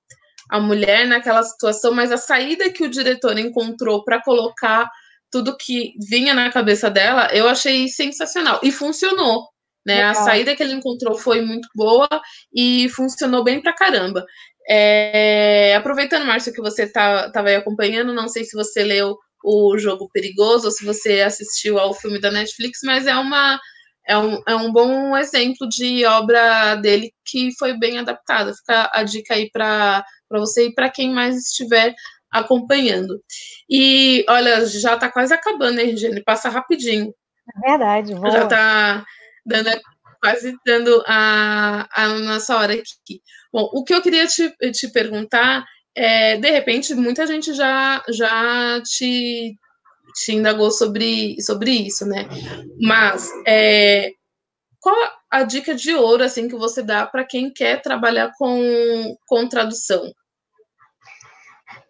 a 0.48 0.60
mulher 0.60 1.06
naquela 1.06 1.42
situação, 1.42 1.92
mas 1.92 2.10
a 2.10 2.16
saída 2.16 2.70
que 2.70 2.84
o 2.84 2.88
diretor 2.88 3.38
encontrou 3.38 4.04
para 4.04 4.22
colocar 4.22 4.90
tudo 5.30 5.56
que 5.56 5.92
vinha 6.08 6.32
na 6.32 6.50
cabeça 6.50 6.90
dela, 6.90 7.28
eu 7.32 7.48
achei 7.48 7.88
sensacional. 7.88 8.58
E 8.62 8.72
funcionou. 8.72 9.48
Né? 9.86 10.02
A 10.02 10.14
saída 10.14 10.54
que 10.54 10.62
ele 10.62 10.74
encontrou 10.74 11.16
foi 11.16 11.40
muito 11.40 11.68
boa 11.74 12.08
e 12.52 12.88
funcionou 12.90 13.42
bem 13.42 13.60
pra 13.60 13.72
caramba. 13.72 14.24
É, 14.68 15.74
aproveitando, 15.76 16.26
Márcio, 16.26 16.52
que 16.52 16.60
você 16.60 16.82
estava 16.82 17.32
tá, 17.32 17.42
aí 17.42 17.56
acompanhando, 17.56 18.12
não 18.12 18.28
sei 18.28 18.44
se 18.44 18.54
você 18.54 18.82
leu 18.82 19.16
o 19.42 19.78
Jogo 19.78 20.10
Perigoso 20.12 20.66
ou 20.66 20.70
se 20.70 20.84
você 20.84 21.22
assistiu 21.22 21.78
ao 21.78 21.94
filme 21.94 22.20
da 22.20 22.30
Netflix, 22.30 22.80
mas 22.84 23.06
é 23.06 23.16
uma 23.16 23.58
é 24.06 24.16
um, 24.16 24.42
é 24.46 24.56
um 24.56 24.72
bom 24.72 25.16
exemplo 25.16 25.68
de 25.68 26.04
obra 26.06 26.74
dele 26.76 27.12
que 27.26 27.50
foi 27.58 27.78
bem 27.78 27.98
adaptada. 27.98 28.54
Fica 28.54 28.90
a 28.92 29.02
dica 29.02 29.34
aí 29.34 29.50
para 29.50 30.04
você 30.30 30.66
e 30.66 30.74
para 30.74 30.90
quem 30.90 31.12
mais 31.12 31.36
estiver 31.36 31.94
acompanhando. 32.30 33.22
E 33.68 34.24
olha, 34.28 34.66
já 34.66 34.94
está 34.94 35.10
quase 35.10 35.32
acabando, 35.32 35.80
hein, 35.80 35.90
Regiane? 35.90 36.22
Passa 36.22 36.48
rapidinho. 36.48 37.14
É 37.64 37.70
verdade, 37.70 38.14
vou... 38.14 38.30
Já 38.30 38.44
está 38.44 39.04
dando, 39.46 39.70
quase 40.20 40.56
dando 40.66 41.02
a, 41.06 41.88
a 41.90 42.08
nossa 42.08 42.56
hora 42.56 42.74
aqui. 42.74 43.22
Bom, 43.52 43.68
o 43.72 43.84
que 43.84 43.94
eu 43.94 44.02
queria 44.02 44.26
te, 44.26 44.50
te 44.72 44.88
perguntar 44.92 45.64
é, 45.94 46.36
de 46.36 46.50
repente, 46.50 46.94
muita 46.94 47.26
gente 47.26 47.52
já, 47.54 48.02
já 48.08 48.80
te 48.82 49.58
te 50.14 50.32
indagou 50.32 50.70
sobre, 50.70 51.40
sobre 51.40 51.70
isso, 51.70 52.06
né? 52.06 52.26
Mas 52.80 53.30
é, 53.46 54.10
qual 54.80 54.96
a 55.30 55.42
dica 55.42 55.74
de 55.74 55.94
ouro 55.94 56.22
assim 56.22 56.48
que 56.48 56.56
você 56.56 56.82
dá 56.82 57.06
para 57.06 57.24
quem 57.24 57.52
quer 57.52 57.82
trabalhar 57.82 58.32
com, 58.38 59.16
com 59.26 59.48
tradução? 59.48 60.10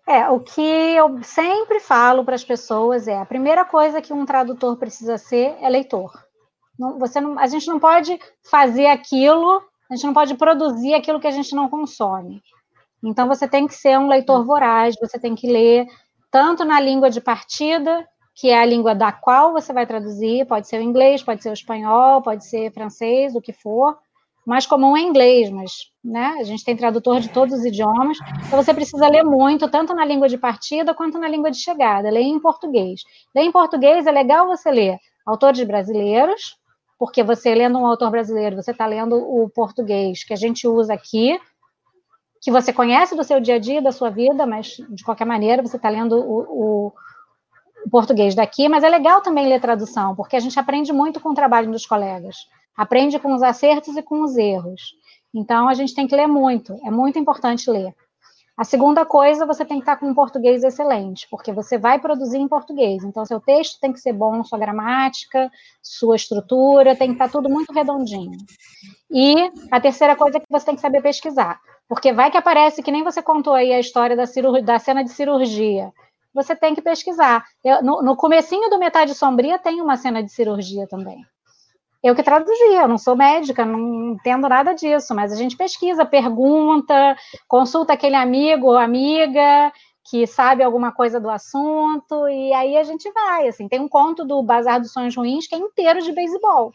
É, 0.06 0.26
o 0.30 0.40
que 0.40 0.62
eu 0.62 1.22
sempre 1.22 1.80
falo 1.80 2.24
para 2.24 2.34
as 2.34 2.42
pessoas 2.42 3.06
é 3.06 3.18
a 3.18 3.26
primeira 3.26 3.62
coisa 3.64 4.00
que 4.00 4.12
um 4.12 4.24
tradutor 4.24 4.78
precisa 4.78 5.18
ser 5.18 5.54
é 5.60 5.68
leitor. 5.68 6.10
Não, 6.78 6.98
você 6.98 7.20
não, 7.20 7.38
a 7.38 7.46
gente 7.46 7.66
não 7.66 7.78
pode 7.78 8.18
fazer 8.50 8.86
aquilo, 8.86 9.62
a 9.90 9.94
gente 9.94 10.06
não 10.06 10.14
pode 10.14 10.34
produzir 10.36 10.94
aquilo 10.94 11.20
que 11.20 11.26
a 11.26 11.32
gente 11.32 11.54
não 11.54 11.68
consome. 11.68 12.42
Então 13.04 13.28
você 13.28 13.46
tem 13.46 13.66
que 13.66 13.74
ser 13.74 13.98
um 13.98 14.08
leitor 14.08 14.46
voraz, 14.46 14.94
você 14.98 15.18
tem 15.18 15.34
que 15.34 15.46
ler 15.46 15.86
tanto 16.30 16.64
na 16.64 16.80
língua 16.80 17.10
de 17.10 17.20
partida 17.20 18.06
que 18.38 18.50
é 18.50 18.60
a 18.60 18.64
língua 18.64 18.94
da 18.94 19.10
qual 19.10 19.52
você 19.52 19.72
vai 19.72 19.84
traduzir, 19.84 20.46
pode 20.46 20.68
ser 20.68 20.78
o 20.78 20.82
inglês, 20.82 21.24
pode 21.24 21.42
ser 21.42 21.50
o 21.50 21.52
espanhol, 21.52 22.22
pode 22.22 22.46
ser 22.46 22.72
francês, 22.72 23.34
o 23.34 23.40
que 23.40 23.52
for, 23.52 23.98
mais 24.46 24.64
comum 24.64 24.96
é 24.96 25.00
inglês, 25.00 25.50
mas 25.50 25.90
né, 26.04 26.36
a 26.38 26.44
gente 26.44 26.64
tem 26.64 26.76
tradutor 26.76 27.18
de 27.18 27.30
todos 27.30 27.58
os 27.58 27.64
idiomas, 27.64 28.16
então 28.46 28.62
você 28.62 28.72
precisa 28.72 29.08
ler 29.08 29.24
muito, 29.24 29.68
tanto 29.68 29.92
na 29.92 30.04
língua 30.04 30.28
de 30.28 30.38
partida 30.38 30.94
quanto 30.94 31.18
na 31.18 31.26
língua 31.26 31.50
de 31.50 31.58
chegada, 31.58 32.08
ler 32.10 32.20
em 32.20 32.38
português. 32.38 33.00
Ler 33.34 33.42
em 33.42 33.50
português 33.50 34.06
é 34.06 34.12
legal 34.12 34.46
você 34.46 34.70
ler 34.70 34.98
autores 35.26 35.60
brasileiros, 35.64 36.56
porque 36.96 37.24
você 37.24 37.52
lendo 37.56 37.76
um 37.76 37.86
autor 37.86 38.08
brasileiro, 38.08 38.54
você 38.54 38.70
está 38.70 38.86
lendo 38.86 39.16
o 39.16 39.50
português 39.50 40.22
que 40.22 40.32
a 40.32 40.36
gente 40.36 40.68
usa 40.68 40.94
aqui, 40.94 41.40
que 42.40 42.52
você 42.52 42.72
conhece 42.72 43.16
do 43.16 43.24
seu 43.24 43.40
dia 43.40 43.56
a 43.56 43.58
dia, 43.58 43.82
da 43.82 43.90
sua 43.90 44.10
vida, 44.10 44.46
mas 44.46 44.76
de 44.90 45.02
qualquer 45.02 45.24
maneira 45.24 45.60
você 45.60 45.76
está 45.76 45.88
lendo 45.88 46.16
o, 46.16 46.86
o 46.86 46.92
o 46.92 46.92
português 47.90 48.34
daqui, 48.34 48.68
mas 48.68 48.84
é 48.84 48.88
legal 48.88 49.20
também 49.20 49.48
ler 49.48 49.60
tradução, 49.60 50.14
porque 50.14 50.36
a 50.36 50.40
gente 50.40 50.58
aprende 50.58 50.92
muito 50.92 51.20
com 51.20 51.30
o 51.30 51.34
trabalho 51.34 51.70
dos 51.70 51.86
colegas. 51.86 52.36
Aprende 52.76 53.18
com 53.18 53.34
os 53.34 53.42
acertos 53.42 53.96
e 53.96 54.02
com 54.02 54.22
os 54.22 54.36
erros. 54.36 54.94
Então, 55.34 55.68
a 55.68 55.74
gente 55.74 55.94
tem 55.94 56.06
que 56.06 56.16
ler 56.16 56.26
muito, 56.26 56.78
é 56.84 56.90
muito 56.90 57.18
importante 57.18 57.70
ler. 57.70 57.94
A 58.58 58.64
segunda 58.64 59.06
coisa, 59.06 59.46
você 59.46 59.64
tem 59.64 59.76
que 59.76 59.82
estar 59.82 59.96
com 59.96 60.08
um 60.08 60.14
português 60.14 60.64
excelente, 60.64 61.28
porque 61.30 61.52
você 61.52 61.78
vai 61.78 62.00
produzir 62.00 62.38
em 62.38 62.48
português. 62.48 63.04
Então, 63.04 63.24
seu 63.24 63.38
texto 63.38 63.78
tem 63.78 63.92
que 63.92 64.00
ser 64.00 64.12
bom, 64.12 64.42
sua 64.42 64.58
gramática, 64.58 65.48
sua 65.80 66.16
estrutura, 66.16 66.96
tem 66.96 67.08
que 67.08 67.14
estar 67.14 67.30
tudo 67.30 67.48
muito 67.48 67.72
redondinho. 67.72 68.36
E 69.08 69.34
a 69.70 69.80
terceira 69.80 70.16
coisa 70.16 70.38
é 70.38 70.40
que 70.40 70.46
você 70.50 70.66
tem 70.66 70.74
que 70.74 70.80
saber 70.80 71.00
pesquisar, 71.00 71.60
porque 71.88 72.12
vai 72.12 72.32
que 72.32 72.36
aparece, 72.36 72.82
que 72.82 72.90
nem 72.90 73.04
você 73.04 73.22
contou 73.22 73.54
aí 73.54 73.72
a 73.72 73.78
história 73.78 74.16
da, 74.16 74.24
da 74.64 74.78
cena 74.80 75.04
de 75.04 75.10
cirurgia. 75.10 75.92
Você 76.42 76.54
tem 76.54 76.74
que 76.74 76.82
pesquisar. 76.82 77.44
Eu, 77.64 77.82
no, 77.82 78.02
no 78.02 78.16
comecinho 78.16 78.70
do 78.70 78.78
Metade 78.78 79.14
Sombria 79.14 79.58
tem 79.58 79.80
uma 79.80 79.96
cena 79.96 80.22
de 80.22 80.30
cirurgia 80.30 80.86
também 80.86 81.24
eu 82.02 82.14
que 82.14 82.22
traduzia, 82.22 82.82
eu 82.82 82.88
não 82.88 82.98
sou 82.98 83.16
médica, 83.16 83.64
não 83.64 84.12
entendo 84.12 84.48
nada 84.48 84.72
disso, 84.72 85.14
mas 85.14 85.32
a 85.32 85.36
gente 85.36 85.56
pesquisa, 85.56 86.04
pergunta, 86.04 87.16
consulta 87.48 87.92
aquele 87.92 88.14
amigo 88.14 88.68
ou 88.68 88.76
amiga 88.76 89.72
que 90.08 90.26
sabe 90.26 90.62
alguma 90.62 90.90
coisa 90.92 91.20
do 91.20 91.28
assunto, 91.28 92.28
e 92.28 92.52
aí 92.54 92.78
a 92.78 92.82
gente 92.82 93.10
vai, 93.12 93.46
assim, 93.48 93.68
tem 93.68 93.78
um 93.80 93.88
conto 93.88 94.24
do 94.24 94.42
Bazar 94.42 94.80
dos 94.80 94.92
Sonhos 94.92 95.14
Ruins 95.14 95.46
que 95.46 95.54
é 95.54 95.58
inteiro 95.58 96.00
de 96.00 96.12
beisebol. 96.12 96.72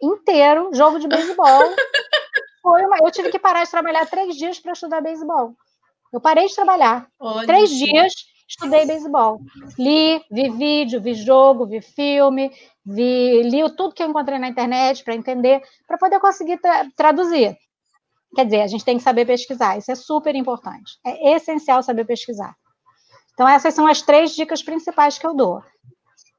Inteiro, 0.00 0.70
jogo 0.72 1.00
de 1.00 1.08
beisebol. 1.08 1.62
Foi 2.62 2.84
uma... 2.84 2.98
Eu 3.02 3.10
tive 3.10 3.30
que 3.30 3.38
parar 3.38 3.64
de 3.64 3.70
trabalhar 3.70 4.06
três 4.06 4.36
dias 4.36 4.60
para 4.60 4.72
estudar 4.72 5.00
beisebol. 5.00 5.54
Eu 6.12 6.20
parei 6.20 6.46
de 6.46 6.54
trabalhar. 6.54 7.08
Olha 7.18 7.46
três 7.46 7.70
isso. 7.70 7.84
dias 7.84 8.12
estudei 8.48 8.86
beisebol. 8.86 9.40
Li, 9.78 10.22
vi 10.30 10.50
vídeo, 10.50 11.00
vi 11.00 11.14
jogo, 11.14 11.66
vi 11.66 11.80
filme, 11.80 12.52
vi, 12.84 13.42
li 13.42 13.62
tudo 13.76 13.94
que 13.94 14.02
eu 14.02 14.08
encontrei 14.08 14.38
na 14.38 14.48
internet 14.48 15.02
para 15.02 15.14
entender, 15.14 15.62
para 15.86 15.98
poder 15.98 16.20
conseguir 16.20 16.58
tra 16.58 16.86
traduzir. 16.96 17.56
Quer 18.34 18.44
dizer, 18.44 18.62
a 18.62 18.66
gente 18.66 18.84
tem 18.84 18.96
que 18.96 19.02
saber 19.02 19.26
pesquisar, 19.26 19.78
isso 19.78 19.90
é 19.92 19.94
super 19.94 20.34
importante. 20.34 20.98
É 21.04 21.34
essencial 21.36 21.82
saber 21.82 22.04
pesquisar. 22.04 22.54
Então, 23.32 23.48
essas 23.48 23.74
são 23.74 23.86
as 23.86 24.02
três 24.02 24.34
dicas 24.34 24.62
principais 24.62 25.18
que 25.18 25.26
eu 25.26 25.34
dou. 25.34 25.62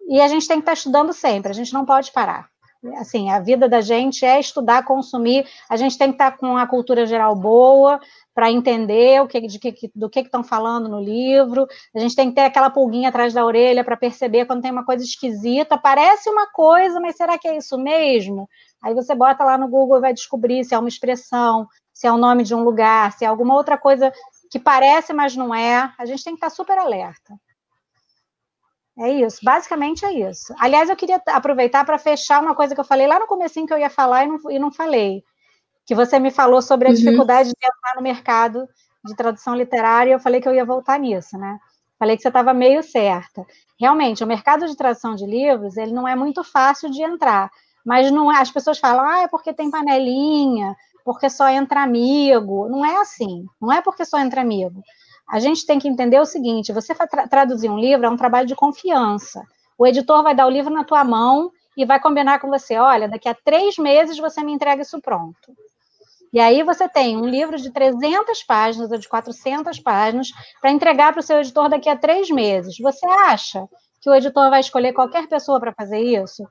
E 0.07 0.21
a 0.21 0.27
gente 0.27 0.47
tem 0.47 0.57
que 0.57 0.63
estar 0.63 0.73
estudando 0.73 1.13
sempre, 1.13 1.51
a 1.51 1.53
gente 1.53 1.73
não 1.73 1.85
pode 1.85 2.11
parar. 2.11 2.49
Assim, 2.97 3.31
a 3.31 3.39
vida 3.39 3.67
da 3.67 3.81
gente 3.81 4.23
é 4.23 4.39
estudar, 4.39 4.83
consumir, 4.83 5.47
a 5.67 5.75
gente 5.75 5.97
tem 5.97 6.09
que 6.09 6.15
estar 6.15 6.37
com 6.37 6.55
a 6.55 6.67
cultura 6.67 7.05
geral 7.05 7.35
boa, 7.35 7.99
para 8.35 8.51
entender 8.51 9.21
o 9.21 9.27
que, 9.29 9.47
que, 9.47 9.91
do 9.95 10.09
que 10.09 10.19
estão 10.19 10.43
falando 10.43 10.89
no 10.89 10.99
livro. 10.99 11.65
A 11.95 11.99
gente 11.99 12.17
tem 12.17 12.27
que 12.29 12.35
ter 12.35 12.41
aquela 12.41 12.69
pulguinha 12.69 13.07
atrás 13.07 13.33
da 13.33 13.45
orelha 13.45 13.81
para 13.81 13.95
perceber 13.95 14.45
quando 14.45 14.61
tem 14.61 14.71
uma 14.71 14.83
coisa 14.83 15.05
esquisita. 15.05 15.77
Parece 15.77 16.29
uma 16.29 16.45
coisa, 16.51 16.99
mas 16.99 17.15
será 17.15 17.37
que 17.37 17.47
é 17.47 17.55
isso 17.55 17.77
mesmo? 17.77 18.49
Aí 18.83 18.93
você 18.93 19.15
bota 19.15 19.45
lá 19.45 19.57
no 19.57 19.69
Google 19.69 19.99
e 19.99 20.01
vai 20.01 20.13
descobrir 20.13 20.65
se 20.65 20.75
é 20.75 20.77
uma 20.77 20.89
expressão, 20.89 21.65
se 21.93 22.05
é 22.05 22.11
o 22.11 22.17
nome 22.17 22.43
de 22.43 22.53
um 22.53 22.61
lugar, 22.61 23.13
se 23.13 23.23
é 23.23 23.27
alguma 23.27 23.55
outra 23.55 23.77
coisa 23.77 24.11
que 24.51 24.59
parece, 24.59 25.13
mas 25.13 25.33
não 25.33 25.55
é. 25.55 25.93
A 25.97 26.05
gente 26.05 26.21
tem 26.21 26.33
que 26.33 26.45
estar 26.45 26.49
super 26.49 26.77
alerta. 26.77 27.33
É 28.99 29.11
isso, 29.11 29.39
basicamente 29.43 30.05
é 30.05 30.11
isso. 30.29 30.53
Aliás, 30.59 30.89
eu 30.89 30.95
queria 30.95 31.21
aproveitar 31.27 31.85
para 31.85 31.97
fechar 31.97 32.41
uma 32.41 32.53
coisa 32.53 32.75
que 32.75 32.81
eu 32.81 32.85
falei 32.85 33.07
lá 33.07 33.17
no 33.17 33.27
comecinho 33.27 33.65
que 33.65 33.73
eu 33.73 33.77
ia 33.77 33.89
falar 33.89 34.25
e 34.25 34.27
não, 34.27 34.51
e 34.51 34.59
não 34.59 34.71
falei 34.71 35.23
que 35.85 35.95
você 35.95 36.19
me 36.19 36.31
falou 36.31 36.61
sobre 36.61 36.87
a 36.87 36.91
uhum. 36.91 36.95
dificuldade 36.95 37.49
de 37.49 37.55
entrar 37.55 37.95
no 37.95 38.01
mercado 38.01 38.67
de 39.03 39.15
tradução 39.15 39.55
literária, 39.55 40.11
e 40.11 40.13
eu 40.13 40.19
falei 40.19 40.41
que 40.41 40.49
eu 40.49 40.55
ia 40.55 40.65
voltar 40.65 40.99
nisso, 40.99 41.37
né? 41.37 41.59
Falei 41.99 42.17
que 42.17 42.23
você 42.23 42.27
estava 42.27 42.53
meio 42.53 42.81
certa. 42.83 43.45
Realmente, 43.79 44.23
o 44.23 44.27
mercado 44.27 44.67
de 44.67 44.75
tradução 44.75 45.15
de 45.15 45.25
livros, 45.25 45.77
ele 45.77 45.93
não 45.93 46.07
é 46.07 46.15
muito 46.15 46.43
fácil 46.43 46.89
de 46.89 47.01
entrar, 47.03 47.49
mas 47.85 48.11
não 48.11 48.31
é, 48.31 48.41
as 48.41 48.51
pessoas 48.51 48.79
falam, 48.79 49.05
ah, 49.05 49.19
é 49.21 49.27
porque 49.27 49.53
tem 49.53 49.69
panelinha, 49.69 50.75
porque 51.05 51.29
só 51.29 51.47
entra 51.47 51.83
amigo. 51.83 52.67
Não 52.67 52.83
é 52.83 52.97
assim, 52.97 53.45
não 53.61 53.71
é 53.71 53.81
porque 53.81 54.03
só 54.03 54.19
entra 54.19 54.41
amigo. 54.41 54.81
A 55.29 55.39
gente 55.39 55.65
tem 55.65 55.79
que 55.79 55.87
entender 55.87 56.19
o 56.19 56.25
seguinte, 56.25 56.73
você 56.73 56.93
tra 56.93 57.27
traduzir 57.27 57.69
um 57.69 57.79
livro 57.79 58.05
é 58.05 58.09
um 58.09 58.17
trabalho 58.17 58.47
de 58.47 58.55
confiança. 58.55 59.43
O 59.77 59.85
editor 59.85 60.23
vai 60.23 60.35
dar 60.35 60.47
o 60.47 60.49
livro 60.49 60.73
na 60.73 60.83
tua 60.83 61.03
mão 61.03 61.51
e 61.77 61.85
vai 61.85 61.99
combinar 61.99 62.39
com 62.39 62.49
você, 62.49 62.77
olha, 62.77 63.07
daqui 63.07 63.27
a 63.27 63.35
três 63.35 63.77
meses 63.77 64.17
você 64.17 64.43
me 64.43 64.53
entrega 64.53 64.81
isso 64.81 64.99
pronto. 65.01 65.53
E 66.35 66.39
aí 66.41 66.63
você 66.63 66.89
tem 66.89 67.15
um 67.15 67.25
livro 67.25 67.55
de 67.55 67.71
300 67.71 68.43
páginas 68.43 68.91
ou 68.91 68.97
de 68.97 69.07
400 69.07 69.79
páginas 69.79 70.27
para 70.59 70.69
entregar 70.69 71.13
para 71.13 71.21
o 71.21 71.23
seu 71.23 71.39
editor 71.39 71.69
daqui 71.69 71.87
a 71.87 71.95
três 71.95 72.29
meses. 72.29 72.77
Você 72.77 73.05
acha 73.05 73.65
que 74.01 74.09
o 74.09 74.13
editor 74.13 74.49
vai 74.49 74.59
escolher 74.59 74.91
qualquer 74.91 75.29
pessoa 75.29 75.61
para 75.61 75.71
fazer 75.71 76.01
isso? 76.01 76.45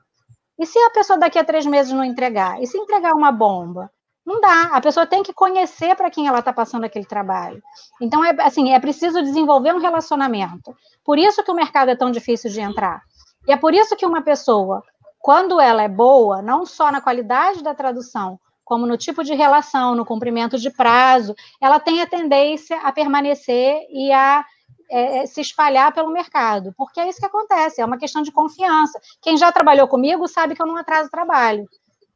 E 0.57 0.65
se 0.65 0.79
a 0.79 0.89
pessoa 0.89 1.19
daqui 1.19 1.37
a 1.37 1.43
três 1.43 1.67
meses 1.67 1.93
não 1.93 2.03
entregar? 2.03 2.59
E 2.63 2.65
se 2.65 2.75
entregar 2.79 3.13
uma 3.13 3.31
bomba? 3.31 3.91
Não 4.25 4.41
dá. 4.41 4.71
A 4.71 4.81
pessoa 4.81 5.05
tem 5.05 5.21
que 5.21 5.31
conhecer 5.31 5.95
para 5.95 6.09
quem 6.09 6.27
ela 6.27 6.39
está 6.39 6.51
passando 6.51 6.85
aquele 6.85 7.05
trabalho. 7.05 7.61
Então, 8.01 8.25
é 8.25 8.35
assim, 8.39 8.73
é 8.73 8.79
preciso 8.79 9.21
desenvolver 9.21 9.71
um 9.71 9.79
relacionamento. 9.79 10.75
Por 11.03 11.19
isso 11.19 11.43
que 11.43 11.51
o 11.51 11.55
mercado 11.55 11.91
é 11.91 11.95
tão 11.95 12.09
difícil 12.09 12.49
de 12.49 12.59
entrar. 12.59 13.03
E 13.47 13.53
é 13.53 13.55
por 13.55 13.71
isso 13.71 13.95
que 13.95 14.03
uma 14.03 14.23
pessoa, 14.23 14.81
quando 15.19 15.61
ela 15.61 15.83
é 15.83 15.87
boa, 15.87 16.41
não 16.41 16.65
só 16.65 16.91
na 16.91 17.01
qualidade 17.01 17.61
da 17.61 17.75
tradução, 17.75 18.39
como 18.65 18.85
no 18.85 18.97
tipo 18.97 19.23
de 19.23 19.33
relação, 19.33 19.95
no 19.95 20.03
cumprimento 20.03 20.57
de 20.57 20.69
prazo, 20.71 21.35
ela 21.61 21.79
tem 21.79 22.01
a 22.01 22.07
tendência 22.07 22.77
a 22.81 22.91
permanecer 22.91 23.85
e 23.89 24.11
a 24.11 24.43
é, 24.89 25.19
é, 25.19 25.25
se 25.25 25.41
espalhar 25.41 25.93
pelo 25.93 26.11
mercado, 26.11 26.73
porque 26.77 26.99
é 26.99 27.09
isso 27.09 27.19
que 27.19 27.25
acontece, 27.25 27.81
é 27.81 27.85
uma 27.85 27.97
questão 27.97 28.21
de 28.21 28.31
confiança. 28.31 28.99
Quem 29.21 29.37
já 29.37 29.51
trabalhou 29.51 29.87
comigo 29.87 30.27
sabe 30.27 30.55
que 30.55 30.61
eu 30.61 30.67
não 30.67 30.77
atraso 30.77 31.09
trabalho. 31.09 31.67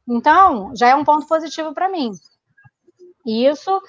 Então, 0.08 0.72
já 0.74 0.88
é 0.88 0.94
um 0.94 1.04
ponto 1.04 1.26
positivo 1.26 1.72
para 1.72 1.88
mim. 1.88 2.12
E 3.24 3.46
isso 3.46 3.80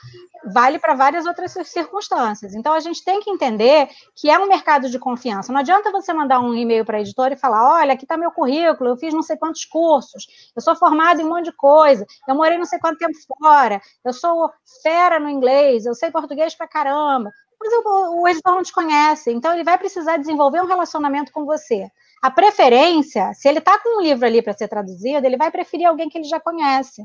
vale 0.54 0.80
para 0.80 0.94
várias 0.94 1.26
outras 1.26 1.54
circunstâncias. 1.66 2.54
Então, 2.54 2.74
a 2.74 2.80
gente 2.80 3.04
tem 3.04 3.22
que 3.22 3.30
entender 3.30 3.88
que 4.16 4.30
é 4.30 4.38
um 4.38 4.48
mercado 4.48 4.90
de 4.90 5.00
confiança. 5.00 5.54
Não 5.54 5.60
adianta 5.60 5.92
você 5.92 6.14
mandar 6.14 6.40
um 6.40 6.54
e-mail 6.54 6.84
para 6.84 6.98
a 6.98 7.02
editora 7.02 7.34
e 7.34 7.38
falar: 7.38 7.76
olha, 7.76 7.94
aqui 7.94 8.04
está 8.04 8.18
meu 8.18 8.32
currículo, 8.32 8.90
eu 8.90 8.98
fiz 8.98 9.14
não 9.14 9.22
sei 9.22 9.38
quantos 9.38 9.66
cursos, 9.66 10.28
eu 10.56 10.62
sou 10.62 10.76
formado 10.76 11.22
em 11.22 11.26
um 11.26 11.30
monte 11.30 11.46
de 11.46 11.54
coisa, 11.54 12.06
eu 12.28 12.36
morei 12.36 12.58
não 12.58 12.66
sei 12.66 12.80
quanto 12.80 12.98
tempo 12.98 13.18
fora, 13.40 13.82
eu 14.04 14.14
sou 14.14 14.52
fera 14.84 15.20
no 15.20 15.30
inglês, 15.30 15.86
eu 15.86 15.96
sei 15.96 16.12
português 16.12 16.56
para 16.56 16.68
caramba. 16.68 17.32
Mas 17.60 17.72
o, 17.74 18.22
o 18.22 18.28
editor 18.28 18.56
não 18.56 18.64
te 18.64 18.74
conhece, 18.74 19.32
então 19.32 19.54
ele 19.54 19.64
vai 19.64 19.78
precisar 19.78 20.18
desenvolver 20.18 20.62
um 20.62 20.66
relacionamento 20.66 21.32
com 21.32 21.46
você. 21.46 21.88
A 22.22 22.30
preferência, 22.30 23.34
se 23.34 23.48
ele 23.48 23.60
está 23.60 23.80
com 23.80 24.00
um 24.00 24.02
livro 24.02 24.26
ali 24.26 24.42
para 24.42 24.54
ser 24.54 24.68
traduzido, 24.68 25.26
ele 25.26 25.38
vai 25.38 25.52
preferir 25.52 25.88
alguém 25.88 26.10
que 26.10 26.18
ele 26.18 26.28
já 26.28 26.40
conhece. 26.40 27.04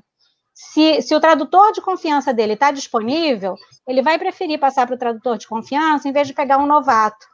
Se, 0.58 1.02
se 1.02 1.14
o 1.14 1.20
tradutor 1.20 1.70
de 1.72 1.82
confiança 1.82 2.32
dele 2.32 2.54
está 2.54 2.70
disponível, 2.70 3.56
ele 3.86 4.00
vai 4.00 4.18
preferir 4.18 4.58
passar 4.58 4.86
para 4.86 4.96
o 4.96 4.98
tradutor 4.98 5.36
de 5.36 5.46
confiança 5.46 6.08
em 6.08 6.12
vez 6.12 6.26
de 6.26 6.32
pegar 6.32 6.56
um 6.56 6.66
novato, 6.66 7.26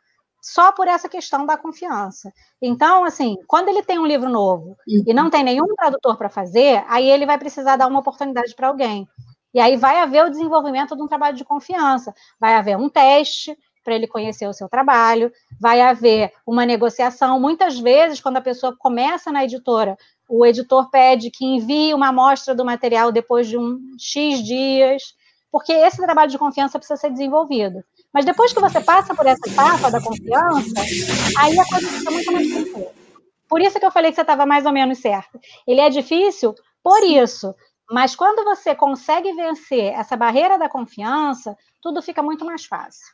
só 0.42 0.72
por 0.72 0.88
essa 0.88 1.08
questão 1.08 1.46
da 1.46 1.56
confiança. 1.56 2.32
Então, 2.60 3.04
assim, 3.04 3.36
quando 3.46 3.68
ele 3.68 3.84
tem 3.84 3.96
um 3.96 4.06
livro 4.06 4.28
novo 4.28 4.76
e 4.88 5.14
não 5.14 5.30
tem 5.30 5.44
nenhum 5.44 5.72
tradutor 5.76 6.16
para 6.18 6.28
fazer, 6.28 6.84
aí 6.88 7.08
ele 7.08 7.24
vai 7.24 7.38
precisar 7.38 7.76
dar 7.76 7.86
uma 7.86 8.00
oportunidade 8.00 8.56
para 8.56 8.66
alguém. 8.66 9.06
E 9.54 9.60
aí 9.60 9.76
vai 9.76 9.98
haver 9.98 10.24
o 10.24 10.30
desenvolvimento 10.30 10.96
de 10.96 11.02
um 11.02 11.06
trabalho 11.06 11.36
de 11.36 11.44
confiança, 11.44 12.12
vai 12.40 12.54
haver 12.54 12.76
um 12.76 12.88
teste 12.88 13.56
para 13.84 13.94
ele 13.94 14.08
conhecer 14.08 14.48
o 14.48 14.52
seu 14.52 14.68
trabalho, 14.68 15.30
vai 15.60 15.80
haver 15.80 16.32
uma 16.44 16.66
negociação. 16.66 17.38
Muitas 17.38 17.78
vezes, 17.78 18.20
quando 18.20 18.38
a 18.38 18.42
pessoa 18.42 18.74
começa 18.76 19.30
na 19.30 19.44
editora 19.44 19.96
o 20.34 20.46
editor 20.46 20.88
pede 20.88 21.30
que 21.30 21.44
envie 21.44 21.92
uma 21.92 22.08
amostra 22.08 22.54
do 22.54 22.64
material 22.64 23.12
depois 23.12 23.46
de 23.46 23.58
um 23.58 23.78
X 23.98 24.42
dias, 24.42 25.14
porque 25.50 25.70
esse 25.70 25.98
trabalho 25.98 26.30
de 26.30 26.38
confiança 26.38 26.78
precisa 26.78 26.98
ser 26.98 27.10
desenvolvido. 27.10 27.84
Mas 28.10 28.24
depois 28.24 28.50
que 28.50 28.60
você 28.60 28.80
passa 28.80 29.14
por 29.14 29.26
essa 29.26 29.46
etapa 29.46 29.90
da 29.90 30.00
confiança, 30.00 30.80
aí 31.36 31.60
a 31.60 31.66
coisa 31.66 31.86
fica 31.86 32.10
muito 32.10 32.32
mais 32.32 32.48
tranquila. 32.48 32.92
Por 33.46 33.60
isso 33.60 33.78
que 33.78 33.84
eu 33.84 33.90
falei 33.90 34.10
que 34.10 34.14
você 34.14 34.22
estava 34.22 34.46
mais 34.46 34.64
ou 34.64 34.72
menos 34.72 35.00
certo. 35.00 35.38
Ele 35.66 35.82
é 35.82 35.90
difícil 35.90 36.54
por 36.82 37.04
isso, 37.04 37.54
mas 37.90 38.16
quando 38.16 38.42
você 38.42 38.74
consegue 38.74 39.34
vencer 39.34 39.92
essa 39.92 40.16
barreira 40.16 40.58
da 40.58 40.66
confiança, 40.66 41.54
tudo 41.82 42.00
fica 42.00 42.22
muito 42.22 42.42
mais 42.42 42.64
fácil. 42.64 43.06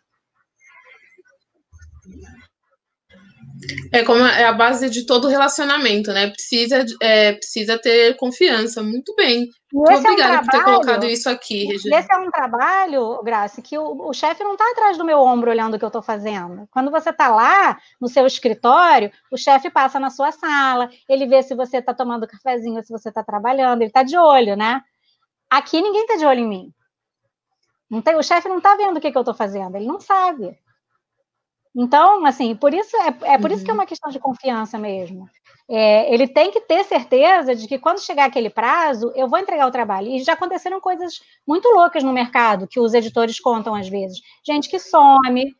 É 3.92 4.04
como 4.04 4.24
é 4.24 4.44
a 4.44 4.52
base 4.52 4.88
de 4.88 5.04
todo 5.04 5.28
relacionamento, 5.28 6.12
né? 6.12 6.30
Precisa, 6.30 6.84
é, 7.02 7.32
precisa 7.32 7.78
ter 7.78 8.16
confiança. 8.16 8.82
Muito 8.82 9.14
bem. 9.14 9.48
Muito 9.72 9.98
obrigada 9.98 10.34
é 10.34 10.38
um 10.38 10.44
por 10.44 10.50
ter 10.50 10.64
colocado 10.64 11.06
isso 11.06 11.28
aqui, 11.28 11.64
Regina. 11.64 11.98
Esse 11.98 12.12
é 12.12 12.16
um 12.16 12.30
trabalho, 12.30 13.22
Graça, 13.22 13.60
que 13.60 13.76
o, 13.76 14.08
o 14.08 14.12
chefe 14.14 14.42
não 14.42 14.52
está 14.52 14.64
atrás 14.70 14.96
do 14.96 15.04
meu 15.04 15.18
ombro 15.18 15.50
olhando 15.50 15.74
o 15.74 15.78
que 15.78 15.84
eu 15.84 15.88
estou 15.88 16.02
fazendo. 16.02 16.66
Quando 16.70 16.90
você 16.90 17.10
está 17.10 17.28
lá 17.28 17.78
no 18.00 18.08
seu 18.08 18.26
escritório, 18.26 19.10
o 19.30 19.36
chefe 19.36 19.68
passa 19.70 20.00
na 20.00 20.10
sua 20.10 20.32
sala, 20.32 20.88
ele 21.08 21.26
vê 21.26 21.42
se 21.42 21.54
você 21.54 21.78
está 21.78 21.92
tomando 21.92 22.26
cafezinho, 22.26 22.82
se 22.82 22.92
você 22.92 23.10
está 23.10 23.22
trabalhando, 23.22 23.82
ele 23.82 23.90
está 23.90 24.02
de 24.02 24.16
olho, 24.16 24.56
né? 24.56 24.80
Aqui 25.50 25.80
ninguém 25.82 26.02
está 26.02 26.16
de 26.16 26.24
olho 26.24 26.40
em 26.40 26.48
mim. 26.48 26.72
Não 27.90 28.02
tem, 28.02 28.16
o 28.16 28.22
chefe 28.22 28.48
não 28.48 28.58
está 28.58 28.74
vendo 28.76 28.98
o 28.98 29.00
que, 29.00 29.10
que 29.10 29.16
eu 29.16 29.22
estou 29.22 29.34
fazendo, 29.34 29.76
ele 29.76 29.86
não 29.86 30.00
sabe. 30.00 30.58
Então, 31.76 32.24
assim, 32.26 32.54
por 32.56 32.74
isso 32.74 32.96
é, 32.96 33.34
é 33.34 33.38
por 33.38 33.50
uhum. 33.50 33.56
isso 33.56 33.64
que 33.64 33.70
é 33.70 33.74
uhum. 33.74 33.80
uma 33.80 33.86
questão 33.86 34.10
de 34.10 34.18
confiança 34.18 34.78
mesmo. 34.78 35.28
É, 35.70 36.12
ele 36.12 36.26
tem 36.26 36.50
que 36.50 36.60
ter 36.60 36.82
certeza 36.84 37.54
de 37.54 37.68
que 37.68 37.78
quando 37.78 38.00
chegar 38.00 38.24
aquele 38.24 38.48
prazo, 38.48 39.12
eu 39.14 39.28
vou 39.28 39.38
entregar 39.38 39.66
o 39.66 39.70
trabalho. 39.70 40.08
E 40.08 40.22
já 40.22 40.32
aconteceram 40.32 40.80
coisas 40.80 41.20
muito 41.46 41.68
loucas 41.68 42.02
no 42.02 42.12
mercado, 42.12 42.66
que 42.66 42.80
os 42.80 42.94
editores 42.94 43.38
contam 43.38 43.74
às 43.74 43.88
vezes. 43.88 44.18
Gente 44.46 44.68
que 44.68 44.78
some, 44.78 45.54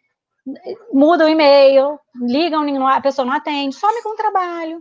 muda 0.92 1.26
o 1.26 1.28
e-mail, 1.28 1.98
ligam, 2.14 2.86
a 2.86 3.00
pessoa 3.00 3.26
não 3.26 3.34
atende, 3.34 3.76
some 3.76 4.02
com 4.02 4.10
o 4.10 4.16
trabalho. 4.16 4.80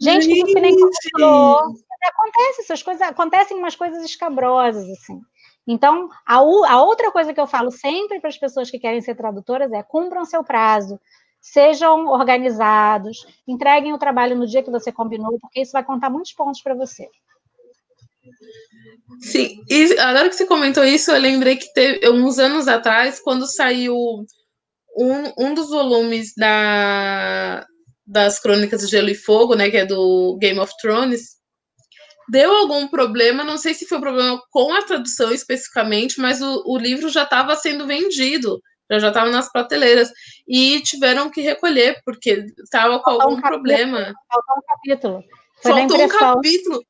Gente, 0.00 0.24
Gente. 0.24 0.52
que 0.52 0.60
nem 0.60 0.74
começou. 0.74 1.60
Acontece 2.04 2.60
essas 2.62 2.82
coisas, 2.82 3.02
acontecem 3.02 3.58
umas 3.58 3.74
coisas 3.74 4.04
escabrosas, 4.04 4.88
assim. 4.88 5.20
Então, 5.66 6.08
a, 6.24 6.36
a 6.36 6.82
outra 6.82 7.10
coisa 7.10 7.34
que 7.34 7.40
eu 7.40 7.46
falo 7.46 7.70
sempre 7.70 8.20
para 8.20 8.28
as 8.28 8.38
pessoas 8.38 8.70
que 8.70 8.78
querem 8.78 9.00
ser 9.00 9.16
tradutoras 9.16 9.72
é 9.72 9.82
cumpram 9.82 10.24
seu 10.24 10.44
prazo, 10.44 11.00
sejam 11.40 12.06
organizados, 12.06 13.26
entreguem 13.46 13.92
o 13.92 13.98
trabalho 13.98 14.36
no 14.36 14.46
dia 14.46 14.62
que 14.62 14.70
você 14.70 14.92
combinou, 14.92 15.38
porque 15.40 15.60
isso 15.60 15.72
vai 15.72 15.84
contar 15.84 16.10
muitos 16.10 16.32
pontos 16.32 16.62
para 16.62 16.74
você. 16.74 17.08
Sim, 19.20 19.62
e 19.68 19.98
agora 19.98 20.28
que 20.28 20.34
você 20.34 20.46
comentou 20.46 20.84
isso, 20.84 21.10
eu 21.10 21.20
lembrei 21.20 21.56
que 21.56 21.72
teve 21.72 22.08
uns 22.10 22.38
anos 22.38 22.68
atrás, 22.68 23.20
quando 23.20 23.46
saiu 23.46 23.94
um, 24.96 25.46
um 25.46 25.54
dos 25.54 25.70
volumes 25.70 26.32
da, 26.36 27.64
das 28.06 28.38
Crônicas 28.40 28.80
de 28.82 28.88
Gelo 28.88 29.10
e 29.10 29.14
Fogo, 29.14 29.54
né, 29.54 29.70
que 29.70 29.76
é 29.76 29.86
do 29.86 30.36
Game 30.40 30.58
of 30.58 30.72
Thrones, 30.80 31.35
deu 32.28 32.54
algum 32.54 32.88
problema, 32.88 33.44
não 33.44 33.56
sei 33.56 33.74
se 33.74 33.86
foi 33.86 33.98
um 33.98 34.00
problema 34.02 34.42
com 34.50 34.72
a 34.74 34.82
tradução 34.82 35.32
especificamente, 35.32 36.20
mas 36.20 36.40
o, 36.42 36.62
o 36.66 36.78
livro 36.78 37.08
já 37.08 37.22
estava 37.22 37.54
sendo 37.56 37.86
vendido, 37.86 38.60
já 38.90 39.08
estava 39.08 39.30
nas 39.30 39.50
prateleiras, 39.50 40.10
e 40.46 40.80
tiveram 40.82 41.30
que 41.30 41.40
recolher, 41.40 42.00
porque 42.04 42.46
estava 42.62 43.00
com 43.00 43.10
algum 43.10 43.34
um 43.34 43.40
problema. 43.40 44.14
Faltou 44.28 44.56
um 44.56 44.62
capítulo. 44.66 45.24
Foi 45.62 45.72
Faltou 45.72 46.02
um 46.02 46.08
capítulo. 46.08 46.82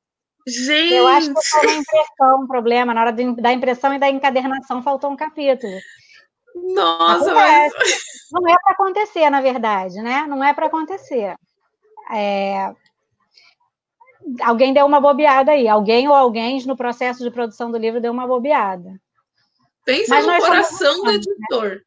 Gente! 0.47 0.95
Eu 0.95 1.09
acho 1.09 1.35
que 1.35 1.47
foi 1.49 1.75
impressão, 1.75 2.43
um 2.43 2.47
problema. 2.47 2.95
Na 2.95 3.01
hora 3.01 3.13
de, 3.13 3.35
da 3.37 3.53
impressão 3.53 3.93
e 3.95 3.99
da 3.99 4.09
encadernação, 4.09 4.83
faltou 4.83 5.11
um 5.11 5.17
capítulo. 5.17 5.73
Nossa, 6.55 7.35
mas... 7.35 7.73
Não 8.33 8.49
é 8.49 8.57
para 8.63 8.73
acontecer, 8.73 9.29
na 9.29 9.41
verdade, 9.41 9.97
né? 9.97 10.25
Não 10.29 10.43
é 10.43 10.55
para 10.55 10.67
acontecer. 10.67 11.35
É... 12.13 12.73
Alguém 14.41 14.73
deu 14.73 14.87
uma 14.87 15.01
bobeada 15.01 15.53
aí. 15.53 15.69
Alguém 15.69 16.09
ou 16.09 16.15
alguém 16.15 16.65
no 16.65 16.77
processo 16.77 17.23
de 17.23 17.31
produção 17.31 17.71
do 17.71 17.79
livro 17.79 18.01
deu 18.01 18.13
uma 18.13 18.27
bobeada. 18.27 19.01
Pensa 19.85 20.15
mas 20.15 20.27
no 20.27 20.39
coração 20.39 20.97
do 20.97 21.05
né? 21.05 21.15
editor. 21.15 21.83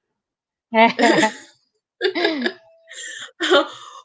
É. 0.73 0.87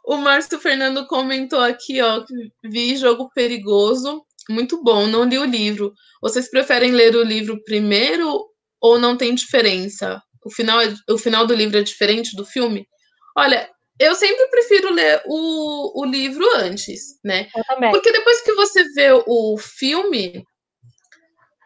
o 0.04 0.16
Márcio 0.16 0.58
Fernando 0.58 1.06
comentou 1.06 1.60
aqui, 1.60 2.02
ó, 2.02 2.24
que 2.24 2.52
vi 2.64 2.96
jogo 2.96 3.30
perigoso, 3.34 4.24
muito 4.50 4.82
bom, 4.82 5.06
não 5.06 5.24
li 5.24 5.38
o 5.38 5.44
livro. 5.44 5.92
Vocês 6.20 6.50
preferem 6.50 6.90
ler 6.90 7.14
o 7.14 7.22
livro 7.22 7.62
primeiro 7.64 8.44
ou 8.80 8.98
não 8.98 9.16
tem 9.16 9.34
diferença? 9.34 10.20
o 10.44 10.50
final, 10.50 10.80
é, 10.80 10.94
o 11.10 11.18
final 11.18 11.46
do 11.46 11.54
livro 11.54 11.78
é 11.78 11.82
diferente 11.82 12.36
do 12.36 12.44
filme? 12.44 12.86
Olha, 13.36 13.68
eu 13.98 14.14
sempre 14.14 14.46
prefiro 14.48 14.92
ler 14.92 15.22
o, 15.26 16.02
o 16.02 16.04
livro 16.04 16.44
antes, 16.56 17.18
né? 17.24 17.48
Eu 17.56 17.64
também. 17.64 17.90
Porque 17.92 18.10
depois 18.10 18.40
que 18.42 18.52
você 18.54 18.84
vê 18.92 19.10
o 19.26 19.56
filme, 19.56 20.44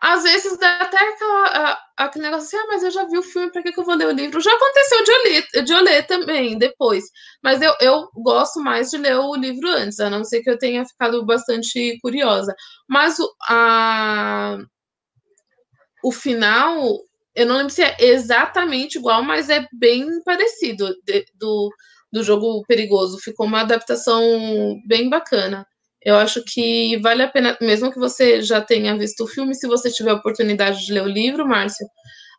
às 0.00 0.22
vezes 0.22 0.58
dá 0.58 0.76
até 0.76 0.96
aquela, 0.96 1.78
aquele 1.96 2.24
negócio 2.26 2.46
assim, 2.46 2.56
ah, 2.56 2.66
mas 2.68 2.82
eu 2.82 2.90
já 2.90 3.04
vi 3.04 3.18
o 3.18 3.22
filme, 3.22 3.50
para 3.50 3.62
que, 3.62 3.72
que 3.72 3.80
eu 3.80 3.84
vou 3.84 3.96
ler 3.96 4.06
o 4.06 4.12
livro? 4.12 4.40
Já 4.40 4.52
aconteceu 4.52 5.04
de 5.04 5.10
eu 5.10 5.22
ler, 5.22 5.64
de 5.64 5.72
eu 5.72 5.82
ler 5.82 6.06
também, 6.06 6.58
depois. 6.58 7.04
Mas 7.42 7.60
eu, 7.62 7.74
eu 7.80 8.08
gosto 8.14 8.60
mais 8.60 8.90
de 8.90 8.98
ler 8.98 9.16
o 9.16 9.34
livro 9.34 9.68
antes, 9.68 9.98
a 9.98 10.08
não 10.10 10.22
ser 10.22 10.42
que 10.42 10.50
eu 10.50 10.58
tenha 10.58 10.84
ficado 10.84 11.24
bastante 11.24 11.98
curiosa. 12.00 12.54
Mas 12.86 13.18
o, 13.18 13.34
a, 13.48 14.58
o 16.04 16.12
final, 16.12 17.00
eu 17.34 17.46
não 17.46 17.56
lembro 17.56 17.72
se 17.72 17.82
é 17.82 17.96
exatamente 17.98 18.98
igual, 18.98 19.22
mas 19.22 19.50
é 19.50 19.66
bem 19.72 20.22
parecido 20.22 20.94
de, 21.04 21.24
do, 21.34 21.70
do 22.12 22.22
jogo 22.22 22.64
perigoso. 22.66 23.18
Ficou 23.18 23.46
uma 23.46 23.60
adaptação 23.60 24.22
bem 24.86 25.08
bacana. 25.08 25.66
Eu 26.02 26.16
acho 26.16 26.42
que 26.44 26.96
vale 26.98 27.22
a 27.22 27.28
pena, 27.28 27.56
mesmo 27.60 27.92
que 27.92 27.98
você 27.98 28.40
já 28.40 28.60
tenha 28.60 28.96
visto 28.96 29.24
o 29.24 29.26
filme, 29.26 29.54
se 29.54 29.66
você 29.66 29.90
tiver 29.90 30.10
a 30.10 30.14
oportunidade 30.14 30.84
de 30.84 30.92
ler 30.92 31.02
o 31.02 31.08
livro, 31.08 31.46
Márcia, 31.46 31.86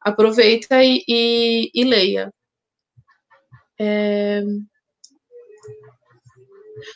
aproveita 0.02 0.84
e, 0.84 1.04
e, 1.08 1.72
e 1.74 1.84
leia. 1.84 2.32
É... 3.80 4.42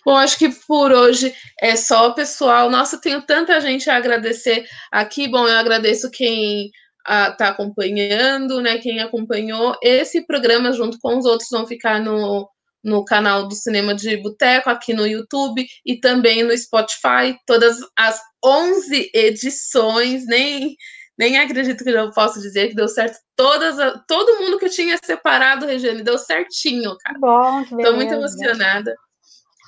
Bom, 0.05 0.15
acho 0.15 0.37
que 0.37 0.49
por 0.67 0.91
hoje 0.91 1.33
é 1.59 1.75
só, 1.75 2.11
pessoal. 2.11 2.69
Nossa, 2.69 2.99
tenho 2.99 3.21
tanta 3.21 3.59
gente 3.59 3.89
a 3.89 3.97
agradecer 3.97 4.65
aqui. 4.91 5.27
Bom, 5.27 5.47
eu 5.47 5.57
agradeço 5.57 6.09
quem 6.09 6.71
está 7.05 7.49
acompanhando, 7.49 8.61
né? 8.61 8.77
Quem 8.77 9.01
acompanhou 9.01 9.75
esse 9.81 10.25
programa 10.25 10.71
junto 10.71 10.97
com 10.99 11.17
os 11.17 11.25
outros 11.25 11.49
vão 11.49 11.67
ficar 11.67 11.99
no, 11.99 12.49
no 12.83 13.05
canal 13.05 13.47
do 13.47 13.55
Cinema 13.55 13.95
de 13.95 14.17
Boteco, 14.17 14.69
aqui 14.69 14.93
no 14.93 15.07
YouTube 15.07 15.65
e 15.85 15.99
também 15.99 16.43
no 16.43 16.55
Spotify. 16.57 17.37
Todas 17.45 17.77
as 17.97 18.19
11 18.43 19.11
edições, 19.13 20.25
nem, 20.25 20.75
nem 21.17 21.37
acredito 21.37 21.83
que 21.83 21.89
eu 21.89 22.11
posso 22.11 22.41
dizer 22.41 22.69
que 22.69 22.75
deu 22.75 22.87
certo. 22.87 23.17
Todas, 23.35 23.77
todo 24.07 24.39
mundo 24.41 24.59
que 24.59 24.65
eu 24.65 24.71
tinha 24.71 24.97
separado, 25.03 25.65
Regiane, 25.65 26.03
deu 26.03 26.17
certinho, 26.17 26.97
cara. 26.97 27.17
Bom, 27.19 27.61
Estou 27.61 27.95
muito 27.95 28.13
emocionada. 28.13 28.93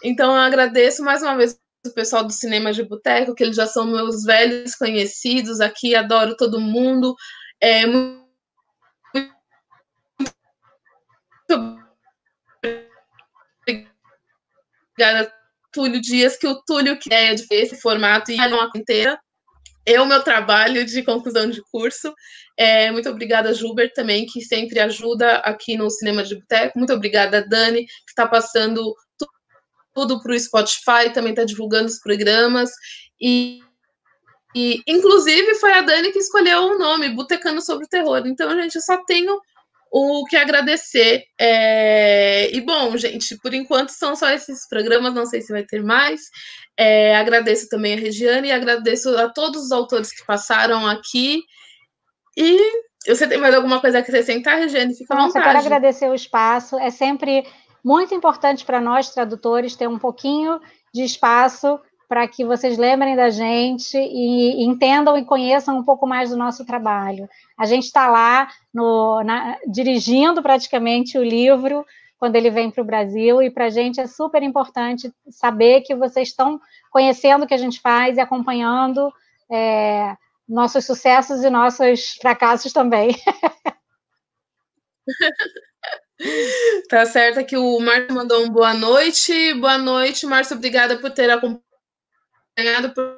Então, 0.04 0.32
eu 0.36 0.42
agradeço 0.42 1.04
mais 1.04 1.22
uma 1.24 1.38
vez 1.38 1.58
o 1.86 1.92
pessoal 1.92 2.24
do 2.24 2.34
Cinema 2.34 2.74
de 2.74 2.84
Boteco, 2.84 3.34
que 3.36 3.44
eles 3.44 3.56
já 3.56 3.68
são 3.68 3.86
meus 3.86 4.24
velhos 4.24 4.76
conhecidos 4.76 5.62
aqui, 5.62 5.96
adoro 5.96 6.36
todo 6.36 6.60
mundo. 6.60 7.16
É, 7.62 7.86
muito 11.48 11.85
obrigada, 14.96 15.32
Túlio 15.72 16.02
Dias, 16.02 16.38
que 16.38 16.48
o 16.48 16.62
Túlio 16.64 16.98
que 16.98 17.14
é 17.14 17.34
de 17.36 17.46
esse 17.52 17.80
formato 17.80 18.32
e 18.32 18.38
não 18.38 18.70
inteira. 18.76 19.20
É 19.86 20.02
o 20.02 20.06
meu 20.06 20.24
trabalho 20.24 20.84
de 20.84 21.04
conclusão 21.04 21.50
de 21.50 21.62
curso. 21.72 22.12
É, 22.58 22.90
muito 22.92 23.10
obrigada, 23.10 23.54
Juber, 23.54 23.94
também, 23.94 24.26
que 24.26 24.42
sempre 24.42 24.80
ajuda 24.80 25.38
aqui 25.40 25.78
no 25.78 25.90
Cinema 25.92 26.24
de 26.24 26.36
Boteco. 26.36 26.80
Muito 26.80 26.94
obrigada, 26.94 27.46
Dani, 27.48 27.86
que 27.86 28.10
está 28.10 28.26
passando 28.26 28.96
tudo 29.94 30.22
para 30.22 30.34
o 30.34 30.40
Spotify, 30.40 31.14
também 31.14 31.32
está 31.32 31.46
divulgando 31.46 31.86
os 31.86 32.00
programas. 32.00 32.72
E, 33.22 33.60
e, 34.56 34.82
inclusive, 34.88 35.56
foi 35.56 35.72
a 35.72 35.82
Dani 35.82 36.12
que 36.12 36.20
escolheu 36.20 36.64
o 36.64 36.80
nome, 36.80 37.10
Botecando 37.10 37.62
sobre 37.62 37.86
o 37.86 37.90
Terror. 37.90 38.24
Então, 38.26 38.50
gente, 38.60 38.76
eu 38.76 38.82
só 38.82 38.98
tenho 39.06 39.40
o 39.98 40.26
que 40.26 40.36
agradecer. 40.36 41.24
É... 41.40 42.54
E, 42.54 42.60
bom, 42.60 42.98
gente, 42.98 43.38
por 43.38 43.54
enquanto 43.54 43.92
são 43.92 44.14
só 44.14 44.30
esses 44.30 44.68
programas, 44.68 45.14
não 45.14 45.26
sei 45.26 45.42
se 45.42 45.54
vai 45.54 45.64
ter 45.64 45.82
mais. 45.82 46.20
É, 46.78 47.16
agradeço 47.16 47.70
também 47.70 47.94
a 47.94 47.98
Regiane 47.98 48.50
e 48.50 48.52
agradeço 48.52 49.18
a 49.18 49.30
todos 49.30 49.64
os 49.64 49.72
autores 49.72 50.12
que 50.12 50.26
passaram 50.26 50.86
aqui. 50.86 51.42
E 52.36 52.60
você 53.08 53.26
tem 53.26 53.38
mais 53.38 53.56
alguma 53.56 53.80
coisa 53.80 54.00
a 54.00 54.02
acrescentar, 54.02 54.58
Regiane? 54.58 54.94
Fica 54.94 55.16
Nossa, 55.16 55.40
à 55.40 55.42
vontade. 55.42 55.48
Eu 55.48 55.62
quero 55.64 55.76
agradecer 55.76 56.10
o 56.10 56.14
espaço. 56.14 56.78
É 56.78 56.90
sempre 56.90 57.48
muito 57.82 58.14
importante 58.14 58.66
para 58.66 58.82
nós, 58.82 59.12
tradutores, 59.12 59.78
ter 59.78 59.88
um 59.88 59.98
pouquinho 59.98 60.60
de 60.94 61.04
espaço 61.04 61.80
para 62.08 62.28
que 62.28 62.46
vocês 62.46 62.78
lembrem 62.78 63.16
da 63.16 63.30
gente 63.30 63.98
e, 63.98 64.64
entendam 64.64 65.18
e 65.18 65.26
conheçam 65.26 65.78
um 65.78 65.84
pouco 65.84 66.06
mais 66.06 66.30
do 66.30 66.38
nosso 66.38 66.66
trabalho. 66.66 67.30
A 67.58 67.66
gente 67.66 67.84
está 67.84 68.08
lá 68.08 68.48
no, 68.74 69.24
na, 69.24 69.58
dirigindo 69.68 70.42
praticamente 70.42 71.18
o 71.18 71.24
livro 71.24 71.86
quando 72.18 72.36
ele 72.38 72.50
vem 72.50 72.72
para 72.72 72.82
o 72.82 72.86
Brasil, 72.86 73.42
e 73.42 73.52
para 73.52 73.66
a 73.66 73.70
gente 73.70 74.00
é 74.00 74.08
super 74.08 74.42
importante 74.42 75.14
saber 75.30 75.82
que 75.82 75.94
vocês 75.94 76.30
estão 76.30 76.60
conhecendo 76.90 77.44
o 77.44 77.48
que 77.48 77.54
a 77.54 77.58
gente 77.58 77.82
faz 77.82 78.18
e 78.18 78.22
acompanhando 78.22 79.12
é, 79.52 80.16
nossos 80.48 80.86
sucessos 80.86 81.44
e 81.44 81.50
nossos 81.50 82.14
fracassos 82.22 82.72
também. 82.72 83.10
Tá 86.90 87.06
certo 87.06 87.46
que 87.46 87.58
o 87.58 87.80
Márcio 87.80 88.14
mandou 88.14 88.44
um 88.44 88.50
boa 88.50 88.74
noite. 88.74 89.54
Boa 89.56 89.78
noite, 89.78 90.26
Márcio. 90.26 90.56
Obrigada 90.56 90.98
por 90.98 91.12
ter 91.12 91.30
acompanhado, 91.30 91.65
por, 92.94 93.18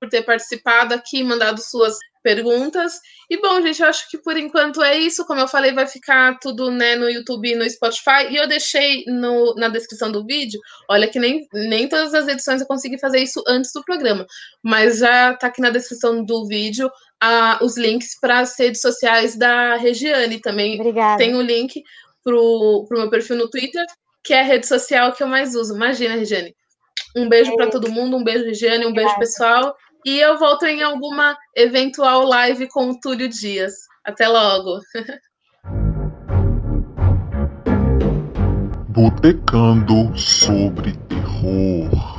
por 0.00 0.08
ter 0.08 0.22
participado 0.22 0.94
aqui, 0.94 1.22
mandado 1.22 1.60
suas 1.60 1.98
perguntas. 2.24 2.98
E 3.28 3.40
bom, 3.40 3.60
gente, 3.60 3.82
eu 3.82 3.88
acho 3.88 4.10
que 4.10 4.16
por 4.16 4.36
enquanto 4.36 4.82
é 4.82 4.96
isso. 4.96 5.26
Como 5.26 5.40
eu 5.40 5.46
falei, 5.46 5.72
vai 5.72 5.86
ficar 5.86 6.38
tudo 6.40 6.70
né, 6.70 6.96
no 6.96 7.08
YouTube 7.08 7.48
e 7.48 7.54
no 7.54 7.68
Spotify. 7.68 8.30
E 8.30 8.36
eu 8.36 8.48
deixei 8.48 9.04
no, 9.06 9.54
na 9.56 9.68
descrição 9.68 10.10
do 10.10 10.24
vídeo. 10.24 10.58
Olha 10.88 11.06
que 11.06 11.20
nem, 11.20 11.46
nem 11.52 11.86
todas 11.86 12.14
as 12.14 12.26
edições 12.26 12.62
eu 12.62 12.66
consegui 12.66 12.98
fazer 12.98 13.20
isso 13.20 13.44
antes 13.46 13.70
do 13.72 13.84
programa. 13.84 14.26
Mas 14.62 14.98
já 14.98 15.34
tá 15.34 15.48
aqui 15.48 15.60
na 15.60 15.70
descrição 15.70 16.24
do 16.24 16.46
vídeo 16.46 16.90
a, 17.20 17.58
os 17.62 17.76
links 17.76 18.18
para 18.18 18.40
as 18.40 18.58
redes 18.58 18.80
sociais 18.80 19.36
da 19.36 19.76
Regiane 19.76 20.40
também. 20.40 20.80
Obrigada. 20.80 21.18
Tem 21.18 21.36
o 21.36 21.42
link 21.42 21.82
pro, 22.24 22.86
pro 22.88 22.98
meu 22.98 23.10
perfil 23.10 23.36
no 23.36 23.50
Twitter, 23.50 23.84
que 24.24 24.32
é 24.32 24.40
a 24.40 24.44
rede 24.44 24.66
social 24.66 25.12
que 25.12 25.22
eu 25.22 25.26
mais 25.26 25.54
uso. 25.54 25.74
Imagina, 25.74 26.16
Regiane. 26.16 26.54
Um 27.16 27.28
beijo 27.28 27.52
é 27.52 27.56
para 27.56 27.70
todo 27.70 27.92
mundo, 27.92 28.16
um 28.16 28.24
beijo, 28.24 28.44
Regiane, 28.44 28.86
um 28.86 28.92
beijo, 28.92 29.16
pessoal. 29.18 29.76
E 30.04 30.18
eu 30.18 30.38
volto 30.38 30.66
em 30.66 30.82
alguma 30.82 31.36
eventual 31.56 32.24
live 32.24 32.68
com 32.68 32.90
o 32.90 33.00
Túlio 33.00 33.28
Dias. 33.28 33.72
Até 34.04 34.28
logo. 34.28 34.80
Botecando 38.88 40.16
sobre 40.16 40.92
terror. 41.08 42.13